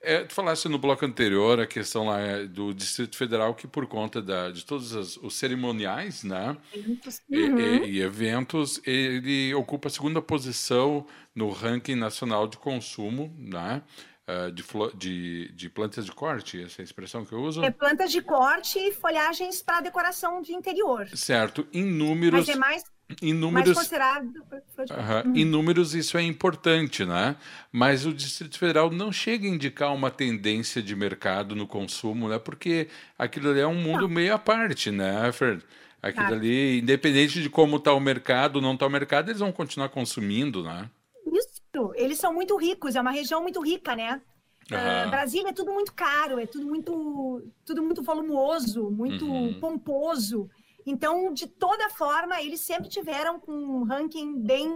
É, 0.00 0.22
tu 0.24 0.32
falaste 0.32 0.68
no 0.68 0.78
bloco 0.78 1.04
anterior 1.04 1.60
a 1.60 1.66
questão 1.66 2.06
lá 2.06 2.20
é, 2.20 2.46
do 2.46 2.72
Distrito 2.72 3.16
Federal 3.16 3.54
que 3.54 3.66
por 3.66 3.86
conta 3.86 4.22
da, 4.22 4.50
de 4.50 4.64
todos 4.64 4.92
os, 4.92 5.16
os 5.16 5.34
cerimoniais 5.34 6.22
né, 6.22 6.56
eventos. 6.72 7.20
E, 7.28 7.42
uhum. 7.42 7.58
e, 7.58 7.90
e, 7.90 8.00
eventos, 8.00 8.80
ele 8.86 9.52
ocupa 9.54 9.88
a 9.88 9.90
segunda 9.90 10.22
posição 10.22 11.04
no 11.34 11.50
ranking 11.50 11.96
nacional 11.96 12.46
de 12.46 12.56
consumo 12.56 13.34
né, 13.38 13.82
uh, 14.28 14.52
de, 14.52 14.62
de, 14.94 15.52
de, 15.52 15.70
plantas 15.70 16.04
de 16.04 16.12
corte, 16.12 16.62
essa 16.62 16.80
é 16.80 16.82
a 16.82 16.84
expressão 16.84 17.24
que 17.24 17.32
eu 17.32 17.40
uso? 17.40 17.64
É 17.64 17.70
plantas 17.70 18.12
de 18.12 18.20
corte 18.20 18.78
e 18.78 18.92
folhagens 18.92 19.62
para 19.62 19.80
decoração 19.80 20.42
de 20.42 20.52
interior. 20.52 21.08
Certo. 21.14 21.66
Em 21.72 21.84
números. 21.84 22.46
Mas 22.46 22.48
é 22.48 22.58
mais 22.58 22.84
em 23.22 23.32
números. 23.32 23.76
Uhum. 23.78 25.34
Em 25.34 25.44
números, 25.44 25.94
isso 25.94 26.18
é 26.18 26.22
importante, 26.22 27.06
né? 27.06 27.36
Mas 27.72 28.04
o 28.04 28.12
Distrito 28.12 28.58
Federal 28.58 28.90
não 28.90 29.10
chega 29.10 29.46
a 29.46 29.50
indicar 29.50 29.94
uma 29.94 30.10
tendência 30.10 30.82
de 30.82 30.94
mercado 30.94 31.56
no 31.56 31.66
consumo, 31.66 32.28
né? 32.28 32.38
Porque 32.38 32.88
aquilo 33.18 33.50
ali 33.50 33.60
é 33.60 33.66
um 33.66 33.74
mundo 33.74 34.02
não. 34.02 34.08
meio 34.08 34.34
à 34.34 34.38
parte, 34.38 34.90
né, 34.90 35.32
Fer? 35.32 35.62
Aquilo 36.02 36.26
ali, 36.26 36.78
independente 36.78 37.42
de 37.42 37.50
como 37.50 37.76
está 37.76 37.92
o 37.92 37.98
mercado, 37.98 38.60
não 38.60 38.74
está 38.74 38.86
o 38.86 38.90
mercado, 38.90 39.30
eles 39.30 39.40
vão 39.40 39.50
continuar 39.50 39.88
consumindo, 39.88 40.62
né? 40.62 40.88
Eles 41.94 42.18
são 42.18 42.32
muito 42.32 42.56
ricos, 42.56 42.96
é 42.96 43.00
uma 43.00 43.10
região 43.10 43.42
muito 43.42 43.60
rica, 43.60 43.94
né? 43.94 44.20
Uhum. 44.70 45.06
Uh, 45.06 45.10
Brasília 45.10 45.50
é 45.50 45.52
tudo 45.52 45.72
muito 45.72 45.94
caro, 45.94 46.38
é 46.38 46.46
tudo 46.46 46.66
muito, 46.66 47.42
tudo 47.64 47.82
muito 47.82 48.02
volumoso, 48.02 48.90
muito 48.90 49.26
uhum. 49.26 49.58
pomposo. 49.60 50.48
Então, 50.86 51.32
de 51.32 51.46
toda 51.46 51.88
forma, 51.90 52.40
eles 52.40 52.60
sempre 52.60 52.88
tiveram 52.88 53.42
um 53.46 53.84
ranking 53.84 54.40
bem, 54.40 54.68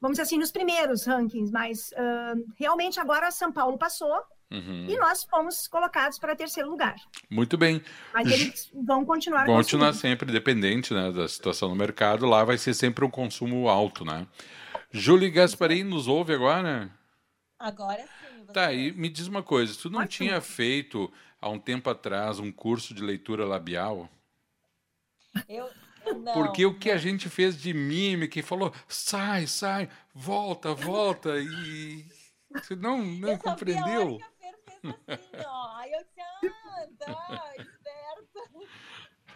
vamos 0.00 0.16
dizer 0.16 0.22
assim, 0.22 0.38
nos 0.38 0.50
primeiros 0.50 1.04
rankings, 1.04 1.50
mas 1.52 1.90
uh, 1.92 2.44
realmente 2.58 3.00
agora 3.00 3.30
São 3.30 3.52
Paulo 3.52 3.76
passou 3.78 4.14
uhum. 4.50 4.86
e 4.88 4.96
nós 4.96 5.24
fomos 5.24 5.66
colocados 5.68 6.18
para 6.18 6.36
terceiro 6.36 6.70
lugar. 6.70 6.96
Muito 7.30 7.56
bem. 7.56 7.82
Mas 8.14 8.30
eles 8.30 8.70
vão 8.74 9.04
continuar 9.04 9.46
Vão 9.46 9.56
continuar 9.56 9.92
sempre, 9.92 10.30
dependente 10.32 10.94
né, 10.94 11.12
da 11.12 11.28
situação 11.28 11.68
no 11.68 11.76
mercado, 11.76 12.26
lá 12.26 12.44
vai 12.44 12.58
ser 12.58 12.74
sempre 12.74 13.04
um 13.04 13.10
consumo 13.10 13.68
alto, 13.68 14.04
né? 14.04 14.26
Julie 14.96 15.30
Gasparim 15.30 15.84
nos 15.84 16.08
ouve 16.08 16.32
agora? 16.32 16.90
Agora 17.58 18.02
sim. 18.02 18.46
Tá, 18.52 18.72
e 18.72 18.92
me 18.92 19.08
diz 19.08 19.26
uma 19.26 19.42
coisa, 19.42 19.76
tu 19.78 19.90
não 19.90 20.00
Ótimo. 20.00 20.28
tinha 20.28 20.40
feito 20.40 21.12
há 21.40 21.48
um 21.48 21.58
tempo 21.58 21.90
atrás 21.90 22.38
um 22.38 22.50
curso 22.50 22.94
de 22.94 23.02
leitura 23.02 23.44
labial? 23.44 24.08
Eu, 25.48 25.70
não, 26.14 26.32
Porque 26.32 26.64
o 26.64 26.78
que 26.78 26.90
a 26.90 26.96
gente 26.96 27.28
fez 27.28 27.60
de 27.60 27.74
mímica 27.74 28.38
e 28.38 28.42
falou, 28.42 28.72
sai, 28.88 29.46
sai, 29.46 29.88
volta, 30.14 30.72
volta, 30.74 31.36
e 31.38 32.04
você 32.54 32.74
não, 32.74 33.04
não 33.04 33.30
eu 33.30 33.38
compreendeu. 33.38 34.18
Fez 34.18 34.94
assim, 35.08 35.44
ó. 35.44 35.76
Aí 35.76 35.92
eu 35.92 36.04
disse, 36.04 36.20
ah, 36.20 36.86
tá, 36.98 37.52
esperta. 37.58 38.40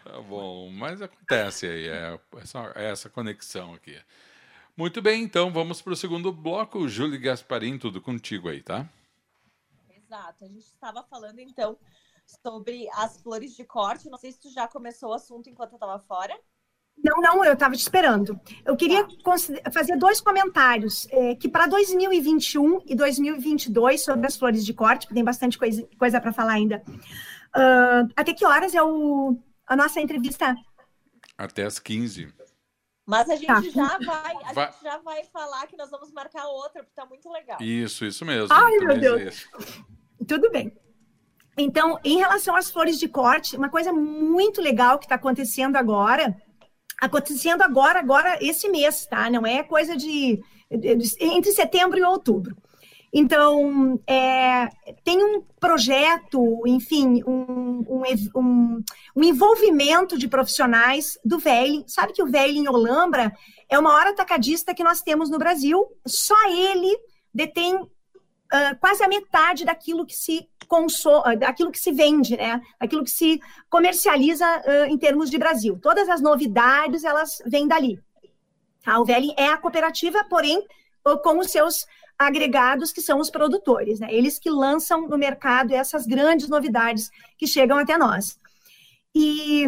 Tá 0.05 0.21
bom, 0.23 0.71
mas 0.71 1.03
acontece 1.03 1.67
aí, 1.67 1.89
é 1.89 2.19
essa, 2.39 2.73
é 2.75 2.91
essa 2.91 3.11
conexão 3.11 3.75
aqui. 3.75 4.01
Muito 4.77 5.03
bem, 5.03 5.23
então 5.23 5.53
vamos 5.53 5.83
para 5.83 5.93
o 5.93 5.97
segundo 5.97 6.33
bloco. 6.33 6.89
Júlio 6.89 7.21
Gasparim, 7.21 7.79
tudo 7.79 8.01
contigo 8.01 8.49
aí, 8.49 8.62
tá? 8.62 8.89
Exato. 9.91 10.45
A 10.45 10.49
gente 10.49 10.64
estava 10.64 11.03
falando 11.05 11.39
então 11.39 11.77
sobre 12.43 12.89
as 12.95 13.21
flores 13.21 13.55
de 13.55 13.64
corte. 13.64 14.09
Não 14.09 14.18
sei 14.18 14.33
se 14.33 14.41
tu 14.41 14.51
já 14.51 14.66
começou 14.66 15.11
o 15.11 15.14
assunto 15.14 15.49
enquanto 15.49 15.73
eu 15.73 15.77
estava 15.77 15.99
fora. 16.01 16.39
Não, 17.03 17.21
não, 17.21 17.45
eu 17.45 17.55
estava 17.55 17.75
te 17.75 17.81
esperando. 17.81 18.39
Eu 18.64 18.77
queria 18.77 19.07
tá. 19.07 19.71
fazer 19.73 19.97
dois 19.97 20.21
comentários, 20.21 21.07
é, 21.11 21.35
que 21.35 21.49
para 21.49 21.66
2021 21.66 22.83
e 22.87 22.95
2022, 22.95 24.05
sobre 24.05 24.27
as 24.27 24.37
flores 24.37 24.64
de 24.64 24.75
corte, 24.75 25.07
porque 25.07 25.14
tem 25.14 25.25
bastante 25.25 25.59
coisa, 25.59 25.87
coisa 25.99 26.21
para 26.21 26.33
falar 26.33 26.53
ainda. 26.53 26.83
Uh, 27.57 28.11
até 28.14 28.35
que 28.35 28.45
horas 28.45 28.75
é 28.75 28.83
o, 28.83 29.37
a 29.66 29.75
nossa 29.75 30.01
entrevista? 30.01 30.55
Até 31.39 31.64
as 31.64 31.79
15. 31.79 32.33
Mas 33.11 33.29
a 33.29 33.35
gente, 33.35 33.47
tá. 33.47 33.61
já, 33.61 33.99
vai, 33.99 34.37
a 34.45 34.53
vai... 34.53 34.71
gente 34.71 34.83
já 34.85 34.99
vai 34.99 35.25
falar 35.25 35.67
que 35.67 35.77
nós 35.77 35.91
vamos 35.91 36.13
marcar 36.13 36.47
outra, 36.47 36.85
porque 36.85 36.93
está 36.93 37.05
muito 37.05 37.29
legal. 37.29 37.59
Isso, 37.61 38.05
isso 38.05 38.25
mesmo. 38.25 38.47
Ai, 38.53 38.77
meu 38.79 39.01
Deus. 39.01 39.49
Tudo 40.29 40.49
bem. 40.49 40.73
Então, 41.59 41.99
em 42.05 42.19
relação 42.19 42.55
às 42.55 42.71
flores 42.71 43.01
de 43.01 43.09
corte, 43.09 43.57
uma 43.57 43.69
coisa 43.69 43.93
muito 43.93 44.63
legal 44.63 44.97
que 44.97 45.07
está 45.07 45.17
acontecendo 45.17 45.75
agora, 45.75 46.41
acontecendo 47.01 47.63
agora, 47.63 47.99
agora, 47.99 48.39
esse 48.41 48.69
mês, 48.69 49.05
tá? 49.07 49.29
Não 49.29 49.45
é 49.45 49.65
coisa 49.65 49.97
de, 49.97 50.41
de, 50.71 50.95
de, 50.95 51.17
entre 51.21 51.51
setembro 51.51 51.99
e 51.99 52.05
outubro. 52.05 52.57
Então, 53.13 54.01
é, 54.07 54.69
tem 55.03 55.23
um 55.23 55.43
projeto, 55.59 56.63
enfim, 56.65 57.23
um, 57.27 57.85
um, 57.89 58.83
um, 59.17 59.23
envolvimento 59.23 60.17
de 60.17 60.29
profissionais 60.29 61.19
do 61.25 61.39
Veiling. 61.39 61.85
Sabe 61.89 62.13
que 62.13 62.23
o 62.23 62.31
Veiling 62.31 62.69
Olambra 62.69 63.33
é 63.69 63.77
uma 63.79 63.93
hora 63.95 64.11
atacadista 64.11 64.75
que 64.75 64.85
nós 64.85 65.03
temos 65.03 65.29
no 65.29 65.39
Brasil. 65.39 65.85
Só 66.07 66.37
ele 66.49 66.97
detém 67.35 67.75
uh, 67.75 67.89
quase 68.81 69.03
a 69.03 69.09
metade 69.09 69.65
daquilo 69.65 70.07
que 70.07 70.15
se 70.15 70.49
consome, 70.69 71.37
daquilo 71.37 71.73
que 71.73 71.81
se 71.81 71.91
vende, 71.91 72.37
né? 72.37 72.63
Daquilo 72.81 73.03
que 73.03 73.11
se 73.11 73.41
comercializa 73.69 74.47
uh, 74.47 74.85
em 74.85 74.97
termos 74.97 75.31
de 75.31 75.39
Brasil. 75.39 75.77
Todas 75.83 76.09
as 76.09 76.21
novidades, 76.21 77.03
elas 77.03 77.43
vêm 77.45 77.67
dali. 77.67 77.99
Tá? 78.85 79.01
O 79.01 79.05
Veiling 79.05 79.35
é 79.37 79.49
a 79.49 79.57
cooperativa, 79.57 80.23
porém, 80.25 80.65
com 81.25 81.39
os 81.39 81.51
seus 81.51 81.87
agregados, 82.21 82.93
que 82.93 83.01
são 83.01 83.18
os 83.18 83.31
produtores, 83.31 83.99
né? 83.99 84.09
Eles 84.12 84.39
que 84.39 84.51
lançam 84.51 85.09
no 85.09 85.16
mercado 85.16 85.73
essas 85.73 86.07
grandes 86.07 86.51
novidades 86.51 87.11
que 87.39 87.47
chegam 87.47 87.79
até 87.79 87.97
nós. 87.97 88.39
E, 89.14 89.64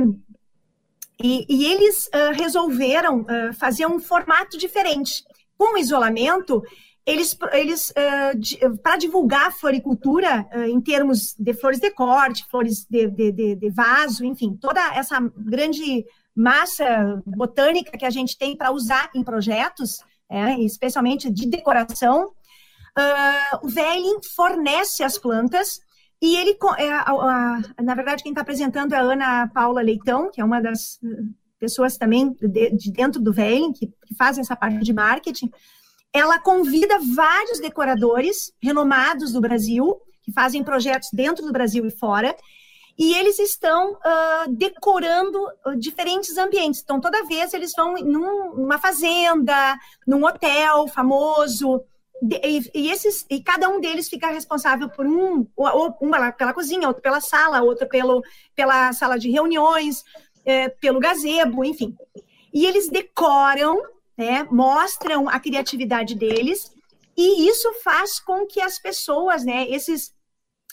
e, 1.18 1.46
e 1.48 1.64
eles 1.64 2.09
uh, 2.09 2.32
resolveram 2.34 3.22
uh, 3.22 3.55
fazer 3.55 3.86
um 3.86 3.98
formato 3.98 4.59
diferente. 4.59 5.24
Com 5.57 5.74
o 5.74 5.78
isolamento, 5.78 6.62
eles, 7.07 7.34
eles 7.55 7.90
uh, 7.90 8.76
para 8.82 8.98
divulgar 8.98 9.46
a 9.46 9.50
floricultura 9.50 10.46
em 10.68 10.80
termos 10.80 11.34
de 11.38 11.55
flores 11.55 11.80
de 11.80 11.90
corte, 11.90 12.44
flores 12.50 12.86
de, 12.88 13.09
de, 13.09 13.32
de, 13.32 13.55
de 13.57 13.70
vaso, 13.70 14.26
enfim, 14.26 14.59
toda 14.61 14.94
essa 14.94 15.18
grande 15.38 16.05
massa 16.36 17.22
botânica 17.24 17.96
que 17.96 18.05
a 18.05 18.11
gente 18.11 18.36
tem 18.36 18.55
para 18.55 18.72
usar 18.72 19.11
em 19.14 19.24
projetos, 19.24 20.00
é, 20.30 20.59
especialmente 20.61 21.30
de 21.30 21.46
decoração, 21.46 22.32
Uh, 22.99 23.66
o 23.66 23.68
Velling 23.68 24.20
fornece 24.34 25.03
as 25.03 25.16
plantas 25.18 25.80
e 26.22 26.36
ele, 26.36 26.57
é, 26.78 27.82
na 27.82 27.95
verdade, 27.97 28.22
quem 28.22 28.30
está 28.30 28.43
apresentando 28.43 28.93
é 28.93 28.97
a 28.97 29.01
Ana 29.03 29.49
Paula 29.49 29.82
Leitão, 29.82 30.30
que 30.30 30.40
é 30.40 30.45
uma 30.45 30.61
das 30.61 31.01
pessoas 31.59 31.97
também 31.97 32.32
de, 32.40 32.70
de 32.70 32.93
dentro 32.93 33.20
do 33.20 33.32
Velling, 33.32 33.72
que, 33.72 33.88
que 33.88 34.14
fazem 34.14 34.40
essa 34.40 34.55
parte 34.55 34.78
de 34.78 34.93
marketing. 34.93 35.51
Ela 36.12 36.38
convida 36.38 36.97
vários 37.14 37.59
decoradores 37.59 38.53
renomados 38.62 39.32
do 39.32 39.40
Brasil, 39.40 40.01
que 40.22 40.32
fazem 40.32 40.62
projetos 40.62 41.09
dentro 41.12 41.45
do 41.45 41.53
Brasil 41.53 41.84
e 41.86 41.90
fora, 41.90 42.36
e 42.97 43.14
eles 43.14 43.40
estão 43.40 43.95
uh, 43.95 44.51
decorando 44.51 45.45
diferentes 45.76 46.36
ambientes. 46.38 46.82
Então, 46.82 47.01
toda 47.01 47.24
vez 47.24 47.53
eles 47.53 47.72
vão 47.76 47.95
num, 47.95 48.55
numa 48.55 48.78
fazenda, 48.78 49.76
num 50.07 50.24
hotel 50.24 50.86
famoso, 50.86 51.82
e, 52.72 52.90
esses, 52.90 53.26
e 53.28 53.42
cada 53.42 53.68
um 53.68 53.80
deles 53.80 54.08
fica 54.08 54.28
responsável 54.28 54.88
por 54.88 55.06
um, 55.06 55.46
ou, 55.56 55.96
uma 56.00 56.30
pela 56.32 56.54
cozinha, 56.54 56.86
outro 56.86 57.02
pela 57.02 57.20
sala, 57.20 57.62
outro 57.62 57.88
pelo, 57.88 58.22
pela 58.54 58.92
sala 58.92 59.18
de 59.18 59.30
reuniões, 59.30 60.04
é, 60.44 60.68
pelo 60.68 61.00
gazebo, 61.00 61.64
enfim. 61.64 61.96
E 62.52 62.64
eles 62.64 62.88
decoram, 62.88 63.82
né, 64.16 64.46
mostram 64.50 65.28
a 65.28 65.40
criatividade 65.40 66.14
deles, 66.14 66.70
e 67.16 67.48
isso 67.48 67.72
faz 67.82 68.20
com 68.20 68.46
que 68.46 68.60
as 68.60 68.78
pessoas, 68.78 69.44
né, 69.44 69.68
esses 69.68 70.14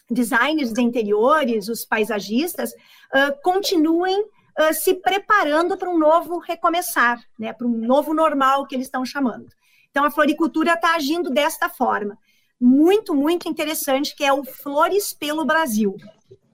designers 0.09 0.71
de 0.71 0.81
interiores, 0.81 1.67
os 1.67 1.85
paisagistas, 1.85 2.71
uh, 2.71 3.41
continuem 3.43 4.21
uh, 4.21 4.73
se 4.73 4.95
preparando 4.95 5.77
para 5.77 5.89
um 5.89 5.97
novo 5.97 6.39
recomeçar, 6.39 7.21
né, 7.37 7.53
para 7.53 7.67
um 7.67 7.71
novo 7.71 8.13
normal 8.13 8.65
que 8.65 8.75
eles 8.75 8.87
estão 8.87 9.05
chamando. 9.05 9.47
Então, 9.91 10.03
a 10.03 10.11
floricultura 10.11 10.73
está 10.73 10.95
agindo 10.95 11.29
desta 11.29 11.69
forma. 11.69 12.17
Muito, 12.59 13.15
muito 13.15 13.47
interessante, 13.47 14.15
que 14.15 14.23
é 14.23 14.33
o 14.33 14.43
Flores 14.43 15.13
pelo 15.13 15.45
Brasil. 15.45 15.95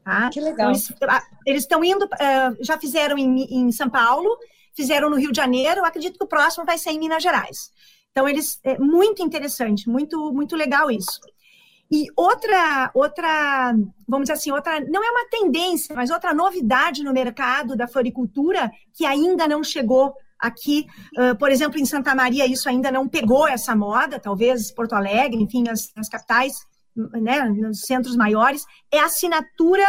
Tá? 0.03 0.29
Que 0.29 0.39
legal. 0.39 0.71
Então, 0.71 1.09
eles 1.45 1.63
estão 1.63 1.83
indo, 1.83 2.05
uh, 2.05 2.57
já 2.63 2.77
fizeram 2.77 3.17
em, 3.17 3.43
em, 3.43 3.71
São 3.71 3.89
Paulo, 3.89 4.37
fizeram 4.75 5.09
no 5.09 5.17
Rio 5.17 5.31
de 5.31 5.37
Janeiro, 5.37 5.83
acredito 5.83 6.17
que 6.17 6.23
o 6.23 6.27
próximo 6.27 6.65
vai 6.65 6.77
ser 6.77 6.91
em 6.91 6.99
Minas 6.99 7.23
Gerais. 7.23 7.71
Então, 8.11 8.29
eles, 8.29 8.59
é 8.63 8.77
muito 8.77 9.23
interessante, 9.23 9.89
muito, 9.89 10.31
muito 10.31 10.55
legal 10.55 10.89
isso. 10.91 11.19
E 11.91 12.07
outra, 12.15 12.89
outra, 12.93 13.73
vamos 14.07 14.25
dizer 14.25 14.33
assim, 14.33 14.51
outra, 14.51 14.79
não 14.79 15.03
é 15.03 15.11
uma 15.11 15.29
tendência, 15.29 15.95
mas 15.95 16.09
outra 16.09 16.33
novidade 16.33 17.03
no 17.03 17.13
mercado 17.13 17.75
da 17.75 17.87
floricultura 17.87 18.71
que 18.93 19.05
ainda 19.05 19.47
não 19.47 19.63
chegou 19.63 20.15
Aqui, 20.45 20.85
uh, 21.17 21.35
por 21.37 21.51
exemplo, 21.51 21.79
em 21.79 21.85
Santa 21.85 22.13
Maria, 22.13 22.45
isso 22.45 22.69
ainda 22.69 22.91
não 22.91 23.07
pegou 23.07 23.47
essa 23.47 23.75
moda, 23.75 24.19
talvez 24.19 24.71
Porto 24.71 24.93
Alegre, 24.93 25.41
enfim, 25.41 25.63
nas, 25.63 25.91
nas 25.95 26.07
capitais, 26.07 26.53
né, 26.95 27.43
nos 27.43 27.81
centros 27.81 28.15
maiores, 28.15 28.65
é 28.91 28.99
assinatura 28.99 29.85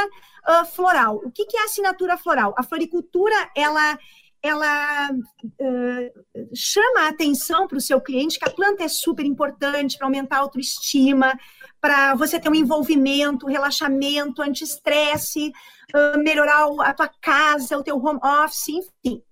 uh, 0.49 0.65
floral. 0.67 1.17
O 1.25 1.31
que, 1.31 1.47
que 1.47 1.57
é 1.57 1.65
assinatura 1.65 2.17
floral? 2.17 2.55
A 2.57 2.63
floricultura, 2.63 3.35
ela 3.55 3.99
ela 4.43 5.11
uh, 5.11 6.55
chama 6.55 7.01
a 7.01 7.09
atenção 7.09 7.67
para 7.67 7.79
o 7.79 7.81
seu 7.81 8.01
cliente 8.01 8.39
que 8.39 8.49
a 8.49 8.53
planta 8.53 8.85
é 8.85 8.89
super 8.89 9.25
importante 9.25 9.99
para 9.99 10.07
aumentar 10.07 10.37
a 10.37 10.41
autoestima, 10.41 11.37
para 11.81 12.15
você 12.15 12.39
ter 12.39 12.49
um 12.49 12.55
envolvimento, 12.55 13.47
relaxamento, 13.47 14.43
anti-estresse, 14.43 15.53
uh, 15.95 16.19
melhorar 16.19 16.69
a 16.81 16.95
tua 16.95 17.11
casa, 17.21 17.77
o 17.77 17.83
teu 17.83 17.97
home 17.97 18.21
office, 18.23 18.69
enfim. 18.69 19.23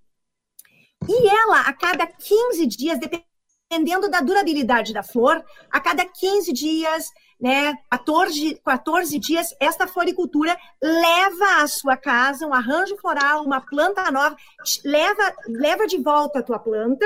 E 1.07 1.27
ela, 1.27 1.61
a 1.61 1.73
cada 1.73 2.07
15 2.07 2.65
dias, 2.65 2.99
dependendo 2.99 4.09
da 4.09 4.21
durabilidade 4.21 4.93
da 4.93 5.03
flor, 5.03 5.43
a 5.69 5.79
cada 5.79 6.05
15 6.05 6.51
dias, 6.53 7.09
né, 7.39 7.75
14, 7.91 8.61
14 8.63 9.19
dias, 9.19 9.55
esta 9.59 9.87
floricultura 9.87 10.57
leva 10.81 11.61
à 11.61 11.67
sua 11.67 11.97
casa 11.97 12.47
um 12.47 12.53
arranjo 12.53 12.97
floral, 12.97 13.43
uma 13.43 13.61
planta 13.61 14.09
nova, 14.11 14.35
leva, 14.83 15.35
leva 15.47 15.87
de 15.87 15.97
volta 15.97 16.39
a 16.39 16.43
tua 16.43 16.59
planta, 16.59 17.05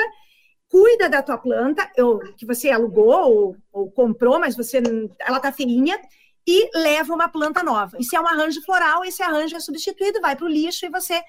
cuida 0.69 1.09
da 1.09 1.23
tua 1.23 1.37
planta, 1.37 1.89
ou, 1.97 2.19
que 2.35 2.45
você 2.45 2.69
alugou 2.69 3.33
ou, 3.33 3.55
ou 3.71 3.91
comprou, 3.91 4.39
mas 4.39 4.55
você 4.55 4.81
ela 5.19 5.37
está 5.37 5.51
feinha, 5.51 5.99
e 6.47 6.69
leva 6.73 7.13
uma 7.13 7.29
planta 7.29 7.61
nova. 7.61 7.95
E 7.99 8.03
se 8.03 8.15
é 8.15 8.21
um 8.21 8.27
arranjo 8.27 8.61
floral, 8.63 9.05
esse 9.05 9.21
arranjo 9.21 9.55
é 9.55 9.59
substituído, 9.59 10.21
vai 10.21 10.35
para 10.35 10.45
o 10.45 10.49
lixo 10.49 10.85
e 10.85 10.89
você 10.89 11.21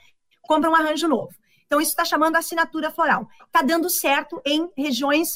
compra 0.42 0.70
um 0.70 0.74
arranjo 0.74 1.06
novo. 1.06 1.34
Então, 1.70 1.80
isso 1.80 1.92
está 1.92 2.04
chamando 2.04 2.34
assinatura 2.34 2.90
floral. 2.90 3.28
Está 3.46 3.62
dando 3.62 3.88
certo 3.88 4.42
em 4.44 4.68
regiões, 4.76 5.28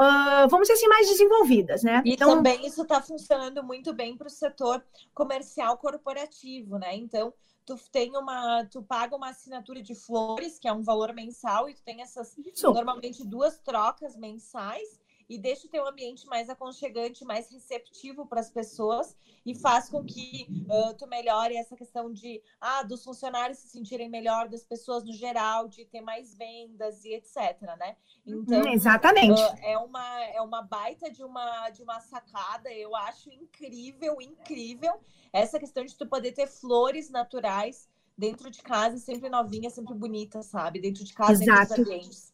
uh, 0.00 0.48
vamos 0.48 0.66
dizer 0.66 0.72
assim, 0.72 0.88
mais 0.88 1.06
desenvolvidas, 1.06 1.82
né? 1.82 2.00
E 2.02 2.14
então, 2.14 2.30
também 2.30 2.66
isso 2.66 2.80
está 2.80 3.02
funcionando 3.02 3.62
muito 3.62 3.92
bem 3.92 4.16
para 4.16 4.26
o 4.26 4.30
setor 4.30 4.82
comercial 5.12 5.76
corporativo, 5.76 6.78
né? 6.78 6.96
Então, 6.96 7.30
tu 7.66 7.76
tem 7.92 8.16
uma, 8.16 8.64
tu 8.70 8.82
paga 8.82 9.14
uma 9.14 9.28
assinatura 9.28 9.82
de 9.82 9.94
flores, 9.94 10.58
que 10.58 10.66
é 10.66 10.72
um 10.72 10.82
valor 10.82 11.12
mensal, 11.12 11.68
e 11.68 11.74
tu 11.74 11.82
tem 11.82 12.00
essas 12.00 12.38
isso. 12.38 12.72
normalmente 12.72 13.22
duas 13.22 13.58
trocas 13.58 14.16
mensais 14.16 15.01
e 15.32 15.38
deixa 15.38 15.66
o 15.66 15.70
teu 15.70 15.88
ambiente 15.88 16.26
mais 16.26 16.50
aconchegante, 16.50 17.24
mais 17.24 17.50
receptivo 17.50 18.26
para 18.26 18.40
as 18.40 18.50
pessoas 18.50 19.16
e 19.46 19.54
faz 19.54 19.88
com 19.88 20.04
que 20.04 20.46
uh, 20.68 20.94
tu 20.94 21.06
melhore 21.06 21.56
essa 21.56 21.74
questão 21.74 22.12
de 22.12 22.42
ah, 22.60 22.82
dos 22.82 23.02
funcionários 23.02 23.58
se 23.58 23.68
sentirem 23.68 24.10
melhor, 24.10 24.46
das 24.46 24.62
pessoas 24.62 25.04
no 25.04 25.12
geral, 25.14 25.68
de 25.68 25.86
ter 25.86 26.02
mais 26.02 26.34
vendas 26.34 27.02
e 27.06 27.14
etc, 27.14 27.62
né? 27.78 27.96
Então, 28.26 28.60
hum, 28.60 28.68
exatamente. 28.68 29.40
Uh, 29.40 29.56
é 29.62 29.78
uma 29.78 30.24
é 30.26 30.42
uma 30.42 30.60
baita 30.60 31.10
de 31.10 31.24
uma 31.24 31.70
de 31.70 31.82
uma 31.82 31.98
sacada, 32.00 32.70
eu 32.70 32.94
acho 32.94 33.30
incrível, 33.30 34.20
incrível 34.20 35.00
essa 35.32 35.58
questão 35.58 35.82
de 35.82 35.96
tu 35.96 36.06
poder 36.06 36.32
ter 36.32 36.46
flores 36.46 37.08
naturais 37.08 37.88
dentro 38.18 38.50
de 38.50 38.60
casa, 38.60 38.98
sempre 38.98 39.30
novinha, 39.30 39.70
sempre 39.70 39.94
bonita, 39.94 40.42
sabe? 40.42 40.78
Dentro 40.78 41.02
de 41.02 41.14
casa, 41.14 41.42
Exato. 41.42 41.68
dos 41.68 41.78
ambientes. 41.78 42.31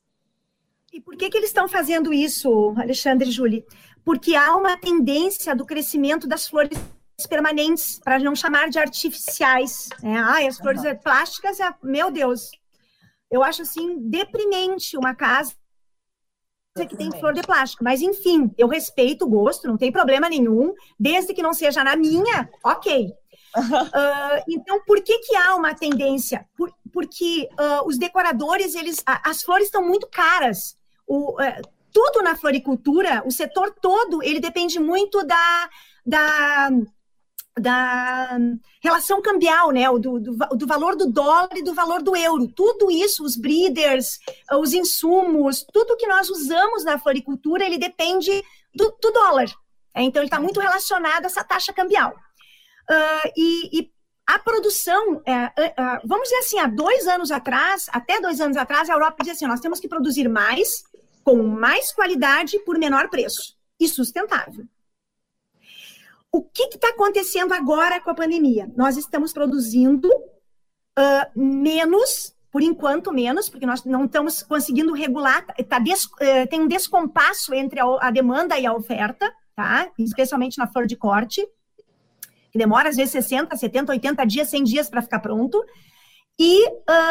E 0.92 1.00
por 1.00 1.16
que, 1.16 1.28
que 1.28 1.36
eles 1.36 1.50
estão 1.50 1.68
fazendo 1.68 2.12
isso, 2.12 2.74
Alexandre 2.78 3.28
e 3.28 3.32
Julie? 3.32 3.64
Porque 4.04 4.34
há 4.34 4.56
uma 4.56 4.76
tendência 4.76 5.54
do 5.54 5.66
crescimento 5.66 6.26
das 6.26 6.48
flores 6.48 6.78
permanentes, 7.28 7.98
para 8.02 8.18
não 8.18 8.34
chamar 8.34 8.68
de 8.68 8.78
artificiais. 8.78 9.88
Né? 10.02 10.16
Ah, 10.16 10.46
as 10.46 10.56
flores 10.56 10.84
uhum. 10.84 10.96
plásticas, 10.96 11.58
é, 11.60 11.74
meu 11.82 12.10
Deus, 12.10 12.50
eu 13.30 13.42
acho 13.42 13.62
assim 13.62 13.98
deprimente 14.08 14.96
uma 14.96 15.14
casa 15.14 15.54
que 16.88 16.96
tem 16.96 17.10
flor 17.10 17.32
de 17.32 17.42
plástico. 17.42 17.82
Mas, 17.82 18.00
enfim, 18.00 18.52
eu 18.56 18.68
respeito 18.68 19.24
o 19.24 19.28
gosto, 19.28 19.66
não 19.66 19.76
tem 19.76 19.90
problema 19.90 20.28
nenhum, 20.28 20.72
desde 20.98 21.34
que 21.34 21.42
não 21.42 21.52
seja 21.52 21.82
na 21.82 21.96
minha, 21.96 22.48
ok. 22.64 23.12
Uh, 23.56 24.44
então, 24.48 24.80
por 24.86 25.02
que, 25.02 25.18
que 25.18 25.34
há 25.34 25.56
uma 25.56 25.74
tendência? 25.74 26.46
Por, 26.56 26.72
porque 26.92 27.48
uh, 27.54 27.86
os 27.86 27.98
decoradores, 27.98 28.76
eles, 28.76 29.02
as 29.04 29.42
flores 29.42 29.66
estão 29.66 29.82
muito 29.82 30.06
caras 30.06 30.77
o, 31.08 31.40
é, 31.40 31.60
tudo 31.92 32.22
na 32.22 32.36
floricultura, 32.36 33.22
o 33.24 33.30
setor 33.30 33.74
todo, 33.80 34.22
ele 34.22 34.38
depende 34.38 34.78
muito 34.78 35.24
da, 35.24 35.70
da, 36.06 36.70
da 37.58 38.38
relação 38.82 39.20
cambial, 39.20 39.70
né? 39.70 39.88
Do, 39.90 40.20
do, 40.20 40.36
do, 40.36 40.66
valor 40.66 40.94
do 40.94 41.10
dólar 41.10 41.56
e 41.56 41.62
do 41.62 41.74
valor 41.74 42.02
do 42.02 42.14
euro. 42.14 42.46
Tudo 42.48 42.90
isso, 42.90 43.24
os 43.24 43.36
breeders, 43.36 44.18
os 44.52 44.72
insumos, 44.72 45.64
tudo 45.72 45.96
que 45.96 46.06
nós 46.06 46.28
usamos 46.28 46.84
na 46.84 46.98
floricultura, 46.98 47.64
ele 47.64 47.78
depende 47.78 48.30
do, 48.74 48.94
do 49.00 49.10
dólar. 49.10 49.48
É, 49.94 50.02
então, 50.02 50.20
ele 50.20 50.28
está 50.28 50.38
muito 50.38 50.60
relacionado 50.60 51.24
a 51.24 51.26
essa 51.26 51.42
taxa 51.42 51.72
cambial. 51.72 52.14
Uh, 52.90 53.32
e, 53.36 53.80
e, 53.80 53.90
a 54.26 54.38
produção, 54.38 55.22
é, 55.24 55.32
é, 55.32 55.52
é, 55.56 55.74
vamos 56.04 56.24
dizer 56.24 56.40
assim, 56.40 56.58
há 56.58 56.66
dois 56.66 57.06
anos 57.08 57.30
atrás, 57.30 57.86
até 57.90 58.20
dois 58.20 58.40
anos 58.42 58.58
atrás, 58.58 58.90
a 58.90 58.92
Europa 58.92 59.16
dizia 59.20 59.32
assim: 59.32 59.46
nós 59.46 59.60
temos 59.60 59.80
que 59.80 59.88
produzir 59.88 60.28
mais, 60.28 60.82
com 61.28 61.42
mais 61.42 61.92
qualidade, 61.92 62.58
por 62.60 62.78
menor 62.78 63.10
preço 63.10 63.54
e 63.78 63.86
sustentável. 63.86 64.64
O 66.32 66.42
que 66.42 66.62
está 66.62 66.88
acontecendo 66.88 67.52
agora 67.52 68.00
com 68.00 68.08
a 68.08 68.14
pandemia? 68.14 68.72
Nós 68.74 68.96
estamos 68.96 69.30
produzindo 69.30 70.08
uh, 70.08 71.38
menos, 71.38 72.34
por 72.50 72.62
enquanto 72.62 73.12
menos, 73.12 73.50
porque 73.50 73.66
nós 73.66 73.84
não 73.84 74.06
estamos 74.06 74.42
conseguindo 74.42 74.94
regular, 74.94 75.44
tá 75.68 75.78
des, 75.78 76.06
uh, 76.06 76.48
tem 76.48 76.62
um 76.62 76.66
descompasso 76.66 77.52
entre 77.52 77.78
a, 77.78 77.84
a 78.00 78.10
demanda 78.10 78.58
e 78.58 78.64
a 78.64 78.72
oferta, 78.72 79.30
tá? 79.54 79.92
especialmente 79.98 80.56
na 80.56 80.66
flor 80.66 80.86
de 80.86 80.96
corte 80.96 81.46
que 82.50 82.56
demora 82.56 82.88
às 82.88 82.96
vezes 82.96 83.12
60, 83.12 83.54
70, 83.54 83.92
80 83.92 84.24
dias, 84.24 84.48
100 84.48 84.64
dias 84.64 84.88
para 84.88 85.02
ficar 85.02 85.20
pronto. 85.20 85.62
E 86.38 86.66
uh, 86.66 87.07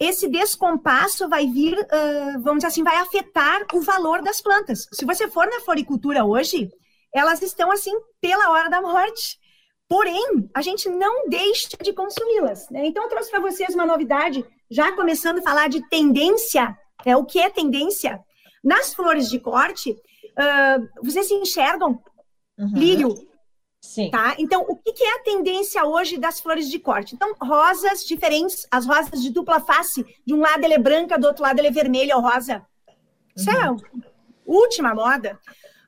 esse 0.00 0.26
descompasso 0.28 1.28
vai 1.28 1.46
vir, 1.46 1.78
uh, 1.78 2.40
vamos 2.40 2.56
dizer 2.60 2.68
assim, 2.68 2.82
vai 2.82 2.96
afetar 2.96 3.66
o 3.74 3.82
valor 3.82 4.22
das 4.22 4.40
plantas. 4.40 4.86
Se 4.90 5.04
você 5.04 5.28
for 5.28 5.46
na 5.46 5.60
floricultura 5.60 6.24
hoje, 6.24 6.70
elas 7.14 7.42
estão 7.42 7.70
assim 7.70 7.92
pela 8.18 8.50
hora 8.50 8.70
da 8.70 8.80
morte. 8.80 9.38
Porém, 9.86 10.48
a 10.54 10.62
gente 10.62 10.88
não 10.88 11.28
deixa 11.28 11.76
de 11.82 11.92
consumi-las. 11.92 12.70
Né? 12.70 12.86
Então, 12.86 13.02
eu 13.02 13.08
trouxe 13.10 13.30
para 13.30 13.40
vocês 13.40 13.74
uma 13.74 13.84
novidade, 13.84 14.42
já 14.70 14.90
começando 14.92 15.40
a 15.40 15.42
falar 15.42 15.68
de 15.68 15.86
tendência. 15.90 16.74
Né? 17.04 17.14
O 17.14 17.26
que 17.26 17.38
é 17.38 17.50
tendência? 17.50 18.18
Nas 18.64 18.94
flores 18.94 19.28
de 19.28 19.38
corte, 19.38 19.90
uh, 19.90 21.04
vocês 21.04 21.28
se 21.28 21.34
enxergam 21.34 22.02
uhum. 22.58 22.72
lírio, 22.72 23.14
Sim. 23.80 24.10
Tá? 24.10 24.34
Então, 24.38 24.64
o 24.68 24.76
que, 24.76 24.92
que, 24.92 25.02
é 25.02 25.16
a 25.16 25.22
tendência 25.22 25.84
hoje 25.84 26.18
das 26.18 26.38
flores 26.40 26.70
de 26.70 26.78
corte? 26.78 27.14
Então, 27.14 27.34
rosas 27.40 28.04
diferentes, 28.04 28.66
as 28.70 28.86
rosas 28.86 29.22
de 29.22 29.30
dupla 29.30 29.58
face, 29.58 30.04
de 30.24 30.34
um 30.34 30.40
lado 30.40 30.62
ela 30.62 30.74
é 30.74 30.78
branca, 30.78 31.18
do 31.18 31.26
outro 31.26 31.42
lado 31.42 31.58
ela 31.58 31.68
é 31.68 31.72
vermelha 31.72 32.16
ou 32.16 32.22
rosa. 32.22 32.64
Isso 33.34 33.48
é 33.50 33.54
uhum. 33.54 33.60
é 33.60 33.64
a 33.64 33.76
última 34.44 34.94
moda. 34.94 35.38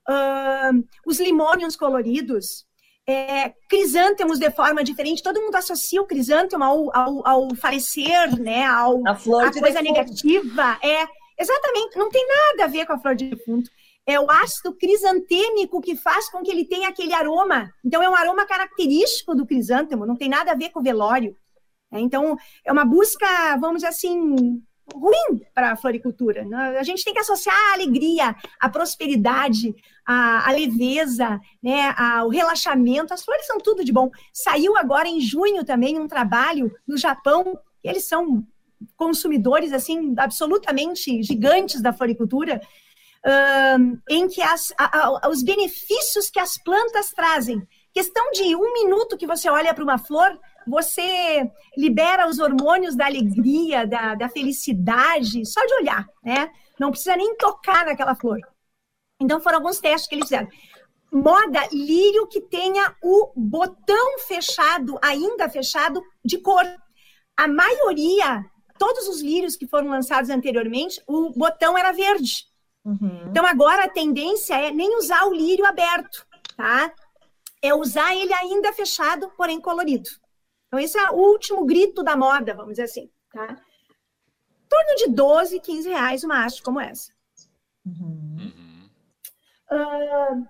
Uh, 0.08 0.82
os 1.06 1.20
limônios 1.20 1.76
coloridos, 1.76 2.64
é, 3.06 3.50
crisântemos 3.68 4.38
de 4.38 4.50
forma 4.50 4.82
diferente, 4.82 5.22
todo 5.22 5.40
mundo 5.40 5.54
associa 5.54 6.00
o 6.00 6.06
crisântemo 6.06 6.64
ao, 6.64 6.96
ao, 6.96 7.28
ao 7.28 7.54
falecer, 7.56 8.40
né? 8.40 8.64
Ao, 8.64 9.06
a, 9.06 9.14
flor 9.14 9.44
a 9.44 9.52
coisa 9.52 9.82
negativa. 9.82 10.78
É, 10.82 11.06
exatamente, 11.38 11.98
não 11.98 12.08
tem 12.08 12.26
nada 12.26 12.64
a 12.64 12.68
ver 12.68 12.86
com 12.86 12.94
a 12.94 12.98
flor 12.98 13.14
de 13.14 13.28
defunto 13.28 13.70
é 14.06 14.18
o 14.18 14.30
ácido 14.30 14.74
crisantêmico 14.74 15.80
que 15.80 15.96
faz 15.96 16.30
com 16.30 16.42
que 16.42 16.50
ele 16.50 16.64
tenha 16.64 16.88
aquele 16.88 17.12
aroma. 17.12 17.72
Então, 17.84 18.02
é 18.02 18.08
um 18.08 18.16
aroma 18.16 18.46
característico 18.46 19.34
do 19.34 19.46
crisântemo, 19.46 20.06
não 20.06 20.16
tem 20.16 20.28
nada 20.28 20.52
a 20.52 20.56
ver 20.56 20.70
com 20.70 20.80
o 20.80 20.82
velório. 20.82 21.36
É, 21.92 22.00
então, 22.00 22.36
é 22.64 22.72
uma 22.72 22.84
busca, 22.84 23.26
vamos 23.60 23.76
dizer 23.76 23.88
assim, 23.88 24.62
ruim 24.92 25.40
para 25.54 25.72
a 25.72 25.76
floricultura. 25.76 26.44
Né? 26.44 26.78
A 26.78 26.82
gente 26.82 27.04
tem 27.04 27.14
que 27.14 27.20
associar 27.20 27.56
a 27.56 27.74
alegria, 27.74 28.34
a 28.60 28.68
prosperidade, 28.68 29.74
a, 30.04 30.48
a 30.48 30.52
leveza, 30.52 31.40
né, 31.62 31.94
a, 31.96 32.24
o 32.24 32.28
relaxamento. 32.28 33.14
As 33.14 33.24
flores 33.24 33.46
são 33.46 33.58
tudo 33.58 33.84
de 33.84 33.92
bom. 33.92 34.10
Saiu 34.32 34.76
agora 34.76 35.08
em 35.08 35.20
junho 35.20 35.64
também 35.64 35.98
um 35.98 36.08
trabalho 36.08 36.74
no 36.86 36.96
Japão, 36.96 37.58
eles 37.84 38.04
são 38.04 38.44
consumidores 38.96 39.72
assim 39.72 40.14
absolutamente 40.18 41.22
gigantes 41.22 41.80
da 41.80 41.92
floricultura, 41.92 42.60
em 44.08 44.28
que 44.28 44.42
as, 44.42 44.72
a, 44.76 45.26
a, 45.26 45.28
os 45.28 45.42
benefícios 45.42 46.30
que 46.30 46.40
as 46.40 46.58
plantas 46.58 47.10
trazem. 47.10 47.66
Questão 47.92 48.30
de 48.32 48.56
um 48.56 48.72
minuto 48.72 49.16
que 49.16 49.26
você 49.26 49.48
olha 49.50 49.74
para 49.74 49.84
uma 49.84 49.98
flor, 49.98 50.38
você 50.66 51.50
libera 51.76 52.28
os 52.28 52.38
hormônios 52.38 52.96
da 52.96 53.06
alegria, 53.06 53.86
da, 53.86 54.14
da 54.14 54.28
felicidade, 54.28 55.44
só 55.46 55.64
de 55.66 55.74
olhar, 55.74 56.06
né? 56.24 56.50
Não 56.80 56.90
precisa 56.90 57.16
nem 57.16 57.36
tocar 57.36 57.84
naquela 57.84 58.14
flor. 58.14 58.40
Então, 59.20 59.40
foram 59.40 59.58
alguns 59.58 59.78
testes 59.78 60.08
que 60.08 60.14
eles 60.14 60.26
fizeram. 60.26 60.48
Moda 61.12 61.68
lírio 61.70 62.26
que 62.26 62.40
tenha 62.40 62.96
o 63.02 63.32
botão 63.36 64.18
fechado, 64.20 64.98
ainda 65.02 65.48
fechado, 65.48 66.02
de 66.24 66.38
cor. 66.38 66.64
A 67.36 67.46
maioria, 67.46 68.42
todos 68.78 69.06
os 69.08 69.20
lírios 69.20 69.54
que 69.54 69.66
foram 69.66 69.90
lançados 69.90 70.30
anteriormente, 70.30 71.00
o 71.06 71.30
botão 71.30 71.76
era 71.76 71.92
verde. 71.92 72.46
Uhum. 72.84 73.28
Então, 73.28 73.46
agora 73.46 73.84
a 73.84 73.90
tendência 73.90 74.54
é 74.54 74.70
nem 74.70 74.96
usar 74.96 75.24
o 75.26 75.34
lírio 75.34 75.64
aberto, 75.64 76.26
tá? 76.56 76.92
É 77.62 77.74
usar 77.74 78.14
ele 78.14 78.32
ainda 78.32 78.72
fechado, 78.72 79.30
porém 79.36 79.60
colorido. 79.60 80.10
Então, 80.66 80.80
esse 80.80 80.98
é 80.98 81.10
o 81.10 81.14
último 81.14 81.64
grito 81.64 82.02
da 82.02 82.16
moda, 82.16 82.54
vamos 82.54 82.72
dizer 82.72 82.84
assim, 82.84 83.10
tá? 83.30 83.44
Em 83.44 84.68
torno 84.68 84.96
de 84.96 85.10
12, 85.10 85.60
15 85.60 85.88
reais 85.88 86.24
uma 86.24 86.44
haste 86.44 86.62
como 86.62 86.80
essa. 86.80 87.12
Uhum. 87.84 88.88
Uh, 89.70 90.46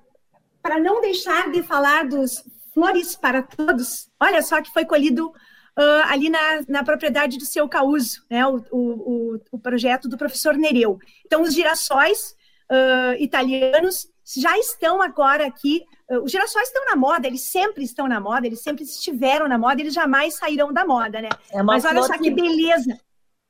para 0.63 0.79
não 0.79 1.01
deixar 1.01 1.51
de 1.51 1.63
falar 1.63 2.09
dos 2.09 2.45
flores 2.73 3.17
para 3.17 3.43
todos, 3.43 4.09
olha 4.19 4.43
só 4.43 4.63
que 4.63 4.73
foi 4.73 4.85
colhido 4.85 5.33
uh, 5.79 6.11
ali 6.11 6.29
na, 6.29 6.63
na 6.69 6.85
propriedade 6.85 7.39
do 7.39 7.45
seu 7.45 7.69
Causo, 7.69 8.25
né, 8.31 8.47
o, 8.47 8.65
o, 8.71 9.41
o, 9.51 9.59
projeto 9.59 10.09
do 10.09 10.17
professor 10.17 10.55
Nereu. 10.55 10.99
Então, 11.25 11.43
os 11.43 11.55
girassóis 11.55 12.35
uh, 12.71 13.15
italianos 13.19 14.09
já 14.25 14.57
estão 14.59 15.03
agora 15.03 15.47
aqui. 15.47 15.83
Uh, 16.11 16.23
os 16.23 16.31
girassóis 16.31 16.69
estão 16.69 16.85
na 16.85 16.97
moda, 16.97 17.27
eles 17.27 17.43
sempre 17.43 17.85
estão 17.85 18.07
na 18.07 18.21
moda, 18.21 18.47
eles 18.47 18.61
sempre 18.61 18.85
estiveram 18.85 19.49
na 19.49 19.59
moda, 19.59 19.81
eles 19.81 19.95
jamais 19.95 20.35
sairão 20.35 20.73
da 20.73 20.85
moda, 20.85 21.21
né? 21.21 21.29
É 21.51 21.63
Mas 21.63 21.85
olha 21.85 22.03
só 22.03 22.19
que 22.19 22.31
beleza. 22.31 22.99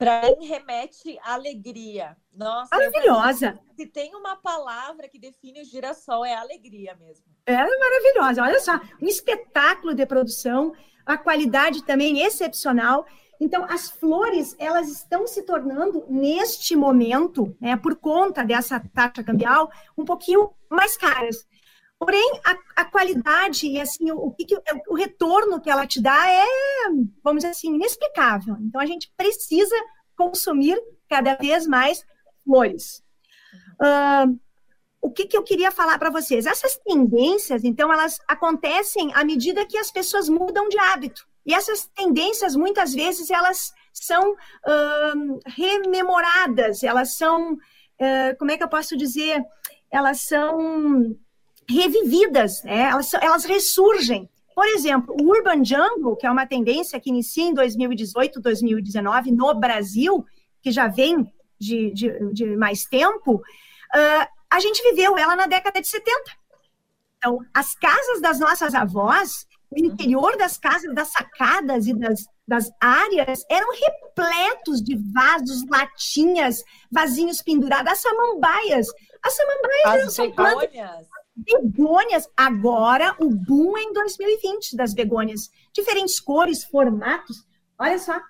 Para 0.03 0.37
mim, 0.37 0.47
remete 0.47 1.19
à 1.23 1.35
alegria. 1.35 2.17
Nossa, 2.35 2.75
maravilhosa. 2.75 3.59
Se 3.77 3.87
tem 3.87 4.15
uma 4.15 4.37
palavra 4.37 5.09
que 5.09 5.19
define 5.19 5.63
o 5.63 5.65
girassol, 5.65 6.25
é 6.25 6.35
alegria 6.35 6.97
mesmo. 6.97 7.25
É 7.47 7.57
maravilhosa. 7.57 8.43
Olha 8.43 8.61
só, 8.61 8.81
um 9.01 9.07
espetáculo 9.07 9.95
de 9.95 10.05
produção 10.05 10.73
a 11.05 11.17
qualidade 11.17 11.85
também 11.85 12.21
excepcional. 12.23 13.07
Então, 13.41 13.65
as 13.69 13.91
flores, 13.91 14.55
elas 14.59 14.89
estão 14.89 15.27
se 15.27 15.43
tornando, 15.43 16.05
neste 16.09 16.77
momento, 16.77 17.57
né, 17.61 17.77
por 17.77 17.97
conta 17.97 18.45
dessa 18.45 18.81
taxa 18.95 19.23
cambial, 19.25 19.71
um 19.97 20.05
pouquinho 20.05 20.51
mais 20.71 20.97
caras. 20.97 21.45
Porém, 22.05 22.41
a, 22.45 22.83
a 22.83 22.85
qualidade 22.85 23.69
e 23.69 23.81
assim, 23.81 24.11
o, 24.11 24.17
o, 24.27 24.37
o 24.89 24.95
retorno 24.97 25.61
que 25.61 25.71
ela 25.71 25.87
te 25.87 26.03
dá 26.03 26.29
é, 26.29 26.45
vamos 27.23 27.45
dizer 27.45 27.53
assim, 27.53 27.77
inexplicável. 27.77 28.57
Então, 28.61 28.81
a 28.81 28.87
gente 28.87 29.13
precisa 29.17 29.77
consumir 30.17 30.77
cada 31.09 31.37
vez 31.37 31.65
mais 31.65 32.05
flores. 32.45 33.05
Uh, 33.75 34.37
o 35.01 35.13
que, 35.13 35.27
que 35.27 35.37
eu 35.37 35.45
queria 35.45 35.71
falar 35.71 35.97
para 35.97 36.11
vocês? 36.11 36.45
Essas 36.45 36.77
tendências, 36.79 37.63
então, 37.63 37.93
elas 37.93 38.19
acontecem 38.27 39.13
à 39.15 39.25
medida 39.25 39.65
que 39.65 39.79
as 39.79 39.93
pessoas 39.93 40.29
mudam 40.29 40.69
de 40.69 40.79
hábito. 40.81 41.25
E 41.47 41.55
essas 41.55 41.87
tendências, 41.95 42.57
muitas 42.57 42.93
vezes, 42.93 43.31
elas 43.31 43.73
são 43.93 44.33
uh, 44.33 45.41
rememoradas, 45.47 46.83
elas 46.83 47.15
são, 47.15 47.53
uh, 47.53 48.37
como 48.41 48.51
é 48.51 48.57
que 48.57 48.65
eu 48.65 48.69
posso 48.69 48.97
dizer? 48.97 49.41
Elas 49.89 50.23
são 50.23 51.17
revividas, 51.73 52.63
né? 52.63 52.91
elas, 52.91 53.13
elas 53.15 53.45
ressurgem. 53.45 54.29
Por 54.55 54.67
exemplo, 54.67 55.17
o 55.19 55.31
Urban 55.31 55.65
Jungle, 55.65 56.17
que 56.17 56.27
é 56.27 56.31
uma 56.31 56.47
tendência 56.47 57.01
que 57.01 57.11
inicia 57.11 57.45
em 57.45 57.55
2018, 57.55 58.41
2019 58.41 59.33
no 59.33 59.55
Brasil, 59.55 60.25
que 60.61 60.71
já 60.71 60.89
vem 60.89 61.33
de, 61.59 61.91
de, 61.93 62.33
de 62.33 62.57
mais 62.57 62.85
tempo, 62.85 63.37
uh, 63.37 64.27
a 64.51 64.61
gente 64.61 64.83
viveu 64.83 65.17
ela 65.17 65.35
na 65.35 65.47
década 65.47 65.81
de 65.81 65.89
70. 65.89 66.13
Então, 67.17 67.39
as 67.55 67.75
casas 67.75 68.21
das 68.21 68.39
nossas 68.39 68.75
avós, 68.75 69.47
o 69.71 69.79
interior 69.79 70.37
das 70.37 70.59
casas, 70.59 70.95
das 70.95 71.09
sacadas 71.11 71.87
e 71.87 71.95
das, 71.95 72.27
das 72.47 72.71
áreas 72.81 73.45
eram 73.49 73.69
repletos 73.73 74.83
de 74.83 74.97
vasos, 75.13 75.67
latinhas, 75.69 76.63
vasinhos 76.91 77.41
pendurados, 77.41 77.93
as 77.93 78.01
samambaias. 78.01 78.87
As 79.23 79.35
samambaias 79.35 80.09
as 80.09 80.15
são 80.15 80.31
begônias. 80.31 81.07
Begônias. 81.45 82.29
Agora, 82.37 83.17
o 83.19 83.31
boom 83.31 83.77
é 83.77 83.83
em 83.83 83.93
2020 83.93 84.77
das 84.77 84.95
begônias. 84.95 85.51
Diferentes 85.73 86.19
cores, 86.21 86.65
formatos. 86.65 87.47
Olha 87.79 87.99
só. 87.99 88.21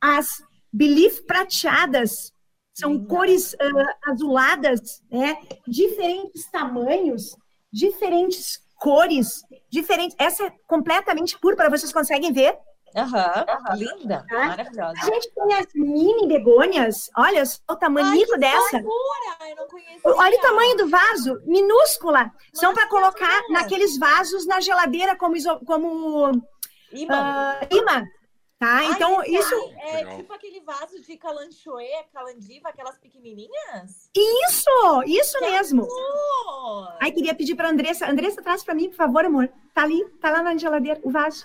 As 0.00 0.42
belief 0.72 1.22
prateadas, 1.22 2.34
são 2.74 3.04
cores 3.04 3.52
uh, 3.54 4.10
azuladas, 4.10 5.00
né? 5.08 5.38
Diferentes 5.66 6.50
tamanhos, 6.50 7.36
diferentes 7.72 8.60
cores, 8.80 9.44
diferentes. 9.70 10.16
Essa 10.18 10.46
é 10.46 10.52
completamente 10.66 11.38
púrpura, 11.38 11.70
vocês 11.70 11.92
conseguem 11.92 12.32
ver? 12.32 12.58
Aham, 12.96 13.44
uhum. 13.48 13.76
linda, 13.76 14.24
tá? 14.28 14.46
maravilhosa. 14.46 14.94
A 15.02 15.04
gente 15.06 15.30
tem 15.30 15.54
as 15.54 15.66
mini 15.74 16.28
begônias, 16.28 17.10
olha 17.16 17.42
o 17.68 17.76
tamanho 17.76 18.26
dessa. 18.38 18.82
Olha 20.04 20.38
o 20.38 20.40
tamanho 20.40 20.76
do 20.76 20.88
vaso, 20.88 21.40
minúscula. 21.44 22.30
Mas 22.52 22.60
São 22.60 22.72
para 22.72 22.86
colocar 22.88 23.42
naqueles 23.50 23.98
vasos 23.98 24.46
na 24.46 24.60
geladeira 24.60 25.16
como, 25.16 25.34
como 25.64 26.30
imã. 26.92 27.56
Uh, 27.60 27.76
imã. 27.76 28.04
Tá? 28.58 28.84
Então, 28.84 29.20
Ai, 29.20 29.28
isso. 29.28 29.54
É, 29.76 30.00
é 30.00 30.16
tipo 30.16 30.32
aquele 30.32 30.60
vaso 30.60 31.00
de 31.02 31.16
calanchoe, 31.16 31.86
calandiva, 32.12 32.68
aquelas 32.68 32.96
pequenininhas? 32.98 34.08
Isso, 34.14 35.02
isso 35.06 35.38
que 35.38 35.50
mesmo. 35.50 35.82
Amor. 35.82 36.96
Ai, 37.00 37.10
queria 37.10 37.34
pedir 37.34 37.56
para 37.56 37.68
Andressa. 37.68 38.08
Andressa, 38.08 38.40
traz 38.40 38.62
para 38.62 38.74
mim, 38.74 38.88
por 38.88 38.96
favor, 38.96 39.24
amor. 39.24 39.50
Tá 39.74 39.82
ali, 39.82 40.02
tá 40.20 40.30
lá 40.30 40.42
na 40.42 40.56
geladeira, 40.56 41.00
o 41.02 41.10
vaso. 41.10 41.44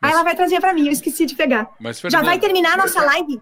Mas... 0.00 0.10
Aí 0.10 0.14
ela 0.14 0.22
vai 0.22 0.36
trazer 0.36 0.60
para 0.60 0.72
mim, 0.72 0.86
eu 0.86 0.92
esqueci 0.92 1.26
de 1.26 1.34
pegar. 1.34 1.70
Mas, 1.80 2.00
Já 2.00 2.22
vai 2.22 2.38
terminar 2.38 2.74
a 2.74 2.76
nossa 2.78 3.02
live? 3.02 3.40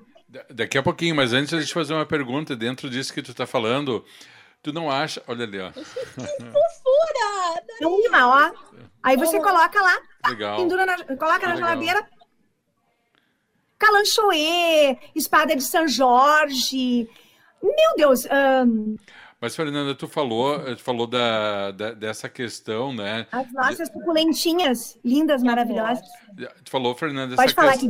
Daqui 0.50 0.76
a 0.76 0.82
pouquinho, 0.82 1.14
mas 1.14 1.32
antes 1.32 1.54
a 1.54 1.60
gente 1.60 1.72
fazer 1.72 1.94
uma 1.94 2.06
pergunta 2.06 2.56
dentro 2.56 2.90
disso 2.90 3.12
que 3.12 3.22
tu 3.22 3.32
tá 3.32 3.46
falando. 3.46 4.04
Tu 4.62 4.72
não 4.72 4.90
acha. 4.90 5.22
Olha 5.28 5.44
ali, 5.44 5.60
ó. 5.60 5.70
Que 5.70 5.84
fofura! 5.84 7.62
Uma, 7.82 8.28
ó. 8.28 8.52
Aí 9.02 9.16
você 9.16 9.38
coloca 9.38 9.80
lá, 9.80 9.98
Legal. 10.28 10.56
pendura 10.56 10.84
na, 10.84 10.96
coloca 10.96 11.46
na 11.46 11.54
Legal. 11.54 11.56
geladeira, 11.56 12.08
Calanchoe, 13.78 14.98
Espada 15.14 15.54
de 15.54 15.62
São 15.62 15.86
Jorge. 15.86 17.08
Meu 17.62 17.96
Deus. 17.96 18.26
Um... 18.26 18.96
Mas, 19.38 19.54
Fernanda, 19.54 19.94
tu 19.94 20.08
falou, 20.08 20.58
tu 20.76 20.82
falou 20.82 21.06
da, 21.06 21.70
da, 21.70 21.92
dessa 21.92 22.26
questão, 22.26 22.94
né? 22.94 23.26
As 23.30 23.52
nossas 23.52 23.88
suculentinhas, 23.88 24.98
lindas, 25.04 25.42
maravilhosas. 25.42 26.08
Tu 26.64 26.70
falou, 26.70 26.94
Fernanda, 26.94 27.36
dessa, 27.36 27.54
falar, 27.54 27.76
que... 27.76 27.88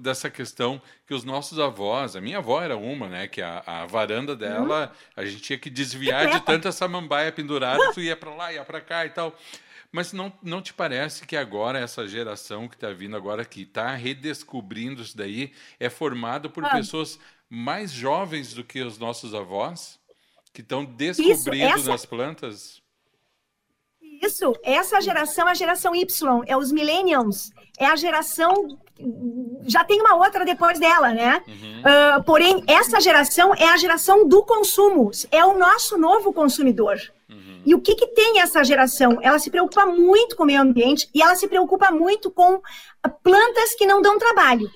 dessa 0.00 0.28
questão 0.28 0.82
que 1.06 1.14
os 1.14 1.22
nossos 1.22 1.60
avós, 1.60 2.16
a 2.16 2.20
minha 2.20 2.38
avó 2.38 2.60
era 2.60 2.76
uma, 2.76 3.08
né? 3.08 3.28
Que 3.28 3.40
a, 3.40 3.62
a 3.64 3.86
varanda 3.86 4.34
dela, 4.34 4.86
uhum. 4.86 5.22
a 5.22 5.24
gente 5.24 5.40
tinha 5.40 5.58
que 5.58 5.70
desviar 5.70 6.30
de 6.30 6.40
tanta 6.40 6.72
samambaia 6.72 7.30
pendurada, 7.30 7.92
tu 7.92 8.00
ia 8.00 8.16
para 8.16 8.34
lá, 8.34 8.52
ia 8.52 8.64
para 8.64 8.80
cá 8.80 9.06
e 9.06 9.10
tal. 9.10 9.36
Mas 9.92 10.12
não, 10.12 10.32
não 10.42 10.60
te 10.60 10.74
parece 10.74 11.26
que 11.26 11.36
agora 11.36 11.78
essa 11.78 12.06
geração 12.06 12.68
que 12.68 12.74
está 12.74 12.90
vindo 12.90 13.16
agora, 13.16 13.44
que 13.44 13.62
está 13.62 13.94
redescobrindo 13.94 15.00
isso 15.00 15.16
daí, 15.16 15.52
é 15.78 15.88
formada 15.88 16.48
por 16.48 16.64
ah. 16.64 16.70
pessoas 16.70 17.18
mais 17.48 17.90
jovens 17.90 18.52
do 18.52 18.62
que 18.62 18.82
os 18.82 18.98
nossos 18.98 19.34
avós, 19.34 19.98
que 20.52 20.60
estão 20.60 20.84
descobrindo 20.84 21.66
isso, 21.66 21.78
essa... 21.80 21.90
nas 21.90 22.06
plantas? 22.06 22.82
Isso, 24.22 24.52
essa 24.64 25.00
geração 25.00 25.48
é 25.48 25.52
a 25.52 25.54
geração 25.54 25.94
Y, 25.94 26.42
é 26.46 26.56
os 26.56 26.72
millennials, 26.72 27.50
é 27.78 27.86
a 27.86 27.96
geração 27.96 28.78
já 29.62 29.84
tem 29.84 30.00
uma 30.00 30.16
outra 30.16 30.44
depois 30.44 30.80
dela, 30.80 31.10
né? 31.10 31.40
Uhum. 31.46 31.80
Uh, 31.80 32.24
porém, 32.24 32.64
essa 32.66 33.00
geração 33.00 33.54
é 33.54 33.66
a 33.68 33.76
geração 33.76 34.26
do 34.26 34.42
consumo, 34.42 35.12
é 35.30 35.44
o 35.44 35.56
nosso 35.56 35.96
novo 35.96 36.32
consumidor. 36.32 36.98
E 37.68 37.74
o 37.74 37.80
que, 37.82 37.94
que 37.94 38.06
tem 38.06 38.40
essa 38.40 38.64
geração? 38.64 39.18
Ela 39.20 39.38
se 39.38 39.50
preocupa 39.50 39.84
muito 39.84 40.34
com 40.36 40.42
o 40.42 40.46
meio 40.46 40.62
ambiente 40.62 41.06
e 41.14 41.20
ela 41.20 41.34
se 41.34 41.46
preocupa 41.46 41.90
muito 41.90 42.30
com 42.30 42.62
plantas 43.22 43.74
que 43.74 43.84
não 43.84 44.00
dão 44.00 44.18
trabalho. 44.18 44.70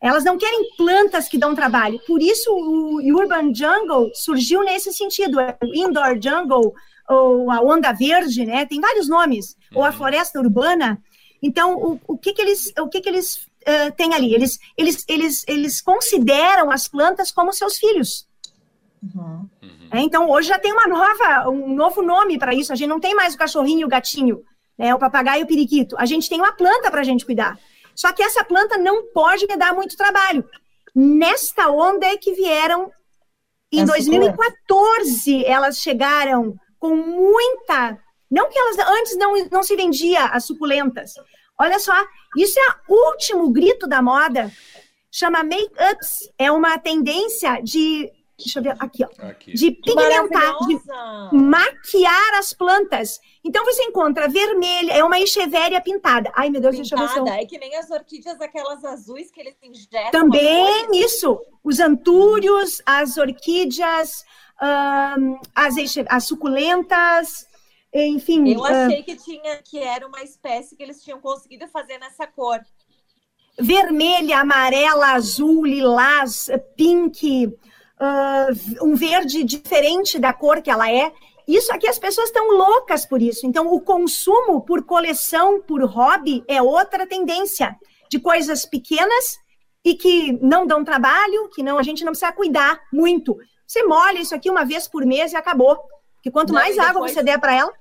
Elas 0.00 0.22
não 0.24 0.38
querem 0.38 0.70
plantas 0.76 1.28
que 1.28 1.38
dão 1.38 1.54
trabalho. 1.54 2.00
Por 2.06 2.22
isso 2.22 2.50
o 2.52 3.00
Urban 3.18 3.52
Jungle 3.52 4.10
surgiu 4.14 4.62
nesse 4.62 4.92
sentido. 4.92 5.40
É 5.40 5.56
o 5.62 5.74
Indoor 5.74 6.18
Jungle, 6.22 6.72
ou 7.08 7.50
a 7.50 7.60
Onda 7.60 7.92
Verde, 7.92 8.44
né? 8.44 8.64
Tem 8.64 8.80
vários 8.80 9.08
nomes. 9.08 9.56
Uhum. 9.72 9.78
Ou 9.78 9.84
a 9.84 9.88
uhum. 9.88 9.92
Floresta 9.92 10.38
Urbana. 10.38 11.02
Então, 11.42 11.76
o, 11.76 12.00
o 12.06 12.18
que, 12.18 12.32
que 12.32 12.42
eles, 12.42 12.72
o 12.78 12.88
que, 12.88 13.00
que 13.00 13.08
eles 13.08 13.36
uh, 13.36 13.92
têm 13.96 14.14
ali? 14.14 14.34
Eles, 14.34 14.58
eles, 14.76 15.04
eles, 15.08 15.44
eles 15.48 15.80
consideram 15.80 16.70
as 16.70 16.86
plantas 16.86 17.32
como 17.32 17.52
seus 17.52 17.76
filhos. 17.76 18.28
Uhum. 19.02 19.48
É, 19.90 20.00
então, 20.00 20.28
hoje 20.30 20.48
já 20.48 20.58
tem 20.58 20.72
uma 20.72 20.86
nova, 20.86 21.48
um 21.48 21.74
novo 21.74 22.02
nome 22.02 22.38
para 22.38 22.54
isso. 22.54 22.72
A 22.72 22.76
gente 22.76 22.88
não 22.88 23.00
tem 23.00 23.14
mais 23.14 23.34
o 23.34 23.38
cachorrinho 23.38 23.80
e 23.80 23.84
o 23.84 23.88
gatinho, 23.88 24.42
né, 24.76 24.94
o 24.94 24.98
papagaio 24.98 25.40
e 25.40 25.44
o 25.44 25.46
periquito. 25.46 25.96
A 25.98 26.04
gente 26.04 26.28
tem 26.28 26.38
uma 26.38 26.52
planta 26.52 26.90
para 26.90 27.00
a 27.00 27.04
gente 27.04 27.24
cuidar. 27.24 27.58
Só 27.98 28.12
que 28.12 28.22
essa 28.22 28.44
planta 28.44 28.78
não 28.78 29.06
pode 29.12 29.44
me 29.48 29.56
dar 29.56 29.74
muito 29.74 29.96
trabalho. 29.96 30.48
Nesta 30.94 31.68
onda 31.68 32.06
é 32.06 32.16
que 32.16 32.32
vieram, 32.32 32.92
em 33.72 33.82
essa 33.82 33.92
2014, 33.92 35.44
elas 35.44 35.78
chegaram 35.78 36.54
com 36.78 36.94
muita. 36.94 37.98
Não 38.30 38.48
que 38.48 38.56
elas 38.56 38.78
antes 38.78 39.16
não, 39.16 39.34
não 39.50 39.64
se 39.64 39.74
vendia 39.74 40.26
as 40.26 40.44
suculentas. 40.44 41.14
Olha 41.60 41.80
só, 41.80 41.92
isso 42.36 42.56
é 42.60 42.74
o 42.88 43.10
último 43.10 43.50
grito 43.50 43.88
da 43.88 44.00
moda. 44.00 44.48
Chama 45.10 45.42
make-ups. 45.42 46.30
É 46.38 46.52
uma 46.52 46.78
tendência 46.78 47.60
de 47.62 48.08
Deixa 48.38 48.60
eu 48.60 48.62
ver 48.62 48.76
aqui, 48.78 49.04
ó. 49.04 49.08
Aqui. 49.26 49.52
De 49.52 49.72
pigmentar, 49.72 50.56
de 50.64 50.80
maquiar 51.32 52.34
as 52.38 52.52
plantas. 52.52 53.18
Então 53.44 53.64
você 53.64 53.82
encontra 53.82 54.28
vermelha, 54.28 54.92
é 54.92 55.02
uma 55.02 55.18
echevéria 55.18 55.80
pintada. 55.80 56.30
Ai, 56.36 56.48
meu 56.48 56.60
Deus, 56.60 56.76
pintada, 56.76 57.02
deixa 57.02 57.18
eu 57.18 57.24
ver 57.24 57.32
se 57.32 57.36
eu... 57.36 57.42
É 57.42 57.46
que 57.46 57.58
nem 57.58 57.74
as 57.74 57.90
orquídeas, 57.90 58.40
aquelas 58.40 58.84
azuis 58.84 59.32
que 59.32 59.40
eles 59.40 59.56
injetam. 59.60 60.12
Também 60.12 60.88
isso. 60.94 61.40
Os 61.64 61.80
antúrios, 61.80 62.80
as 62.86 63.16
orquídeas, 63.16 64.24
um, 64.62 65.40
as, 65.52 65.74
as 66.08 66.24
suculentas, 66.24 67.44
enfim. 67.92 68.52
Eu 68.54 68.64
achei 68.64 69.00
uh... 69.00 69.04
que 69.04 69.16
tinha 69.16 69.56
que 69.64 69.80
era 69.80 70.06
uma 70.06 70.22
espécie 70.22 70.76
que 70.76 70.82
eles 70.84 71.02
tinham 71.02 71.20
conseguido 71.20 71.66
fazer 71.66 71.98
nessa 71.98 72.24
cor. 72.24 72.60
Vermelha, 73.58 74.38
amarela, 74.38 75.14
azul, 75.14 75.66
lilás, 75.66 76.48
pink, 76.76 77.52
uh, 78.00 78.86
um 78.86 78.94
verde 78.94 79.44
diferente 79.44 80.18
da 80.18 80.32
cor 80.32 80.62
que 80.62 80.70
ela 80.70 80.90
é. 80.90 81.12
Isso 81.46 81.72
aqui 81.72 81.88
as 81.88 81.98
pessoas 81.98 82.28
estão 82.28 82.50
loucas 82.52 83.06
por 83.06 83.22
isso. 83.22 83.46
Então, 83.46 83.72
o 83.72 83.80
consumo 83.80 84.60
por 84.60 84.84
coleção, 84.84 85.62
por 85.62 85.82
hobby, 85.84 86.44
é 86.46 86.60
outra 86.60 87.06
tendência 87.06 87.76
de 88.10 88.18
coisas 88.18 88.64
pequenas 88.64 89.38
e 89.84 89.94
que 89.94 90.32
não 90.42 90.66
dão 90.66 90.84
trabalho, 90.84 91.48
que 91.48 91.62
não 91.62 91.78
a 91.78 91.82
gente 91.82 92.04
não 92.04 92.12
precisa 92.12 92.32
cuidar 92.32 92.80
muito. 92.92 93.36
Você 93.66 93.82
molha 93.84 94.20
isso 94.20 94.34
aqui 94.34 94.50
uma 94.50 94.64
vez 94.64 94.88
por 94.88 95.04
mês 95.04 95.32
e 95.32 95.36
acabou. 95.36 95.78
Porque 96.16 96.30
quanto 96.30 96.52
não, 96.52 96.60
mais 96.60 96.74
depois... 96.74 96.90
água 96.90 97.08
você 97.08 97.22
der 97.22 97.38
para 97.38 97.54
ela. 97.54 97.72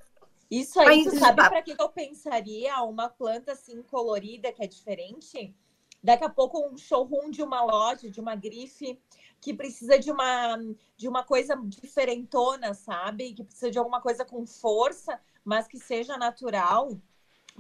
Isso 0.50 0.80
aí, 0.80 1.04
tu 1.04 1.18
sabe 1.18 1.36
para 1.36 1.62
que 1.62 1.76
eu 1.78 1.90
pensaria 1.90 2.82
uma 2.84 3.10
planta 3.10 3.52
assim 3.52 3.82
colorida 3.82 4.52
que 4.54 4.64
é 4.64 4.68
diferente? 4.68 5.54
Daqui 6.02 6.24
a 6.24 6.30
pouco 6.30 6.66
um 6.66 6.78
showroom 6.78 7.30
de 7.32 7.44
uma 7.44 7.64
loja, 7.66 8.10
de 8.10 8.22
uma 8.22 8.36
grife, 8.36 8.98
que 9.42 9.54
precisa 9.54 9.98
de 10.00 10.12
uma, 10.12 10.58
de 10.96 11.08
uma 11.08 11.24
coisa 11.24 11.56
diferentona, 11.64 12.74
sabe? 12.74 13.34
Que 13.34 13.44
precisa 13.44 13.72
de 13.72 13.78
alguma 13.78 14.02
coisa 14.02 14.26
com 14.26 14.46
força, 14.46 15.20
mas 15.44 15.68
que 15.68 15.80
seja 15.80 16.18
natural. 16.18 17.00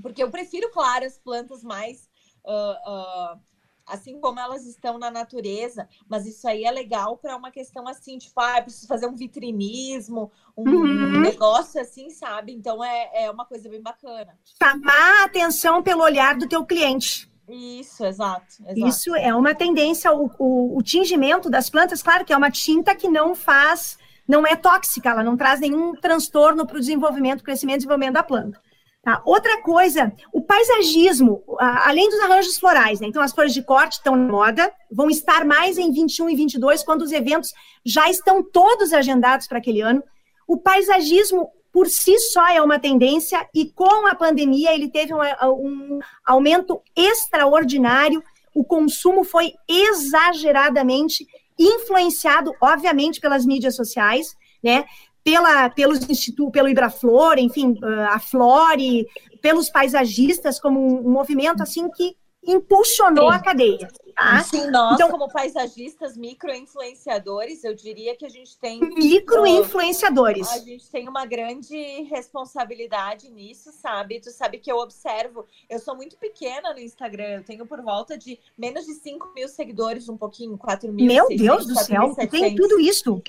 Porque 0.02 0.22
eu 0.22 0.30
prefiro, 0.30 0.70
claro, 0.72 1.06
as 1.06 1.18
plantas 1.18 1.64
mais. 1.64 2.10
Uh, 2.44 3.36
uh, 3.36 3.40
assim 3.88 4.20
como 4.20 4.40
elas 4.40 4.66
estão 4.66 5.00
na 5.00 5.10
natureza, 5.10 5.88
mas 6.10 6.26
isso 6.26 6.48
aí 6.48 6.66
é 6.66 6.72
legal 6.72 7.18
para 7.18 7.38
uma 7.38 7.50
questão 7.50 7.88
assim, 7.88 8.18
tipo, 8.18 8.40
ah, 8.40 8.62
preciso 8.62 8.86
fazer 8.86 9.08
um 9.08 9.16
vitrinismo, 9.16 10.30
um 10.56 10.70
uhum. 10.70 11.22
negócio 11.22 11.80
assim, 11.80 12.10
sabe? 12.10 12.52
Então 12.52 12.84
é, 12.84 13.24
é 13.24 13.32
uma 13.32 13.46
coisa 13.46 13.70
bem 13.70 13.82
bacana. 13.82 14.38
Chamar 14.62 15.22
a 15.22 15.24
atenção 15.24 15.82
pelo 15.82 16.04
olhar 16.04 16.38
do 16.38 16.48
teu 16.48 16.66
cliente. 16.66 17.32
Isso, 17.50 18.06
exato, 18.06 18.46
exato. 18.68 18.88
Isso 18.88 19.16
é 19.16 19.34
uma 19.34 19.56
tendência, 19.56 20.12
o, 20.12 20.30
o, 20.38 20.78
o, 20.78 20.84
tingimento 20.84 21.50
das 21.50 21.70
plantas, 21.70 22.04
claro 22.04 22.26
que 22.26 22.34
é 22.34 22.38
uma 22.38 22.52
tinta 22.52 22.94
que 22.94 23.08
não 23.08 23.34
faz, 23.34 23.98
não 24.28 24.46
é 24.46 24.56
tóxica, 24.56 25.10
ela 25.10 25.24
não 25.24 25.38
traz 25.38 25.62
nenhum 25.62 25.94
transtorno 25.96 26.68
para 26.68 26.76
o 26.76 26.80
desenvolvimento, 26.80 27.44
crescimento 27.44 27.76
e 27.76 27.80
desenvolvimento 27.80 28.16
da 28.16 28.24
planta. 28.24 28.60
Tá? 29.02 29.22
Outra 29.24 29.62
coisa, 29.62 30.12
o 30.34 30.42
paisagismo, 30.42 31.42
além 31.58 32.10
dos 32.10 32.20
arranjos 32.20 32.60
florais, 32.60 33.00
né? 33.00 33.08
então 33.08 33.22
as 33.22 33.32
flores 33.32 33.54
de 33.54 33.64
corte 33.64 33.94
estão 33.94 34.18
na 34.18 34.30
moda, 34.30 34.70
vão 34.92 35.10
estar 35.10 35.46
mais 35.46 35.78
em 35.78 35.90
21 35.94 36.30
e 36.30 36.36
22, 36.36 36.84
quando 36.84 37.04
os 37.04 37.14
eventos 37.14 37.54
já 37.86 38.10
estão 38.10 38.44
todos 38.44 38.92
agendados 38.92 39.48
para 39.48 39.60
aquele 39.60 39.80
ano. 39.80 40.04
O 40.46 40.58
paisagismo 40.58 41.50
por 41.78 41.88
si 41.90 42.18
só 42.18 42.48
é 42.48 42.60
uma 42.60 42.80
tendência 42.80 43.48
e 43.54 43.70
com 43.70 44.08
a 44.08 44.16
pandemia 44.16 44.74
ele 44.74 44.90
teve 44.90 45.14
um, 45.14 45.20
um 45.44 46.00
aumento 46.26 46.82
extraordinário. 46.96 48.24
O 48.52 48.64
consumo 48.64 49.24
foi 49.24 49.54
exageradamente 49.68 51.28
influenciado, 51.60 52.52
obviamente, 52.60 53.22
pelas 53.22 53.46
mídias 53.46 53.76
sociais, 53.76 54.36
né? 54.64 54.86
Pela, 55.24 55.70
pelos 55.70 56.10
institutos, 56.10 56.52
pelo 56.52 56.68
Ibraflor, 56.68 57.38
enfim, 57.38 57.76
a 58.10 58.18
Flore, 58.18 59.06
pelos 59.40 59.70
paisagistas, 59.70 60.60
como 60.60 60.80
um 60.80 61.12
movimento 61.12 61.62
assim 61.62 61.88
que 61.92 62.16
impulsionou 62.48 63.30
Sim. 63.30 63.36
a 63.36 63.40
cadeia. 63.40 63.90
Tá? 64.16 64.40
Sim, 64.40 64.72
nós, 64.72 64.96
então, 64.96 65.12
como 65.12 65.28
paisagistas, 65.32 66.18
micro-influenciadores, 66.18 67.64
eu 67.64 67.76
diria 67.76 68.16
que 68.16 68.26
a 68.26 68.30
gente 68.30 68.58
tem. 68.58 68.80
Micro-influenciadores. 68.80 70.50
A 70.50 70.58
gente 70.58 70.90
tem 70.90 71.08
uma 71.08 71.26
grande 71.26 72.04
responsabilidade 72.04 73.30
nisso, 73.30 73.72
sabe? 73.72 74.20
Tu 74.20 74.32
sabe 74.32 74.58
que 74.58 74.72
eu 74.72 74.78
observo, 74.78 75.46
eu 75.70 75.78
sou 75.78 75.96
muito 75.96 76.18
pequena 76.18 76.74
no 76.74 76.80
Instagram, 76.80 77.38
eu 77.38 77.44
tenho 77.44 77.66
por 77.68 77.82
volta 77.82 78.18
de 78.18 78.40
menos 78.58 78.86
de 78.86 78.94
5 78.94 79.34
mil 79.36 79.48
seguidores, 79.48 80.10
um 80.10 80.18
pouquinho, 80.18 80.58
4 80.58 80.92
mil. 80.92 81.06
Meu 81.06 81.28
600, 81.28 81.46
Deus 81.46 81.68
do 81.68 81.76
céu, 81.84 82.16
tem 82.30 82.56
tudo 82.56 82.80
isso. 82.80 83.22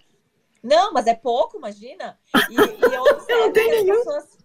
Não, 0.62 0.92
mas 0.92 1.06
é 1.06 1.14
pouco, 1.14 1.58
imagina. 1.58 2.18
E, 2.50 2.54
e 2.54 2.94
eu 2.94 3.02
observo 3.12 3.52
que 3.52 3.60
as 3.60 3.84
pessoas 3.84 4.37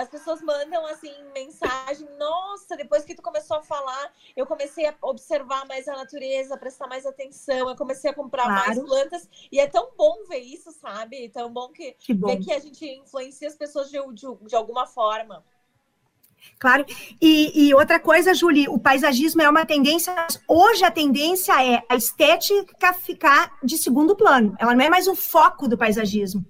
as 0.00 0.08
pessoas 0.08 0.40
mandam 0.42 0.86
assim 0.86 1.12
mensagem, 1.34 2.08
nossa, 2.18 2.76
depois 2.76 3.04
que 3.04 3.14
tu 3.14 3.22
começou 3.22 3.58
a 3.58 3.62
falar, 3.62 4.12
eu 4.36 4.46
comecei 4.46 4.86
a 4.86 4.94
observar 5.02 5.66
mais 5.66 5.86
a 5.88 5.96
natureza, 5.96 6.56
prestar 6.56 6.86
mais 6.86 7.04
atenção, 7.04 7.68
eu 7.68 7.76
comecei 7.76 8.10
a 8.10 8.14
comprar 8.14 8.44
claro. 8.44 8.66
mais 8.66 8.78
plantas 8.78 9.28
e 9.50 9.60
é 9.60 9.66
tão 9.66 9.90
bom 9.96 10.24
ver 10.28 10.40
isso, 10.40 10.72
sabe? 10.72 11.28
Tão 11.28 11.52
bom 11.52 11.68
que, 11.68 11.92
que 11.98 12.14
bom. 12.14 12.28
ver 12.28 12.38
que 12.38 12.52
a 12.52 12.58
gente 12.58 12.84
influencia 12.86 13.48
as 13.48 13.56
pessoas 13.56 13.90
de, 13.90 13.98
de, 14.14 14.26
de 14.46 14.56
alguma 14.56 14.86
forma. 14.86 15.44
Claro. 16.58 16.84
E, 17.20 17.68
e, 17.68 17.74
outra 17.74 18.00
coisa, 18.00 18.34
Julie, 18.34 18.68
o 18.68 18.78
paisagismo 18.78 19.42
é 19.42 19.48
uma 19.48 19.64
tendência. 19.64 20.14
Hoje 20.48 20.84
a 20.84 20.90
tendência 20.90 21.52
é 21.64 21.82
a 21.88 21.96
estética 21.96 22.92
ficar 22.94 23.58
de 23.62 23.78
segundo 23.78 24.16
plano. 24.16 24.54
Ela 24.58 24.74
não 24.74 24.84
é 24.84 24.90
mais 24.90 25.06
o 25.06 25.14
foco 25.14 25.68
do 25.68 25.78
paisagismo. 25.78 26.44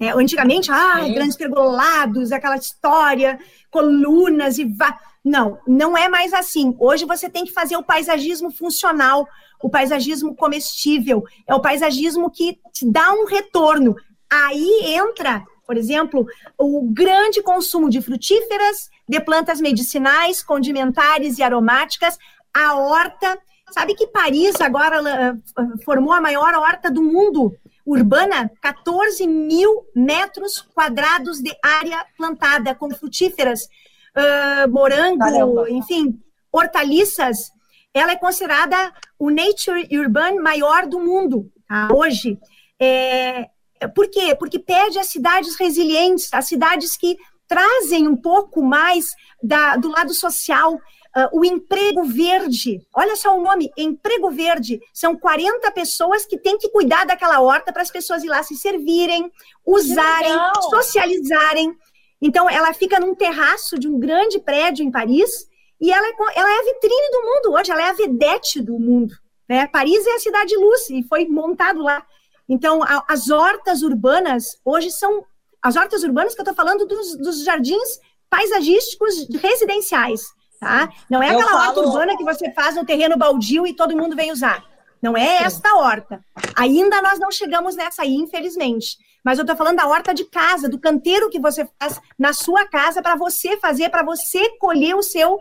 É, 0.00 0.10
antigamente, 0.10 0.70
ah, 0.70 1.06
é. 1.06 1.12
grandes 1.12 1.36
pergolados, 1.36 2.32
aquela 2.32 2.56
história, 2.56 3.38
colunas 3.70 4.58
e 4.58 4.64
vá. 4.64 4.98
Não, 5.24 5.58
não 5.66 5.96
é 5.96 6.08
mais 6.08 6.32
assim. 6.32 6.76
Hoje 6.78 7.04
você 7.04 7.28
tem 7.28 7.44
que 7.44 7.52
fazer 7.52 7.76
o 7.76 7.82
paisagismo 7.82 8.50
funcional, 8.50 9.26
o 9.62 9.70
paisagismo 9.70 10.34
comestível, 10.34 11.24
é 11.46 11.54
o 11.54 11.60
paisagismo 11.60 12.30
que 12.30 12.58
te 12.72 12.90
dá 12.90 13.12
um 13.12 13.26
retorno. 13.26 13.94
Aí 14.30 14.80
entra, 14.84 15.44
por 15.66 15.76
exemplo, 15.76 16.26
o 16.58 16.82
grande 16.92 17.42
consumo 17.42 17.88
de 17.88 18.02
frutíferas, 18.02 18.90
de 19.08 19.20
plantas 19.20 19.60
medicinais, 19.60 20.42
condimentares 20.42 21.38
e 21.38 21.42
aromáticas, 21.42 22.18
a 22.52 22.74
horta. 22.74 23.38
Sabe 23.70 23.94
que 23.94 24.06
Paris 24.06 24.60
agora 24.60 25.00
uh, 25.02 25.84
formou 25.84 26.12
a 26.12 26.20
maior 26.20 26.54
horta 26.54 26.90
do 26.90 27.02
mundo? 27.02 27.52
Urbana, 27.86 28.50
14 28.60 29.26
mil 29.28 29.86
metros 29.94 30.60
quadrados 30.74 31.40
de 31.40 31.56
área 31.62 32.04
plantada 32.16 32.74
com 32.74 32.90
frutíferas, 32.90 33.68
uh, 34.16 34.68
morango, 34.68 35.20
Caramba. 35.20 35.70
enfim, 35.70 36.20
hortaliças. 36.50 37.52
Ela 37.94 38.12
é 38.12 38.16
considerada 38.16 38.92
o 39.18 39.30
nature 39.30 39.88
urban 39.92 40.42
maior 40.42 40.86
do 40.86 41.00
mundo 41.00 41.50
tá? 41.68 41.88
hoje. 41.94 42.38
É, 42.78 43.48
por 43.94 44.10
quê? 44.10 44.34
Porque 44.34 44.58
pede 44.58 44.98
as 44.98 45.06
cidades 45.06 45.56
resilientes, 45.56 46.28
as 46.32 46.46
cidades 46.46 46.96
que 46.96 47.16
trazem 47.46 48.08
um 48.08 48.16
pouco 48.16 48.62
mais 48.62 49.14
da, 49.42 49.76
do 49.76 49.88
lado 49.88 50.12
social, 50.12 50.78
Uh, 51.16 51.40
o 51.40 51.44
emprego 51.46 52.04
verde. 52.04 52.86
Olha 52.94 53.16
só 53.16 53.34
o 53.34 53.42
nome, 53.42 53.70
emprego 53.74 54.30
verde. 54.30 54.78
São 54.92 55.16
40 55.16 55.70
pessoas 55.70 56.26
que 56.26 56.36
têm 56.36 56.58
que 56.58 56.68
cuidar 56.68 57.06
daquela 57.06 57.40
horta 57.40 57.72
para 57.72 57.80
as 57.80 57.90
pessoas 57.90 58.22
ir 58.22 58.28
lá 58.28 58.42
se 58.42 58.54
servirem, 58.54 59.32
usarem, 59.64 60.36
socializarem. 60.68 61.74
Então, 62.20 62.50
ela 62.50 62.74
fica 62.74 63.00
num 63.00 63.14
terraço 63.14 63.78
de 63.78 63.88
um 63.88 63.98
grande 63.98 64.38
prédio 64.38 64.84
em 64.84 64.90
Paris 64.90 65.48
e 65.80 65.90
ela 65.90 66.06
é, 66.06 66.12
ela 66.34 66.50
é 66.50 66.58
a 66.58 66.64
vitrine 66.64 67.10
do 67.10 67.22
mundo 67.22 67.58
hoje, 67.58 67.70
ela 67.70 67.82
é 67.82 67.88
a 67.88 67.94
vedete 67.94 68.60
do 68.60 68.78
mundo. 68.78 69.14
Né? 69.48 69.66
Paris 69.68 70.06
é 70.06 70.16
a 70.16 70.20
cidade 70.20 70.54
luz 70.54 70.90
e 70.90 71.02
foi 71.02 71.26
montado 71.26 71.82
lá. 71.82 72.04
Então, 72.46 72.82
a, 72.82 73.02
as 73.08 73.30
hortas 73.30 73.82
urbanas 73.82 74.58
hoje 74.62 74.90
são. 74.90 75.24
As 75.62 75.76
hortas 75.76 76.02
urbanas 76.04 76.34
que 76.34 76.40
eu 76.40 76.44
estou 76.44 76.54
falando 76.54 76.86
dos, 76.86 77.16
dos 77.16 77.42
jardins 77.42 77.98
paisagísticos 78.28 79.26
residenciais 79.40 80.35
tá? 80.60 80.88
Não 81.10 81.22
é 81.22 81.30
aquela 81.30 81.52
falo... 81.52 81.68
horta 81.68 81.80
urbana 81.80 82.16
que 82.16 82.24
você 82.24 82.52
faz 82.52 82.74
no 82.76 82.84
terreno 82.84 83.16
baldio 83.16 83.66
e 83.66 83.74
todo 83.74 83.96
mundo 83.96 84.16
vem 84.16 84.32
usar. 84.32 84.64
Não 85.02 85.16
é 85.16 85.42
esta 85.42 85.74
horta. 85.76 86.20
Ainda 86.56 87.02
nós 87.02 87.18
não 87.18 87.30
chegamos 87.30 87.76
nessa 87.76 88.02
aí, 88.02 88.14
infelizmente. 88.14 88.98
Mas 89.24 89.38
eu 89.38 89.42
estou 89.42 89.56
falando 89.56 89.76
da 89.76 89.88
horta 89.88 90.14
de 90.14 90.24
casa, 90.24 90.68
do 90.68 90.78
canteiro 90.78 91.28
que 91.28 91.40
você 91.40 91.68
faz 91.78 92.00
na 92.18 92.32
sua 92.32 92.66
casa 92.66 93.02
para 93.02 93.16
você 93.16 93.56
fazer, 93.56 93.90
para 93.90 94.02
você 94.02 94.56
colher 94.58 94.94
o 94.94 95.02
seu 95.02 95.34
uh, 95.34 95.40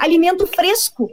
alimento 0.00 0.46
fresco. 0.46 1.08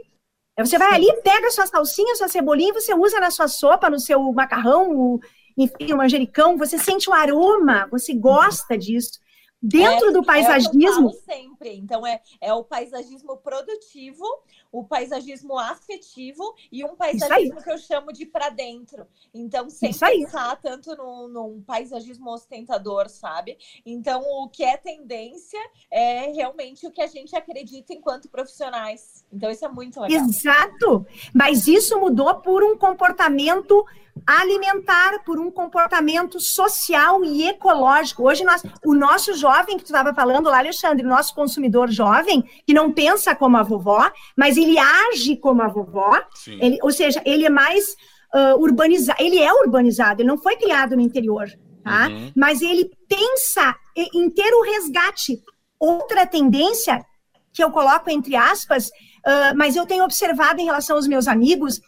Você 0.58 0.76
vai 0.76 0.94
ali, 0.94 1.10
pega 1.22 1.50
suas 1.50 1.70
salsinhas, 1.70 2.18
sua 2.18 2.28
cebolinha, 2.28 2.74
você 2.74 2.94
usa 2.94 3.18
na 3.18 3.30
sua 3.30 3.48
sopa, 3.48 3.88
no 3.88 3.98
seu 3.98 4.20
macarrão, 4.32 4.90
o, 4.94 5.20
enfim, 5.56 5.92
o 5.92 5.96
manjericão. 5.96 6.58
Você 6.58 6.78
sente 6.78 7.08
o 7.08 7.14
aroma, 7.14 7.88
você 7.90 8.12
gosta 8.14 8.76
disso. 8.76 9.18
Dentro 9.62 10.08
é, 10.08 10.12
do 10.12 10.24
paisagismo. 10.24 11.10
É 11.10 11.12
sempre. 11.12 11.76
Então, 11.76 12.04
é, 12.04 12.20
é 12.40 12.52
o 12.52 12.64
paisagismo 12.64 13.36
produtivo, 13.36 14.24
o 14.72 14.82
paisagismo 14.82 15.58
afetivo 15.58 16.54
e 16.72 16.82
um 16.82 16.96
paisagismo 16.96 17.62
que 17.62 17.70
eu 17.70 17.76
chamo 17.76 18.10
de 18.10 18.24
para 18.24 18.48
dentro. 18.48 19.06
Então, 19.34 19.68
sem 19.68 19.92
pensar 19.92 20.56
tanto 20.56 20.96
num, 20.96 21.28
num, 21.28 21.62
paisagismo 21.62 22.30
ostentador, 22.30 23.08
sabe? 23.10 23.58
Então, 23.84 24.22
o 24.22 24.48
que 24.48 24.64
é 24.64 24.78
tendência 24.78 25.60
é 25.90 26.32
realmente 26.32 26.86
o 26.86 26.90
que 26.90 27.02
a 27.02 27.06
gente 27.06 27.36
acredita 27.36 27.92
enquanto 27.92 28.30
profissionais. 28.30 29.24
Então, 29.30 29.50
isso 29.50 29.64
é 29.64 29.68
muito 29.68 30.00
legal. 30.00 30.24
Exato! 30.24 31.06
Mas 31.34 31.66
isso 31.66 32.00
mudou 32.00 32.34
por 32.36 32.64
um 32.64 32.76
comportamento 32.76 33.84
alimentar 34.26 35.24
por 35.24 35.38
um 35.38 35.50
comportamento 35.50 36.38
social 36.38 37.24
e 37.24 37.48
ecológico. 37.48 38.22
Hoje 38.24 38.44
nós, 38.44 38.62
o 38.84 38.94
nosso 38.94 39.34
jovem 39.34 39.76
que 39.76 39.84
tu 39.84 39.86
estava 39.86 40.14
falando 40.14 40.48
lá, 40.48 40.58
Alexandre, 40.58 41.04
o 41.04 41.08
nosso 41.08 41.34
consumidor 41.34 41.90
jovem 41.90 42.42
que 42.66 42.74
não 42.74 42.92
pensa 42.92 43.34
como 43.34 43.56
a 43.56 43.62
vovó, 43.62 44.10
mas 44.36 44.56
ele 44.62 44.78
age 44.78 45.36
como 45.36 45.62
a 45.62 45.68
vovó. 45.68 46.20
Ele, 46.46 46.78
ou 46.82 46.92
seja, 46.92 47.22
ele 47.24 47.44
é 47.44 47.50
mais 47.50 47.96
uh, 48.34 48.58
urbanizado. 48.58 49.22
Ele 49.22 49.38
é 49.38 49.52
urbanizado. 49.52 50.22
Ele 50.22 50.28
não 50.28 50.38
foi 50.38 50.56
criado 50.56 50.96
no 50.96 51.02
interior, 51.02 51.46
tá? 51.82 52.08
Uhum. 52.08 52.32
Mas 52.36 52.60
ele 52.62 52.90
pensa 53.08 53.74
em 53.96 54.30
ter 54.30 54.52
o 54.54 54.62
resgate. 54.62 55.42
Outra 55.78 56.26
tendência 56.26 57.04
que 57.52 57.62
eu 57.62 57.70
coloco 57.70 58.08
entre 58.08 58.34
aspas, 58.34 58.88
uh, 58.88 59.56
mas 59.56 59.76
eu 59.76 59.86
tenho 59.86 60.04
observado 60.04 60.60
em 60.60 60.64
relação 60.64 60.96
aos 60.96 61.06
meus 61.06 61.28
amigos, 61.28 61.80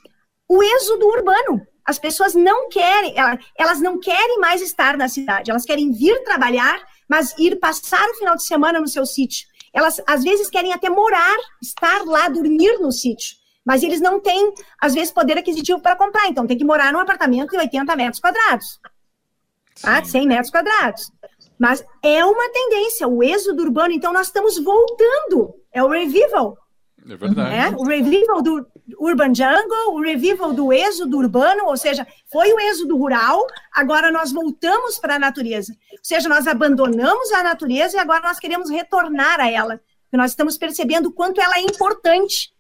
o 0.49 0.63
êxodo 0.63 1.07
urbano. 1.07 1.67
As 1.85 1.99
pessoas 1.99 2.35
não 2.35 2.71
querem, 2.71 3.15
elas 3.59 3.81
não 3.81 4.01
querem 4.01 4.39
mais 4.39 4.63
estar 4.63 4.97
na 4.97 5.07
cidade, 5.07 5.51
elas 5.51 5.67
querem 5.67 5.93
vir 5.93 6.23
trabalhar, 6.25 6.81
mas 7.07 7.35
ir 7.39 7.57
passar 7.57 8.09
o 8.09 8.15
final 8.15 8.37
de 8.37 8.45
semana 8.45 8.81
no 8.81 8.89
seu 8.89 9.05
sítio. 9.05 9.47
Elas, 9.75 10.01
às 10.07 10.23
vezes, 10.23 10.49
querem 10.49 10.73
até 10.73 10.89
morar, 10.89 11.37
estar 11.61 12.05
lá, 12.05 12.29
dormir 12.29 12.79
no 12.79 12.93
sítio. 12.93 13.37
Mas 13.65 13.83
eles 13.83 14.01
não 14.01 14.21
têm, 14.21 14.55
às 14.81 14.95
vezes, 14.95 15.11
poder 15.13 15.37
aquisitivo 15.37 15.81
para 15.81 15.97
comprar. 15.97 16.29
Então, 16.29 16.47
tem 16.47 16.57
que 16.57 16.65
morar 16.65 16.93
num 16.93 17.01
apartamento 17.01 17.51
de 17.51 17.59
80 17.59 17.97
metros 17.97 18.21
quadrados. 18.21 18.81
Tá? 19.83 20.05
100 20.05 20.29
metros 20.29 20.51
quadrados. 20.51 21.11
Mas 21.59 21.85
é 22.03 22.25
uma 22.25 22.49
tendência, 22.51 23.09
o 23.09 23.23
êxodo 23.23 23.63
urbano. 23.63 23.93
Então, 23.93 24.13
nós 24.13 24.29
estamos 24.29 24.63
voltando. 24.63 25.55
É 25.73 25.83
o 25.83 25.89
revival. 25.89 26.57
É 27.09 27.17
verdade. 27.17 27.55
É? 27.55 27.69
O 27.77 27.85
revival 27.85 28.41
do 28.41 28.67
Urban 28.99 29.35
Jungle, 29.35 29.95
o 29.95 30.01
revival 30.01 30.53
do 30.53 30.73
êxodo 30.73 31.19
urbano, 31.19 31.67
ou 31.67 31.77
seja, 31.77 32.07
foi 32.33 32.53
o 32.53 32.61
êxodo 32.61 32.97
rural, 32.97 33.47
agora 33.73 34.11
nós 34.11 34.33
voltamos 34.33 34.99
para 34.99 35.17
a 35.17 35.19
natureza. 35.19 35.75
Ou 35.93 35.99
seja, 36.03 36.29
nós 36.29 36.47
abandonamos 36.47 37.31
a 37.33 37.43
natureza 37.43 37.97
e 37.97 38.01
agora 38.01 38.23
nós 38.23 38.39
queremos 38.39 38.71
retornar 38.71 39.39
a 39.39 39.51
ela. 39.51 39.81
Nós 40.13 40.31
estamos 40.31 40.57
percebendo 40.57 41.09
o 41.09 41.13
quanto 41.13 41.41
ela 41.41 41.57
é 41.57 41.61
importante. 41.61 42.55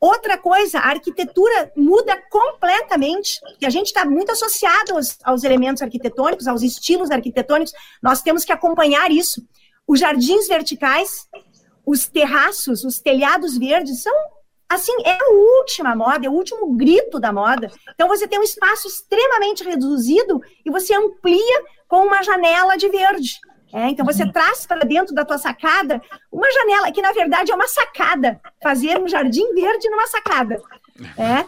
Outra 0.00 0.36
coisa, 0.36 0.78
a 0.78 0.90
arquitetura 0.90 1.72
muda 1.76 2.16
completamente, 2.30 3.40
e 3.60 3.66
a 3.66 3.70
gente 3.70 3.86
está 3.86 4.04
muito 4.04 4.30
associado 4.30 4.94
aos, 4.94 5.18
aos 5.24 5.44
elementos 5.44 5.82
arquitetônicos, 5.82 6.46
aos 6.46 6.62
estilos 6.62 7.10
arquitetônicos, 7.10 7.72
nós 8.02 8.22
temos 8.22 8.44
que 8.44 8.52
acompanhar 8.52 9.10
isso. 9.10 9.42
Os 9.86 10.00
jardins 10.00 10.46
verticais 10.46 11.26
os 11.88 12.06
terraços, 12.06 12.84
os 12.84 13.00
telhados 13.00 13.56
verdes 13.56 14.02
são 14.02 14.14
assim, 14.68 14.92
é 15.06 15.12
a 15.12 15.30
última 15.30 15.96
moda, 15.96 16.26
é 16.26 16.28
o 16.28 16.34
último 16.34 16.76
grito 16.76 17.18
da 17.18 17.32
moda. 17.32 17.70
Então 17.94 18.06
você 18.06 18.28
tem 18.28 18.38
um 18.38 18.42
espaço 18.42 18.86
extremamente 18.86 19.64
reduzido 19.64 20.42
e 20.66 20.70
você 20.70 20.94
amplia 20.94 21.64
com 21.88 22.04
uma 22.04 22.22
janela 22.22 22.76
de 22.76 22.90
verde. 22.90 23.38
É, 23.72 23.88
então 23.88 24.04
você 24.04 24.24
uhum. 24.24 24.32
traz 24.32 24.66
para 24.66 24.84
dentro 24.84 25.14
da 25.14 25.24
tua 25.24 25.38
sacada 25.38 26.02
uma 26.30 26.50
janela 26.52 26.92
que 26.92 27.00
na 27.00 27.12
verdade 27.12 27.50
é 27.50 27.54
uma 27.54 27.68
sacada, 27.68 28.38
fazer 28.62 28.98
um 28.98 29.08
jardim 29.08 29.54
verde 29.54 29.88
numa 29.88 30.06
sacada. 30.06 30.60
É. 31.16 31.40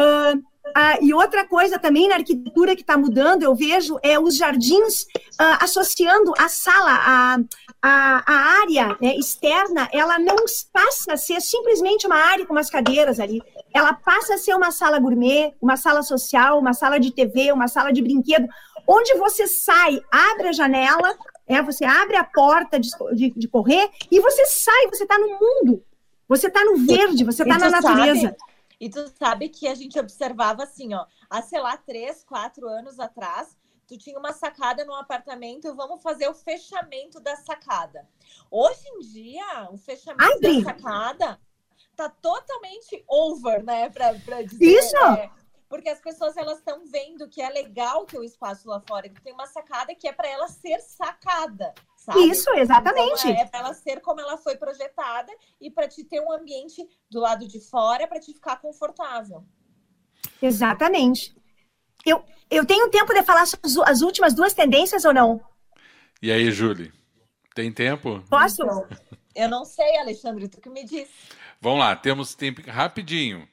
Uh, 0.00 0.42
Ah, 0.74 0.96
e 1.00 1.12
outra 1.12 1.46
coisa 1.46 1.78
também 1.78 2.08
na 2.08 2.16
arquitetura 2.16 2.74
que 2.74 2.82
está 2.82 2.96
mudando, 2.96 3.42
eu 3.42 3.54
vejo, 3.54 3.98
é 4.02 4.18
os 4.18 4.36
jardins 4.36 5.06
ah, 5.38 5.58
associando 5.64 6.32
a 6.38 6.48
sala, 6.48 6.92
a, 6.92 7.38
a, 7.82 8.22
a 8.26 8.60
área 8.62 8.96
né, 9.00 9.14
externa, 9.16 9.88
ela 9.92 10.18
não 10.18 10.36
passa 10.72 11.14
a 11.14 11.16
ser 11.16 11.40
simplesmente 11.40 12.06
uma 12.06 12.16
área 12.16 12.46
com 12.46 12.52
umas 12.52 12.70
cadeiras 12.70 13.20
ali. 13.20 13.42
Ela 13.74 13.92
passa 13.92 14.34
a 14.34 14.38
ser 14.38 14.54
uma 14.54 14.70
sala 14.70 14.98
gourmet, 14.98 15.52
uma 15.60 15.76
sala 15.76 16.02
social, 16.02 16.58
uma 16.58 16.72
sala 16.72 16.98
de 16.98 17.10
TV, 17.10 17.52
uma 17.52 17.68
sala 17.68 17.92
de 17.92 18.00
brinquedo, 18.00 18.48
onde 18.86 19.14
você 19.14 19.46
sai, 19.46 20.00
abre 20.10 20.48
a 20.48 20.52
janela, 20.52 21.16
é, 21.46 21.60
você 21.60 21.84
abre 21.84 22.16
a 22.16 22.24
porta 22.24 22.78
de, 22.78 22.88
de, 23.14 23.30
de 23.30 23.48
correr 23.48 23.90
e 24.10 24.20
você 24.20 24.46
sai, 24.46 24.86
você 24.88 25.02
está 25.02 25.18
no 25.18 25.28
mundo. 25.28 25.82
Você 26.28 26.46
está 26.46 26.64
no 26.64 26.78
verde, 26.78 27.24
você 27.24 27.42
está 27.42 27.58
na 27.58 27.68
natureza. 27.68 28.28
Sabe, 28.28 28.51
e 28.82 28.90
tu 28.90 29.06
sabe 29.16 29.48
que 29.48 29.68
a 29.68 29.76
gente 29.76 29.96
observava 29.96 30.64
assim, 30.64 30.92
ó, 30.92 31.06
há, 31.30 31.40
sei 31.40 31.60
lá, 31.60 31.76
três, 31.76 32.24
quatro 32.24 32.68
anos 32.68 32.98
atrás, 32.98 33.56
tu 33.86 33.96
tinha 33.96 34.18
uma 34.18 34.32
sacada 34.32 34.84
no 34.84 34.92
apartamento, 34.92 35.72
vamos 35.76 36.02
fazer 36.02 36.26
o 36.26 36.34
fechamento 36.34 37.20
da 37.20 37.36
sacada. 37.36 38.08
Hoje 38.50 38.82
em 38.88 38.98
dia, 38.98 39.68
o 39.70 39.78
fechamento 39.78 40.24
Ai, 40.24 40.40
da 40.40 40.64
sacada 40.64 41.40
tá 41.94 42.08
totalmente 42.08 43.04
over, 43.06 43.62
né? 43.62 43.88
Pra, 43.88 44.14
pra 44.14 44.42
dizer, 44.42 44.64
Isso! 44.64 44.96
É, 44.96 45.30
porque 45.68 45.88
as 45.88 46.00
pessoas 46.00 46.36
elas 46.36 46.58
estão 46.58 46.84
vendo 46.84 47.28
que 47.28 47.40
é 47.40 47.50
legal 47.50 48.04
ter 48.04 48.18
o 48.18 48.24
espaço 48.24 48.68
lá 48.68 48.80
fora, 48.80 49.08
que 49.08 49.22
tem 49.22 49.32
uma 49.32 49.46
sacada 49.46 49.94
que 49.94 50.08
é 50.08 50.12
para 50.12 50.28
ela 50.28 50.48
ser 50.48 50.80
sacada. 50.80 51.72
Sabe? 52.04 52.20
Isso, 52.28 52.50
exatamente. 52.54 53.28
Então, 53.28 53.42
é 53.42 53.46
para 53.46 53.60
ela 53.60 53.74
ser 53.74 54.00
como 54.00 54.20
ela 54.20 54.36
foi 54.36 54.56
projetada 54.56 55.32
e 55.60 55.70
para 55.70 55.86
te 55.86 56.02
ter 56.02 56.20
um 56.20 56.32
ambiente 56.32 56.84
do 57.08 57.20
lado 57.20 57.46
de 57.46 57.60
fora 57.60 58.08
para 58.08 58.18
te 58.18 58.32
ficar 58.32 58.56
confortável. 58.56 59.44
Exatamente. 60.40 61.36
Eu, 62.04 62.24
eu 62.50 62.66
tenho 62.66 62.90
tempo 62.90 63.14
de 63.14 63.22
falar 63.22 63.46
sobre 63.46 63.70
as 63.86 64.00
últimas 64.00 64.34
duas 64.34 64.52
tendências 64.52 65.04
ou 65.04 65.14
não? 65.14 65.40
E 66.20 66.32
aí, 66.32 66.50
Julie? 66.50 66.92
Tem 67.54 67.70
tempo? 67.72 68.20
Posso? 68.28 68.62
Eu 69.34 69.48
não 69.48 69.64
sei, 69.64 69.98
Alexandre, 69.98 70.48
tu 70.48 70.60
que 70.60 70.68
me 70.68 70.84
disse. 70.84 71.12
Vamos 71.60 71.78
lá, 71.78 71.94
temos 71.94 72.34
tempo 72.34 72.62
rapidinho 72.68 73.48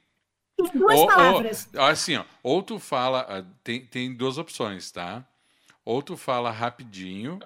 duas 0.73 0.99
ou, 0.99 1.07
palavras. 1.07 1.69
Ou, 1.73 1.81
assim, 1.83 2.17
ó, 2.17 2.25
ou 2.43 2.61
tu 2.61 2.79
fala, 2.79 3.25
ah, 3.29 3.45
tem, 3.63 3.85
tem 3.85 4.13
duas 4.13 4.37
opções, 4.37 4.91
tá? 4.91 5.25
Ou 5.85 6.01
tu 6.01 6.17
fala 6.17 6.51
rapidinho, 6.51 7.39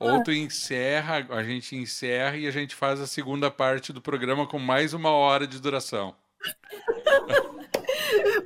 ou 0.00 0.16
ah. 0.16 0.22
tu 0.22 0.32
encerra, 0.32 1.26
a 1.28 1.44
gente 1.44 1.76
encerra 1.76 2.36
e 2.38 2.46
a 2.46 2.50
gente 2.50 2.74
faz 2.74 2.98
a 3.00 3.06
segunda 3.06 3.50
parte 3.50 3.92
do 3.92 4.00
programa 4.00 4.46
com 4.46 4.58
mais 4.58 4.94
uma 4.94 5.10
hora 5.10 5.46
de 5.46 5.60
duração. 5.60 6.14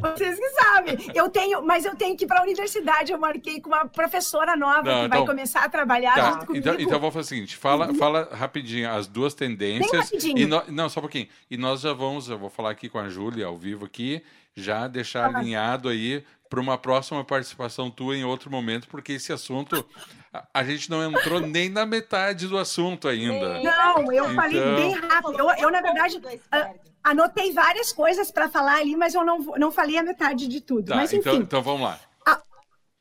Vocês 0.00 0.38
que 0.38 0.48
sabem. 0.50 0.98
Eu 1.14 1.30
tenho, 1.30 1.64
mas 1.64 1.84
eu 1.84 1.94
tenho 1.96 2.16
que 2.16 2.24
ir 2.24 2.26
para 2.26 2.40
a 2.40 2.42
universidade. 2.42 3.12
Eu 3.12 3.18
marquei 3.18 3.60
com 3.60 3.68
uma 3.70 3.86
professora 3.86 4.56
nova 4.56 4.82
Não, 4.82 5.00
que 5.00 5.06
então, 5.06 5.08
vai 5.08 5.26
começar 5.26 5.64
a 5.64 5.68
trabalhar 5.68 6.14
tá, 6.14 6.32
junto 6.32 6.46
comigo. 6.46 6.68
Então, 6.68 6.80
então 6.80 7.00
vou 7.00 7.10
fazer 7.10 7.24
o 7.24 7.28
seguinte: 7.28 7.56
fala, 7.56 7.88
uhum. 7.88 7.94
fala 7.94 8.28
rapidinho 8.32 8.90
as 8.90 9.06
duas 9.06 9.32
tendências. 9.32 10.10
E 10.12 10.44
no, 10.44 10.62
não, 10.68 10.88
só 10.88 11.00
um 11.00 11.02
pouquinho. 11.02 11.28
E 11.50 11.56
nós 11.56 11.80
já 11.80 11.92
vamos, 11.92 12.28
eu 12.28 12.38
vou 12.38 12.50
falar 12.50 12.70
aqui 12.70 12.88
com 12.88 12.98
a 12.98 13.08
Júlia 13.08 13.46
ao 13.46 13.56
vivo 13.56 13.86
aqui, 13.86 14.22
já 14.54 14.86
deixar 14.86 15.32
ah. 15.32 15.38
alinhado 15.38 15.88
aí 15.88 16.22
para 16.50 16.60
uma 16.60 16.76
próxima 16.76 17.24
participação 17.24 17.90
tua 17.90 18.16
em 18.16 18.24
outro 18.24 18.50
momento, 18.50 18.86
porque 18.88 19.12
esse 19.12 19.32
assunto 19.32 19.84
a, 20.52 20.64
gente 20.64 20.90
não 20.90 21.02
entrou 21.02 21.40
nem 21.40 21.68
na 21.68 21.86
metade 21.86 22.48
do 22.48 22.58
assunto 22.58 23.06
ainda. 23.06 23.60
Não, 23.62 24.12
eu 24.12 24.24
então... 24.24 24.34
falei 24.34 24.60
bem 24.60 24.92
rápido. 24.92 25.38
Eu, 25.38 25.50
eu 25.50 25.70
na 25.70 25.80
verdade, 25.80 26.20
anotei 27.02 27.52
várias 27.52 27.92
coisas 27.92 28.30
para 28.30 28.48
falar 28.48 28.78
ali, 28.78 28.96
mas 28.96 29.14
eu 29.14 29.24
não, 29.24 29.38
não 29.38 29.70
falei 29.70 29.96
a 29.96 30.02
metade 30.02 30.48
de 30.48 30.60
tudo. 30.60 30.88
Tá, 30.88 30.96
mas, 30.96 31.12
então, 31.12 31.32
enfim, 31.32 31.42
então, 31.44 31.60
então 31.60 31.62
vamos 31.62 31.82
lá. 31.82 32.00
A, 32.26 32.42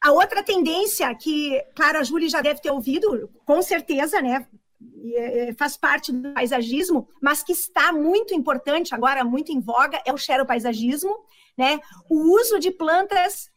a 0.04 0.12
outra 0.12 0.44
tendência 0.44 1.14
que, 1.16 1.60
claro, 1.76 1.98
a 1.98 2.04
Júlia 2.04 2.30
já 2.30 2.42
deve 2.42 2.62
ter 2.62 2.72
ouvido, 2.72 3.30
com 3.46 3.62
certeza, 3.62 4.22
né? 4.22 4.46
Faz 5.58 5.78
parte 5.78 6.12
do 6.12 6.34
paisagismo, 6.34 7.08
mas 7.22 7.42
que 7.42 7.54
está 7.54 7.92
muito 7.92 8.34
importante 8.34 8.94
agora, 8.94 9.24
muito 9.24 9.52
em 9.52 9.60
voga, 9.60 10.02
é 10.06 10.14
o 10.14 10.18
xeropaisagismo, 10.18 11.16
né? 11.58 11.80
O 12.10 12.36
uso 12.36 12.60
de 12.60 12.70
plantas 12.70 13.50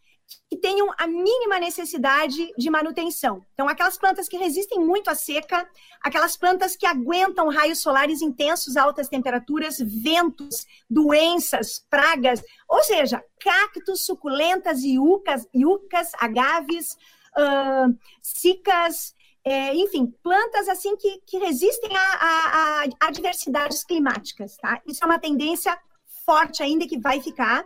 que 0.49 0.57
tenham 0.57 0.93
a 0.97 1.07
mínima 1.07 1.59
necessidade 1.59 2.53
de 2.57 2.71
manutenção. 2.71 3.45
Então, 3.53 3.69
aquelas 3.69 3.99
plantas 3.99 4.29
que 4.29 4.37
resistem 4.37 4.79
muito 4.79 5.09
à 5.09 5.15
seca, 5.15 5.69
aquelas 6.01 6.37
plantas 6.37 6.77
que 6.77 6.87
aguentam 6.87 7.49
raios 7.49 7.81
solares 7.81 8.23
intensos, 8.23 8.77
altas 8.77 9.09
temperaturas, 9.09 9.77
ventos, 9.79 10.67
doenças, 10.89 11.85
pragas, 11.91 12.43
ou 12.69 12.83
seja, 12.83 13.23
cactos, 13.41 14.05
suculentas, 14.05 14.83
iucas, 14.83 15.49
iucas 15.55 16.13
agaves, 16.19 16.97
uh, 17.37 17.97
cicas, 18.23 19.15
é, 19.45 19.75
enfim, 19.75 20.13
plantas 20.23 20.69
assim 20.69 20.97
que, 20.97 21.21
que 21.27 21.39
resistem 21.39 21.97
a, 21.97 22.01
a, 22.01 22.85
a 22.85 23.07
adversidades 23.07 23.85
climáticas, 23.85 24.57
tá? 24.57 24.81
Isso 24.87 25.05
é 25.05 25.07
uma 25.07 25.21
tendência 25.21 25.77
forte 26.25 26.63
ainda 26.63 26.87
que 26.87 26.99
vai 26.99 27.21
ficar. 27.21 27.65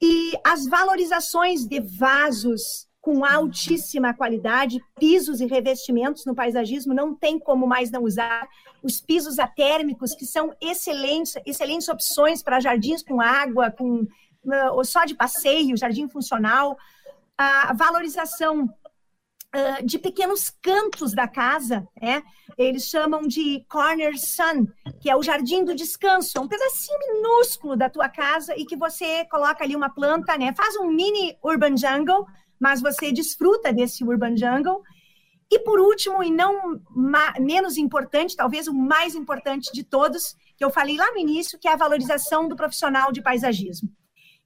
E 0.00 0.32
as 0.44 0.66
valorizações 0.66 1.64
de 1.66 1.80
vasos 1.80 2.86
com 3.00 3.22
altíssima 3.22 4.14
qualidade, 4.14 4.82
pisos 4.98 5.40
e 5.40 5.46
revestimentos 5.46 6.24
no 6.24 6.34
paisagismo, 6.34 6.94
não 6.94 7.14
tem 7.14 7.38
como 7.38 7.66
mais 7.66 7.90
não 7.90 8.02
usar. 8.02 8.48
Os 8.82 8.98
pisos 8.98 9.38
atérmicos, 9.38 10.14
que 10.14 10.24
são 10.24 10.54
excelentes, 10.58 11.34
excelentes 11.44 11.88
opções 11.88 12.42
para 12.42 12.60
jardins 12.60 13.02
com 13.02 13.20
água, 13.20 13.70
com 13.70 14.06
ou 14.72 14.84
só 14.84 15.04
de 15.04 15.14
passeio, 15.14 15.76
jardim 15.76 16.08
funcional. 16.08 16.78
A 17.36 17.74
valorização 17.74 18.68
de 19.84 19.98
pequenos 19.98 20.50
cantos 20.50 21.12
da 21.12 21.28
casa, 21.28 21.86
né? 22.00 22.22
Eles 22.58 22.84
chamam 22.84 23.26
de 23.26 23.64
corner 23.68 24.16
sun, 24.18 24.66
que 25.00 25.08
é 25.08 25.16
o 25.16 25.22
jardim 25.22 25.64
do 25.64 25.74
descanso, 25.74 26.36
é 26.36 26.40
um 26.40 26.48
pedacinho 26.48 26.98
minúsculo 27.14 27.76
da 27.76 27.88
tua 27.88 28.08
casa 28.08 28.54
e 28.56 28.64
que 28.64 28.76
você 28.76 29.24
coloca 29.26 29.64
ali 29.64 29.74
uma 29.74 29.90
planta, 29.90 30.36
né? 30.36 30.52
Faz 30.56 30.76
um 30.76 30.90
mini 30.90 31.36
urban 31.42 31.76
jungle, 31.76 32.26
mas 32.58 32.80
você 32.80 33.12
desfruta 33.12 33.72
desse 33.72 34.04
urban 34.04 34.36
jungle. 34.36 34.82
E 35.50 35.58
por 35.60 35.78
último, 35.78 36.22
e 36.22 36.30
não 36.30 36.80
menos 37.38 37.76
importante, 37.76 38.36
talvez 38.36 38.66
o 38.66 38.74
mais 38.74 39.14
importante 39.14 39.70
de 39.72 39.84
todos, 39.84 40.34
que 40.56 40.64
eu 40.64 40.70
falei 40.70 40.96
lá 40.96 41.10
no 41.12 41.18
início, 41.18 41.58
que 41.58 41.68
é 41.68 41.72
a 41.72 41.76
valorização 41.76 42.48
do 42.48 42.56
profissional 42.56 43.12
de 43.12 43.22
paisagismo. 43.22 43.88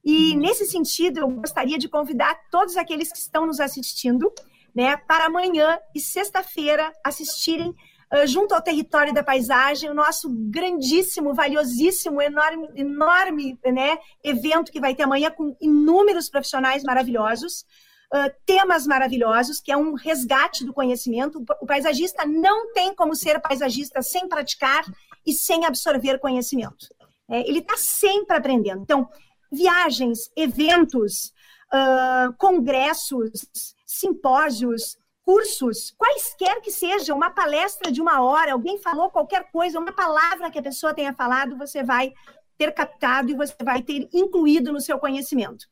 E 0.03 0.35
nesse 0.35 0.65
sentido, 0.65 1.19
eu 1.19 1.29
gostaria 1.29 1.77
de 1.77 1.89
convidar 1.89 2.35
todos 2.51 2.77
aqueles 2.77 3.11
que 3.11 3.17
estão 3.17 3.45
nos 3.45 3.59
assistindo 3.59 4.31
né, 4.79 4.95
para 4.95 5.25
amanhã 5.25 5.77
e 5.93 5.99
sexta-feira 5.99 6.93
assistirem 7.03 7.75
uh, 8.13 8.25
junto 8.25 8.55
ao 8.55 8.61
território 8.61 9.13
da 9.13 9.21
paisagem 9.21 9.89
o 9.89 9.93
nosso 9.93 10.29
grandíssimo, 10.49 11.33
valiosíssimo, 11.33 12.21
enorme, 12.21 12.69
enorme 12.75 13.59
né, 13.65 13.97
evento 14.23 14.71
que 14.71 14.79
vai 14.79 14.95
ter 14.95 15.03
amanhã 15.03 15.31
com 15.31 15.53
inúmeros 15.59 16.29
profissionais 16.29 16.81
maravilhosos. 16.83 17.65
Uh, 18.11 18.31
temas 18.45 18.87
maravilhosos, 18.87 19.59
que 19.59 19.69
é 19.69 19.75
um 19.75 19.95
resgate 19.95 20.65
do 20.65 20.73
conhecimento. 20.73 21.43
O 21.61 21.65
paisagista 21.65 22.25
não 22.25 22.71
tem 22.71 22.95
como 22.95 23.13
ser 23.13 23.37
paisagista 23.41 24.01
sem 24.01 24.29
praticar 24.29 24.85
e 25.27 25.33
sem 25.33 25.65
absorver 25.65 26.19
conhecimento. 26.19 26.87
É, 27.29 27.47
ele 27.47 27.59
está 27.59 27.75
sempre 27.75 28.37
aprendendo. 28.37 28.81
Então, 28.81 29.09
viagens, 29.51 30.31
eventos, 30.35 31.33
uh, 31.71 32.33
congressos, 32.37 33.75
simpósios, 33.89 34.99
cursos, 35.23 35.91
quaisquer 35.97 36.61
que 36.61 36.69
seja, 36.69 37.15
uma 37.15 37.31
palestra 37.31 37.91
de 37.91 37.99
uma 37.99 38.21
hora, 38.21 38.53
alguém 38.53 38.77
falou 38.77 39.09
qualquer 39.09 39.51
coisa, 39.51 39.79
uma 39.79 39.91
palavra 39.91 40.51
que 40.51 40.59
a 40.59 40.61
pessoa 40.61 40.93
tenha 40.93 41.11
falado, 41.11 41.57
você 41.57 41.83
vai 41.83 42.13
ter 42.55 42.71
captado 42.71 43.31
e 43.31 43.35
você 43.35 43.55
vai 43.63 43.81
ter 43.81 44.07
incluído 44.13 44.71
no 44.71 44.79
seu 44.79 44.99
conhecimento. 44.99 45.65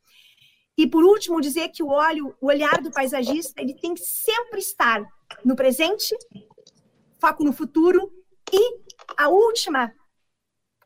E 0.76 0.84
por 0.84 1.04
último, 1.04 1.40
dizer 1.40 1.68
que 1.68 1.82
o 1.82 1.90
o 1.90 2.46
olhar 2.46 2.82
do 2.82 2.90
paisagista, 2.90 3.60
ele 3.60 3.74
tem 3.74 3.94
que 3.94 4.02
sempre 4.02 4.58
estar 4.58 5.00
no 5.44 5.54
presente, 5.54 6.16
foco 7.20 7.44
no 7.44 7.52
futuro 7.52 8.12
e 8.52 8.80
a 9.16 9.28
última 9.28 9.92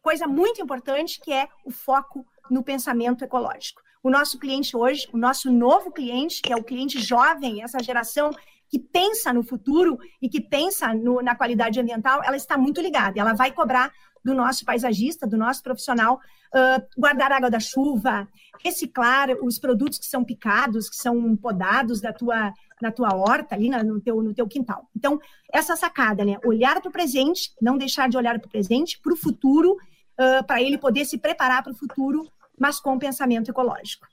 coisa 0.03 0.27
muito 0.27 0.61
importante 0.61 1.19
que 1.21 1.33
é 1.33 1.49
o 1.65 1.71
foco 1.71 2.27
no 2.51 2.63
pensamento 2.63 3.25
ecológico. 3.25 3.82
O 4.03 4.11
nosso 4.11 4.39
cliente 4.39 4.77
hoje, 4.77 5.09
o 5.13 5.17
nosso 5.17 5.51
novo 5.53 5.93
cliente, 5.93 6.43
que 6.43 6.53
é 6.53 6.57
o 6.57 6.65
cliente 6.65 7.01
jovem, 7.01 7.63
essa 7.63 7.81
geração 7.81 8.31
que 8.69 8.79
pensa 8.79 9.33
no 9.33 9.45
futuro 9.45 9.99
e 10.21 10.29
que 10.29 10.41
pensa 10.41 10.93
no, 10.93 11.23
na 11.23 11.37
qualidade 11.37 11.79
ambiental, 11.79 12.21
ela 12.25 12.37
está 12.37 12.59
muito 12.59 12.81
ligada. 12.81 13.21
Ela 13.21 13.33
vai 13.33 13.53
cobrar 13.53 13.93
do 14.25 14.35
nosso 14.35 14.65
paisagista, 14.65 15.27
do 15.27 15.37
nosso 15.37 15.63
profissional, 15.63 16.17
uh, 16.17 16.83
guardar 16.99 17.31
água 17.31 17.51
da 17.51 17.61
chuva, 17.61 18.27
reciclar 18.65 19.31
os 19.43 19.59
produtos 19.59 19.99
que 19.99 20.07
são 20.07 20.25
picados, 20.25 20.89
que 20.89 20.97
são 20.97 21.37
podados 21.37 22.01
da 22.01 22.13
tua, 22.13 22.53
na 22.81 22.91
tua 22.91 23.15
horta, 23.15 23.55
ali 23.55 23.69
no, 23.69 24.01
teu, 24.01 24.21
no 24.23 24.35
teu 24.35 24.49
quintal. 24.49 24.89
Então, 24.97 25.21
essa 25.53 25.77
sacada, 25.77 26.25
né? 26.25 26.39
Olhar 26.45 26.81
para 26.81 26.89
o 26.89 26.93
presente, 26.93 27.53
não 27.61 27.77
deixar 27.77 28.09
de 28.09 28.17
olhar 28.17 28.39
para 28.41 28.49
o 28.49 28.51
presente, 28.51 28.99
para 29.01 29.13
o 29.13 29.17
futuro, 29.17 29.73
uh, 29.75 30.45
para 30.45 30.61
ele 30.61 30.79
poder 30.79 31.05
se 31.05 31.19
preparar 31.19 31.63
para 31.63 31.73
o 31.73 31.77
futuro 31.77 32.27
mas 32.59 32.81
com 32.81 32.99
pensamento 32.99 33.51
ecológico. 33.51 34.07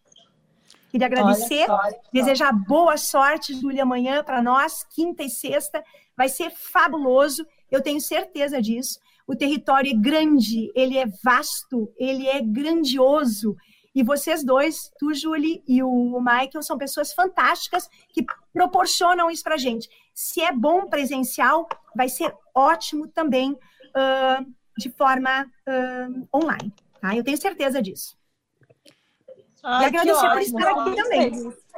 Queria 0.90 1.06
agradecer, 1.06 1.68
desejar 2.11 2.52
boa 2.52 2.98
sorte, 2.98 3.53
Júlia, 3.53 3.84
amanhã 3.84 4.24
para 4.24 4.41
nós, 4.41 4.84
quinta 4.84 5.24
e 5.24 5.30
sexta, 5.30 5.84
vai 6.18 6.28
ser 6.28 6.49
fabuloso, 6.49 7.45
eu 7.70 7.82
tenho 7.82 8.02
certeza 8.02 8.60
disso. 8.60 8.99
O 9.28 9.36
território 9.36 9.91
é 9.91 9.95
grande, 9.95 10.72
ele 10.74 10.98
é 10.98 11.06
vasto, 11.24 11.94
ele 11.98 12.28
é 12.28 12.41
grandioso. 12.41 13.56
E 13.94 14.02
vocês 14.02 14.44
dois, 14.44 14.91
tu, 14.98 15.14
Julie, 15.14 15.64
e 15.68 15.84
o 15.84 16.20
Michael, 16.20 16.64
são 16.64 16.78
pessoas 16.78 17.14
fantásticas 17.14 17.88
que 18.11 18.26
proporcionam 18.52 19.30
isso 19.30 19.44
para 19.44 19.57
gente. 19.57 19.88
Se 20.14 20.41
é 20.41 20.52
bom 20.52 20.88
presencial, 20.88 21.68
vai 21.95 22.10
ser 22.10 22.34
ótimo 22.56 23.07
também 23.07 23.52
uh, 23.52 24.53
de 24.78 24.90
forma 24.90 25.44
uh, 25.44 26.28
online. 26.36 26.74
Tá? 26.99 27.16
Eu 27.16 27.24
tenho 27.24 27.38
certeza 27.38 27.82
disso. 27.82 28.18
Ai, 29.64 29.84
e 29.84 29.86
agradecer 29.88 30.30
por 30.30 30.41
estar 30.41 30.72
aqui 30.72 30.95
também. 30.95 31.34
Feliz. 31.34 31.69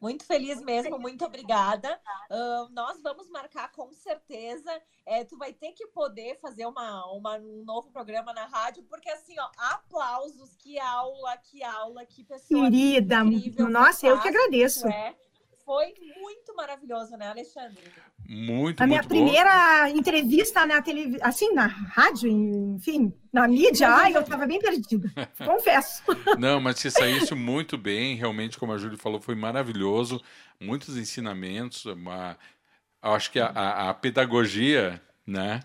Muito 0.00 0.24
feliz 0.24 0.62
mesmo, 0.62 0.98
muito 0.98 1.26
obrigada. 1.26 2.00
Uh, 2.30 2.72
nós 2.72 3.02
vamos 3.02 3.28
marcar 3.28 3.70
com 3.70 3.92
certeza. 3.92 4.70
É, 5.04 5.24
tu 5.24 5.36
vai 5.36 5.52
ter 5.52 5.72
que 5.72 5.86
poder 5.88 6.38
fazer 6.40 6.64
uma, 6.64 7.04
uma, 7.12 7.36
um 7.36 7.62
novo 7.66 7.90
programa 7.90 8.32
na 8.32 8.46
rádio, 8.46 8.82
porque 8.84 9.10
assim, 9.10 9.38
ó, 9.38 9.50
aplausos, 9.58 10.56
que 10.56 10.78
aula, 10.78 11.36
que 11.36 11.62
aula, 11.62 12.06
que 12.06 12.24
pessoa. 12.24 12.62
Querida, 12.62 13.16
incrível, 13.16 13.68
nossa, 13.68 14.06
eu 14.06 14.18
que 14.18 14.28
agradeço. 14.28 14.88
É. 14.88 15.14
Foi 15.64 15.94
muito 16.20 16.54
maravilhoso, 16.54 17.16
né, 17.16 17.28
Alexandre? 17.28 17.82
Muito, 18.28 18.80
A 18.82 18.86
minha 18.86 18.98
muito 19.00 19.08
primeira 19.08 19.86
bom. 19.88 19.98
entrevista 19.98 20.64
na 20.66 20.80
televisão, 20.80 21.18
assim, 21.22 21.52
na 21.52 21.66
rádio, 21.66 22.28
enfim, 22.28 23.12
na 23.32 23.48
mídia, 23.48 23.88
ai, 23.88 24.16
eu 24.16 24.20
estava 24.20 24.46
bem 24.46 24.60
perdida, 24.60 25.10
confesso. 25.44 26.02
Não, 26.38 26.60
mas 26.60 26.78
se 26.78 26.90
saísse 26.90 27.34
muito 27.34 27.76
bem, 27.76 28.14
realmente, 28.16 28.58
como 28.58 28.72
a 28.72 28.78
Júlia 28.78 28.96
falou, 28.98 29.20
foi 29.20 29.34
maravilhoso, 29.34 30.20
muitos 30.60 30.96
ensinamentos, 30.96 31.84
uma, 31.86 32.38
acho 33.02 33.30
que 33.32 33.40
a, 33.40 33.46
a, 33.46 33.90
a 33.90 33.94
pedagogia, 33.94 35.00
né, 35.26 35.60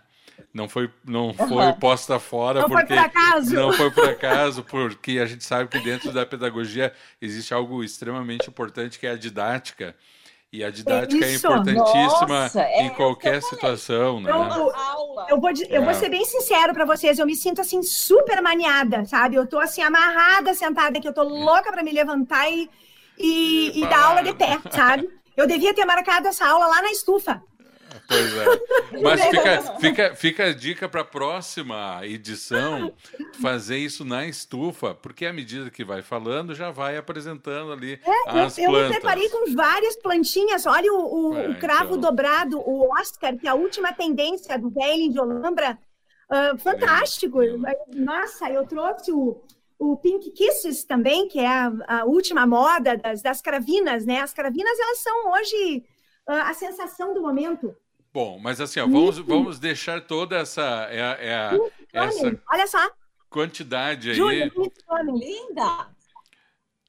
não 0.54 0.70
foi 0.70 0.90
não 1.04 1.34
foi 1.34 1.74
posta 1.74 2.20
fora 2.20 2.62
não 2.62 2.70
porque 2.70 2.88
foi 2.88 2.96
por 2.96 3.06
acaso. 3.06 3.56
não 3.56 3.74
foi 3.74 3.92
por 3.92 4.10
acaso 4.10 4.64
porque 4.64 5.20
a 5.20 5.26
gente 5.26 5.44
sabe 5.44 5.70
que 5.70 5.80
dentro 5.80 6.12
da 6.12 6.26
pedagogia 6.26 6.94
existe 7.22 7.54
algo 7.54 7.84
extremamente 7.84 8.50
importante 8.50 8.98
que 8.98 9.06
é 9.06 9.12
a 9.12 9.18
didática 9.18 9.96
e 10.56 10.64
a 10.64 10.70
didática 10.70 11.26
é, 11.26 11.32
é 11.32 11.36
importantíssima 11.36 12.44
Nossa, 12.44 12.62
em 12.62 12.88
é 12.88 12.90
qualquer 12.92 13.42
situação, 13.42 14.22
né? 14.22 14.32
Eu, 14.32 14.36
eu, 15.30 15.42
vou, 15.42 15.52
eu 15.70 15.82
vou 15.82 15.90
é. 15.90 15.94
ser 15.94 16.08
bem 16.08 16.24
sincero 16.24 16.74
para 16.74 16.86
vocês, 16.86 17.20
eu 17.20 17.26
me 17.26 17.36
sinto 17.36 17.60
assim 17.60 17.84
super 17.84 18.42
maniada, 18.42 19.04
sabe? 19.06 19.36
Eu 19.36 19.46
tô 19.46 19.60
assim 19.60 19.82
amarrada, 19.82 20.54
sentada 20.54 20.98
aqui, 20.98 21.08
eu 21.08 21.14
tô 21.14 21.24
louca 21.24 21.74
para 21.74 21.84
me 21.84 21.92
levantar 21.92 22.50
e, 22.50 22.70
e, 23.18 23.82
e 23.82 23.88
dar 23.88 24.06
aula 24.06 24.24
de 24.24 24.34
pé, 24.34 24.58
sabe? 24.72 25.10
Eu 25.36 25.46
devia 25.46 25.74
ter 25.74 25.84
marcado 25.84 26.30
essa 26.30 26.48
aula 26.48 26.68
lá 26.68 26.82
na 26.82 26.92
estufa. 26.92 27.44
Pois 28.08 28.36
é. 28.36 28.46
Mas 29.02 29.22
fica, 29.26 29.62
fica, 29.80 30.16
fica 30.16 30.44
a 30.46 30.54
dica 30.54 30.88
para 30.88 31.02
a 31.02 31.06
próxima 31.06 32.00
edição 32.04 32.94
fazer 33.42 33.78
isso 33.78 34.06
na 34.06 34.26
estufa, 34.26 34.94
porque 34.94 35.26
à 35.26 35.34
medida 35.34 35.70
que 35.70 35.84
vai 35.84 36.02
falando, 36.02 36.56
já 36.56 36.72
vai 36.72 36.98
apresentando 36.98 37.72
ali 37.74 38.00
é, 38.06 38.40
as 38.40 38.58
eu, 38.58 38.70
plantas. 38.70 38.82
Eu 38.82 38.90
me 38.90 38.90
preparei 38.90 39.30
com 39.30 39.54
várias 39.54 39.96
plantinhas. 39.98 40.66
Olha 40.66 40.92
o, 40.94 41.30
o, 41.30 41.38
é, 41.38 41.50
o 41.50 41.60
cravo 41.60 41.96
então... 41.96 42.02
dobrado, 42.02 42.60
o 42.60 42.90
Oscar, 43.00 43.36
que 43.38 43.48
é 43.48 43.50
a 43.50 43.56
última 43.56 43.92
tendência 43.94 44.58
do 44.58 44.70
Velho 44.70 45.12
de 45.12 45.20
Olambra. 45.20 45.78
Uh, 46.30 46.58
fantástico. 46.58 47.40
Nossa, 47.94 48.50
eu 48.50 48.66
trouxe 48.66 49.12
o, 49.12 49.44
o 49.78 49.98
Pink 49.98 50.32
Kisses 50.32 50.84
também, 50.84 51.28
que 51.28 51.40
é 51.40 51.48
a, 51.48 51.72
a 51.88 52.06
última 52.06 52.48
moda 52.48 52.98
das, 52.98 53.22
das 53.22 53.42
cravinas, 53.42 54.06
né? 54.06 54.22
As 54.22 54.34
cravinas, 54.34 54.80
elas 54.80 55.00
são 55.00 55.32
hoje 55.32 55.84
uh, 56.28 56.32
a 56.32 56.54
sensação 56.54 57.14
do 57.14 57.22
momento. 57.22 57.76
Bom, 58.16 58.40
mas 58.40 58.62
assim, 58.62 58.80
ó, 58.80 58.88
vamos, 58.88 59.18
vamos 59.18 59.60
deixar 59.60 60.00
toda 60.00 60.38
essa, 60.38 60.88
é, 60.90 61.02
é, 61.02 61.50
essa 61.92 62.42
Olha 62.50 62.66
só. 62.66 62.90
quantidade 63.30 64.12
aí. 64.12 64.16
Júlia, 64.16 64.50
linda! 65.04 65.90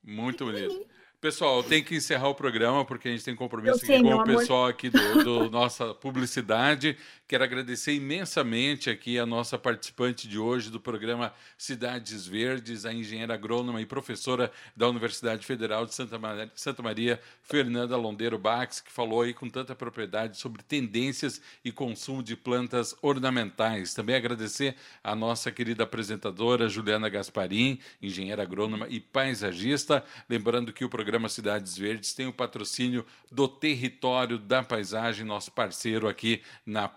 Muito 0.05 0.45
bonito. 0.45 0.87
Pessoal, 1.21 1.65
tem 1.65 1.83
que 1.83 1.97
encerrar 1.97 2.29
o 2.29 2.35
programa 2.37 2.85
porque 2.85 3.09
a 3.09 3.11
gente 3.11 3.25
tem 3.25 3.35
compromisso 3.35 3.85
sei, 3.85 3.97
aqui 3.97 4.05
com 4.05 4.15
o 4.15 4.25
pessoal 4.25 4.67
aqui 4.67 4.89
do, 4.89 5.25
do 5.25 5.51
nossa 5.51 5.93
publicidade. 5.93 6.97
Quero 7.29 7.43
agradecer 7.43 7.93
imensamente 7.93 8.89
aqui 8.89 9.19
a 9.19 9.27
nossa 9.27 9.59
participante 9.59 10.29
de 10.29 10.39
hoje 10.39 10.71
do 10.71 10.79
programa 10.79 11.35
Cidades 11.59 12.25
Verdes, 12.25 12.87
a 12.87 12.95
engenheira 12.95 13.35
agrônoma 13.35 13.81
e 13.81 13.87
professora 13.87 14.49
da 14.77 14.89
Universidade 14.89 15.45
Federal 15.45 15.85
de 15.85 15.93
Santa 15.93 16.21
Maria, 16.21 16.53
Santa 16.55 16.85
Maria 16.85 17.21
Fernanda 17.43 17.97
Londeiro 17.97 18.39
Bax, 18.39 18.81
que 18.81 18.93
falou 18.93 19.23
aí 19.23 19.35
com 19.35 19.51
tanta 19.51 19.75
propriedade 19.75 20.39
sobre 20.39 20.63
tendências 20.63 21.43
e 21.65 21.73
consumo 21.73 22.23
de 22.23 22.37
plantas 22.37 22.95
ornamentais. 23.03 23.93
Também 23.93 24.15
agradecer 24.15 24.77
a 25.03 25.17
nossa 25.17 25.51
querida 25.51 25.83
apresentadora 25.83 26.69
Juliana 26.69 27.09
Gasparim, 27.09 27.81
engenheira 28.01 28.45
agrônoma 28.45 28.87
e 28.89 29.01
paisagista. 29.01 30.05
Lembrando 30.29 30.73
que 30.73 30.85
o 30.85 30.89
programa 30.89 31.29
Cidades 31.29 31.77
Verdes 31.77 32.15
tem 32.15 32.29
o 32.29 32.33
patrocínio 32.33 33.05
do 33.33 33.49
Território 33.49 34.39
da 34.39 34.63
Paisagem, 34.63 35.27
nosso 35.27 35.51
parceiro 35.51 36.07
aqui 36.07 36.41
na 36.65 36.89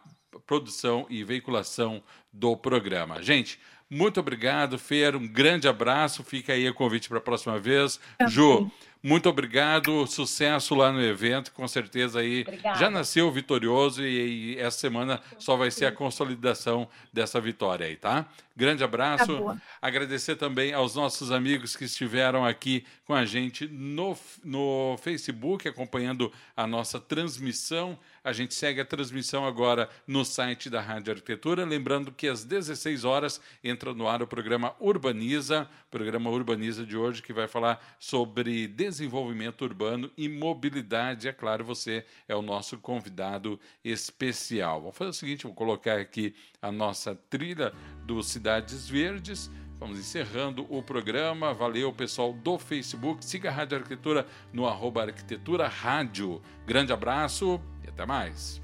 produção 0.46 1.06
e 1.10 1.24
veiculação 1.24 2.04
do 2.32 2.56
programa. 2.56 3.22
Gente, 3.22 3.60
muito 3.90 4.20
obrigado, 4.20 4.78
Fer. 4.78 5.16
Um 5.16 5.28
grande 5.28 5.68
abraço. 5.68 6.24
Fica 6.24 6.54
aí 6.54 6.70
o 6.70 6.74
convite 6.74 7.10
para 7.10 7.18
a 7.18 7.22
próxima 7.22 7.60
vez. 7.60 8.00
Ju, 8.28 8.70
muito 9.02 9.30
obrigado, 9.30 10.06
sucesso 10.06 10.76
lá 10.76 10.92
no 10.92 11.02
evento, 11.02 11.54
com 11.54 11.66
certeza 11.70 12.20
aí 12.20 12.42
Obrigada. 12.42 12.78
já 12.78 12.90
nasceu 12.90 13.32
vitorioso 13.32 14.04
e, 14.04 14.56
e, 14.56 14.60
essa 14.60 14.78
semana 14.78 15.22
só 15.38 15.56
vai 15.56 15.72
ser 15.72 15.86
a 15.86 15.92
consolidação 15.92 16.86
dessa 17.14 17.40
vitória 17.40 17.88
aí, 17.88 17.96
tá? 17.96 18.26
Grande 18.58 18.84
abraço. 18.84 19.42
Tá 19.42 19.58
Agradecer 19.82 20.36
também 20.36 20.74
aos 20.74 20.96
nossos 20.96 21.32
amigos 21.32 21.78
que 21.78 21.86
estiveram 21.86 22.46
aqui 22.46 22.86
com 23.06 23.14
a 23.14 23.24
gente 23.24 23.68
no, 23.68 24.18
no 24.44 24.98
Facebook, 25.02 25.66
acompanhando 25.66 26.30
a 26.58 26.68
nossa 26.68 27.00
transmissão. 27.00 27.98
A 28.24 28.34
gente 28.34 28.54
segue 28.54 28.82
a 28.82 28.86
transmissão 28.86 29.46
agora 29.46 29.90
no 30.06 30.26
site 30.26 30.70
da 30.70 30.82
Rádio 30.82 31.14
Arquitetura. 31.14 31.66
Lembrando 31.66 32.12
que 32.12 32.28
às 32.28 32.44
16 32.44 33.06
horas 33.06 33.42
entra 33.64 33.94
no 33.94 34.08
ar 34.08 34.22
o 34.22 34.28
programa 34.28 34.76
Urbaniza, 34.80 35.70
programa 35.90 36.30
Urbaniza 36.30 36.86
de 36.86 36.98
hoje, 36.98 37.22
que 37.22 37.34
vai 37.34 37.48
falar 37.48 37.96
sobre 38.00 38.68
desenvolvimento 38.68 39.64
urbano 39.64 40.12
e 40.18 40.28
mobilidade. 40.28 41.28
É 41.28 41.34
claro, 41.34 41.64
você 41.64 42.06
é 42.28 42.36
o 42.36 42.42
nosso 42.42 42.78
convidado 42.78 43.60
especial. 43.84 44.82
Vamos 44.82 44.98
fazer 44.98 45.10
o 45.10 45.14
seguinte: 45.14 45.44
vou 45.46 45.54
colocar 45.54 46.00
aqui 46.00 46.36
a 46.62 46.72
nossa 46.72 47.16
trilha 47.16 47.74
do 48.06 48.22
Cidades 48.22 48.88
Verdes. 48.88 49.50
Vamos 49.80 49.98
encerrando 49.98 50.66
o 50.70 50.84
programa. 50.84 51.54
Valeu, 51.54 51.94
pessoal 51.94 52.34
do 52.34 52.60
Facebook. 52.60 53.24
Siga 53.24 53.50
a 53.50 53.54
Rádio 53.54 53.78
Arquitetura 53.78 54.28
no 54.52 54.68
arroba 54.68 55.04
Arquitetura 55.04 55.68
Rádio. 55.68 56.42
Grande 56.68 56.92
abraço 56.92 57.62
e 57.86 57.90
até 57.90 58.06
mais. 58.06 58.62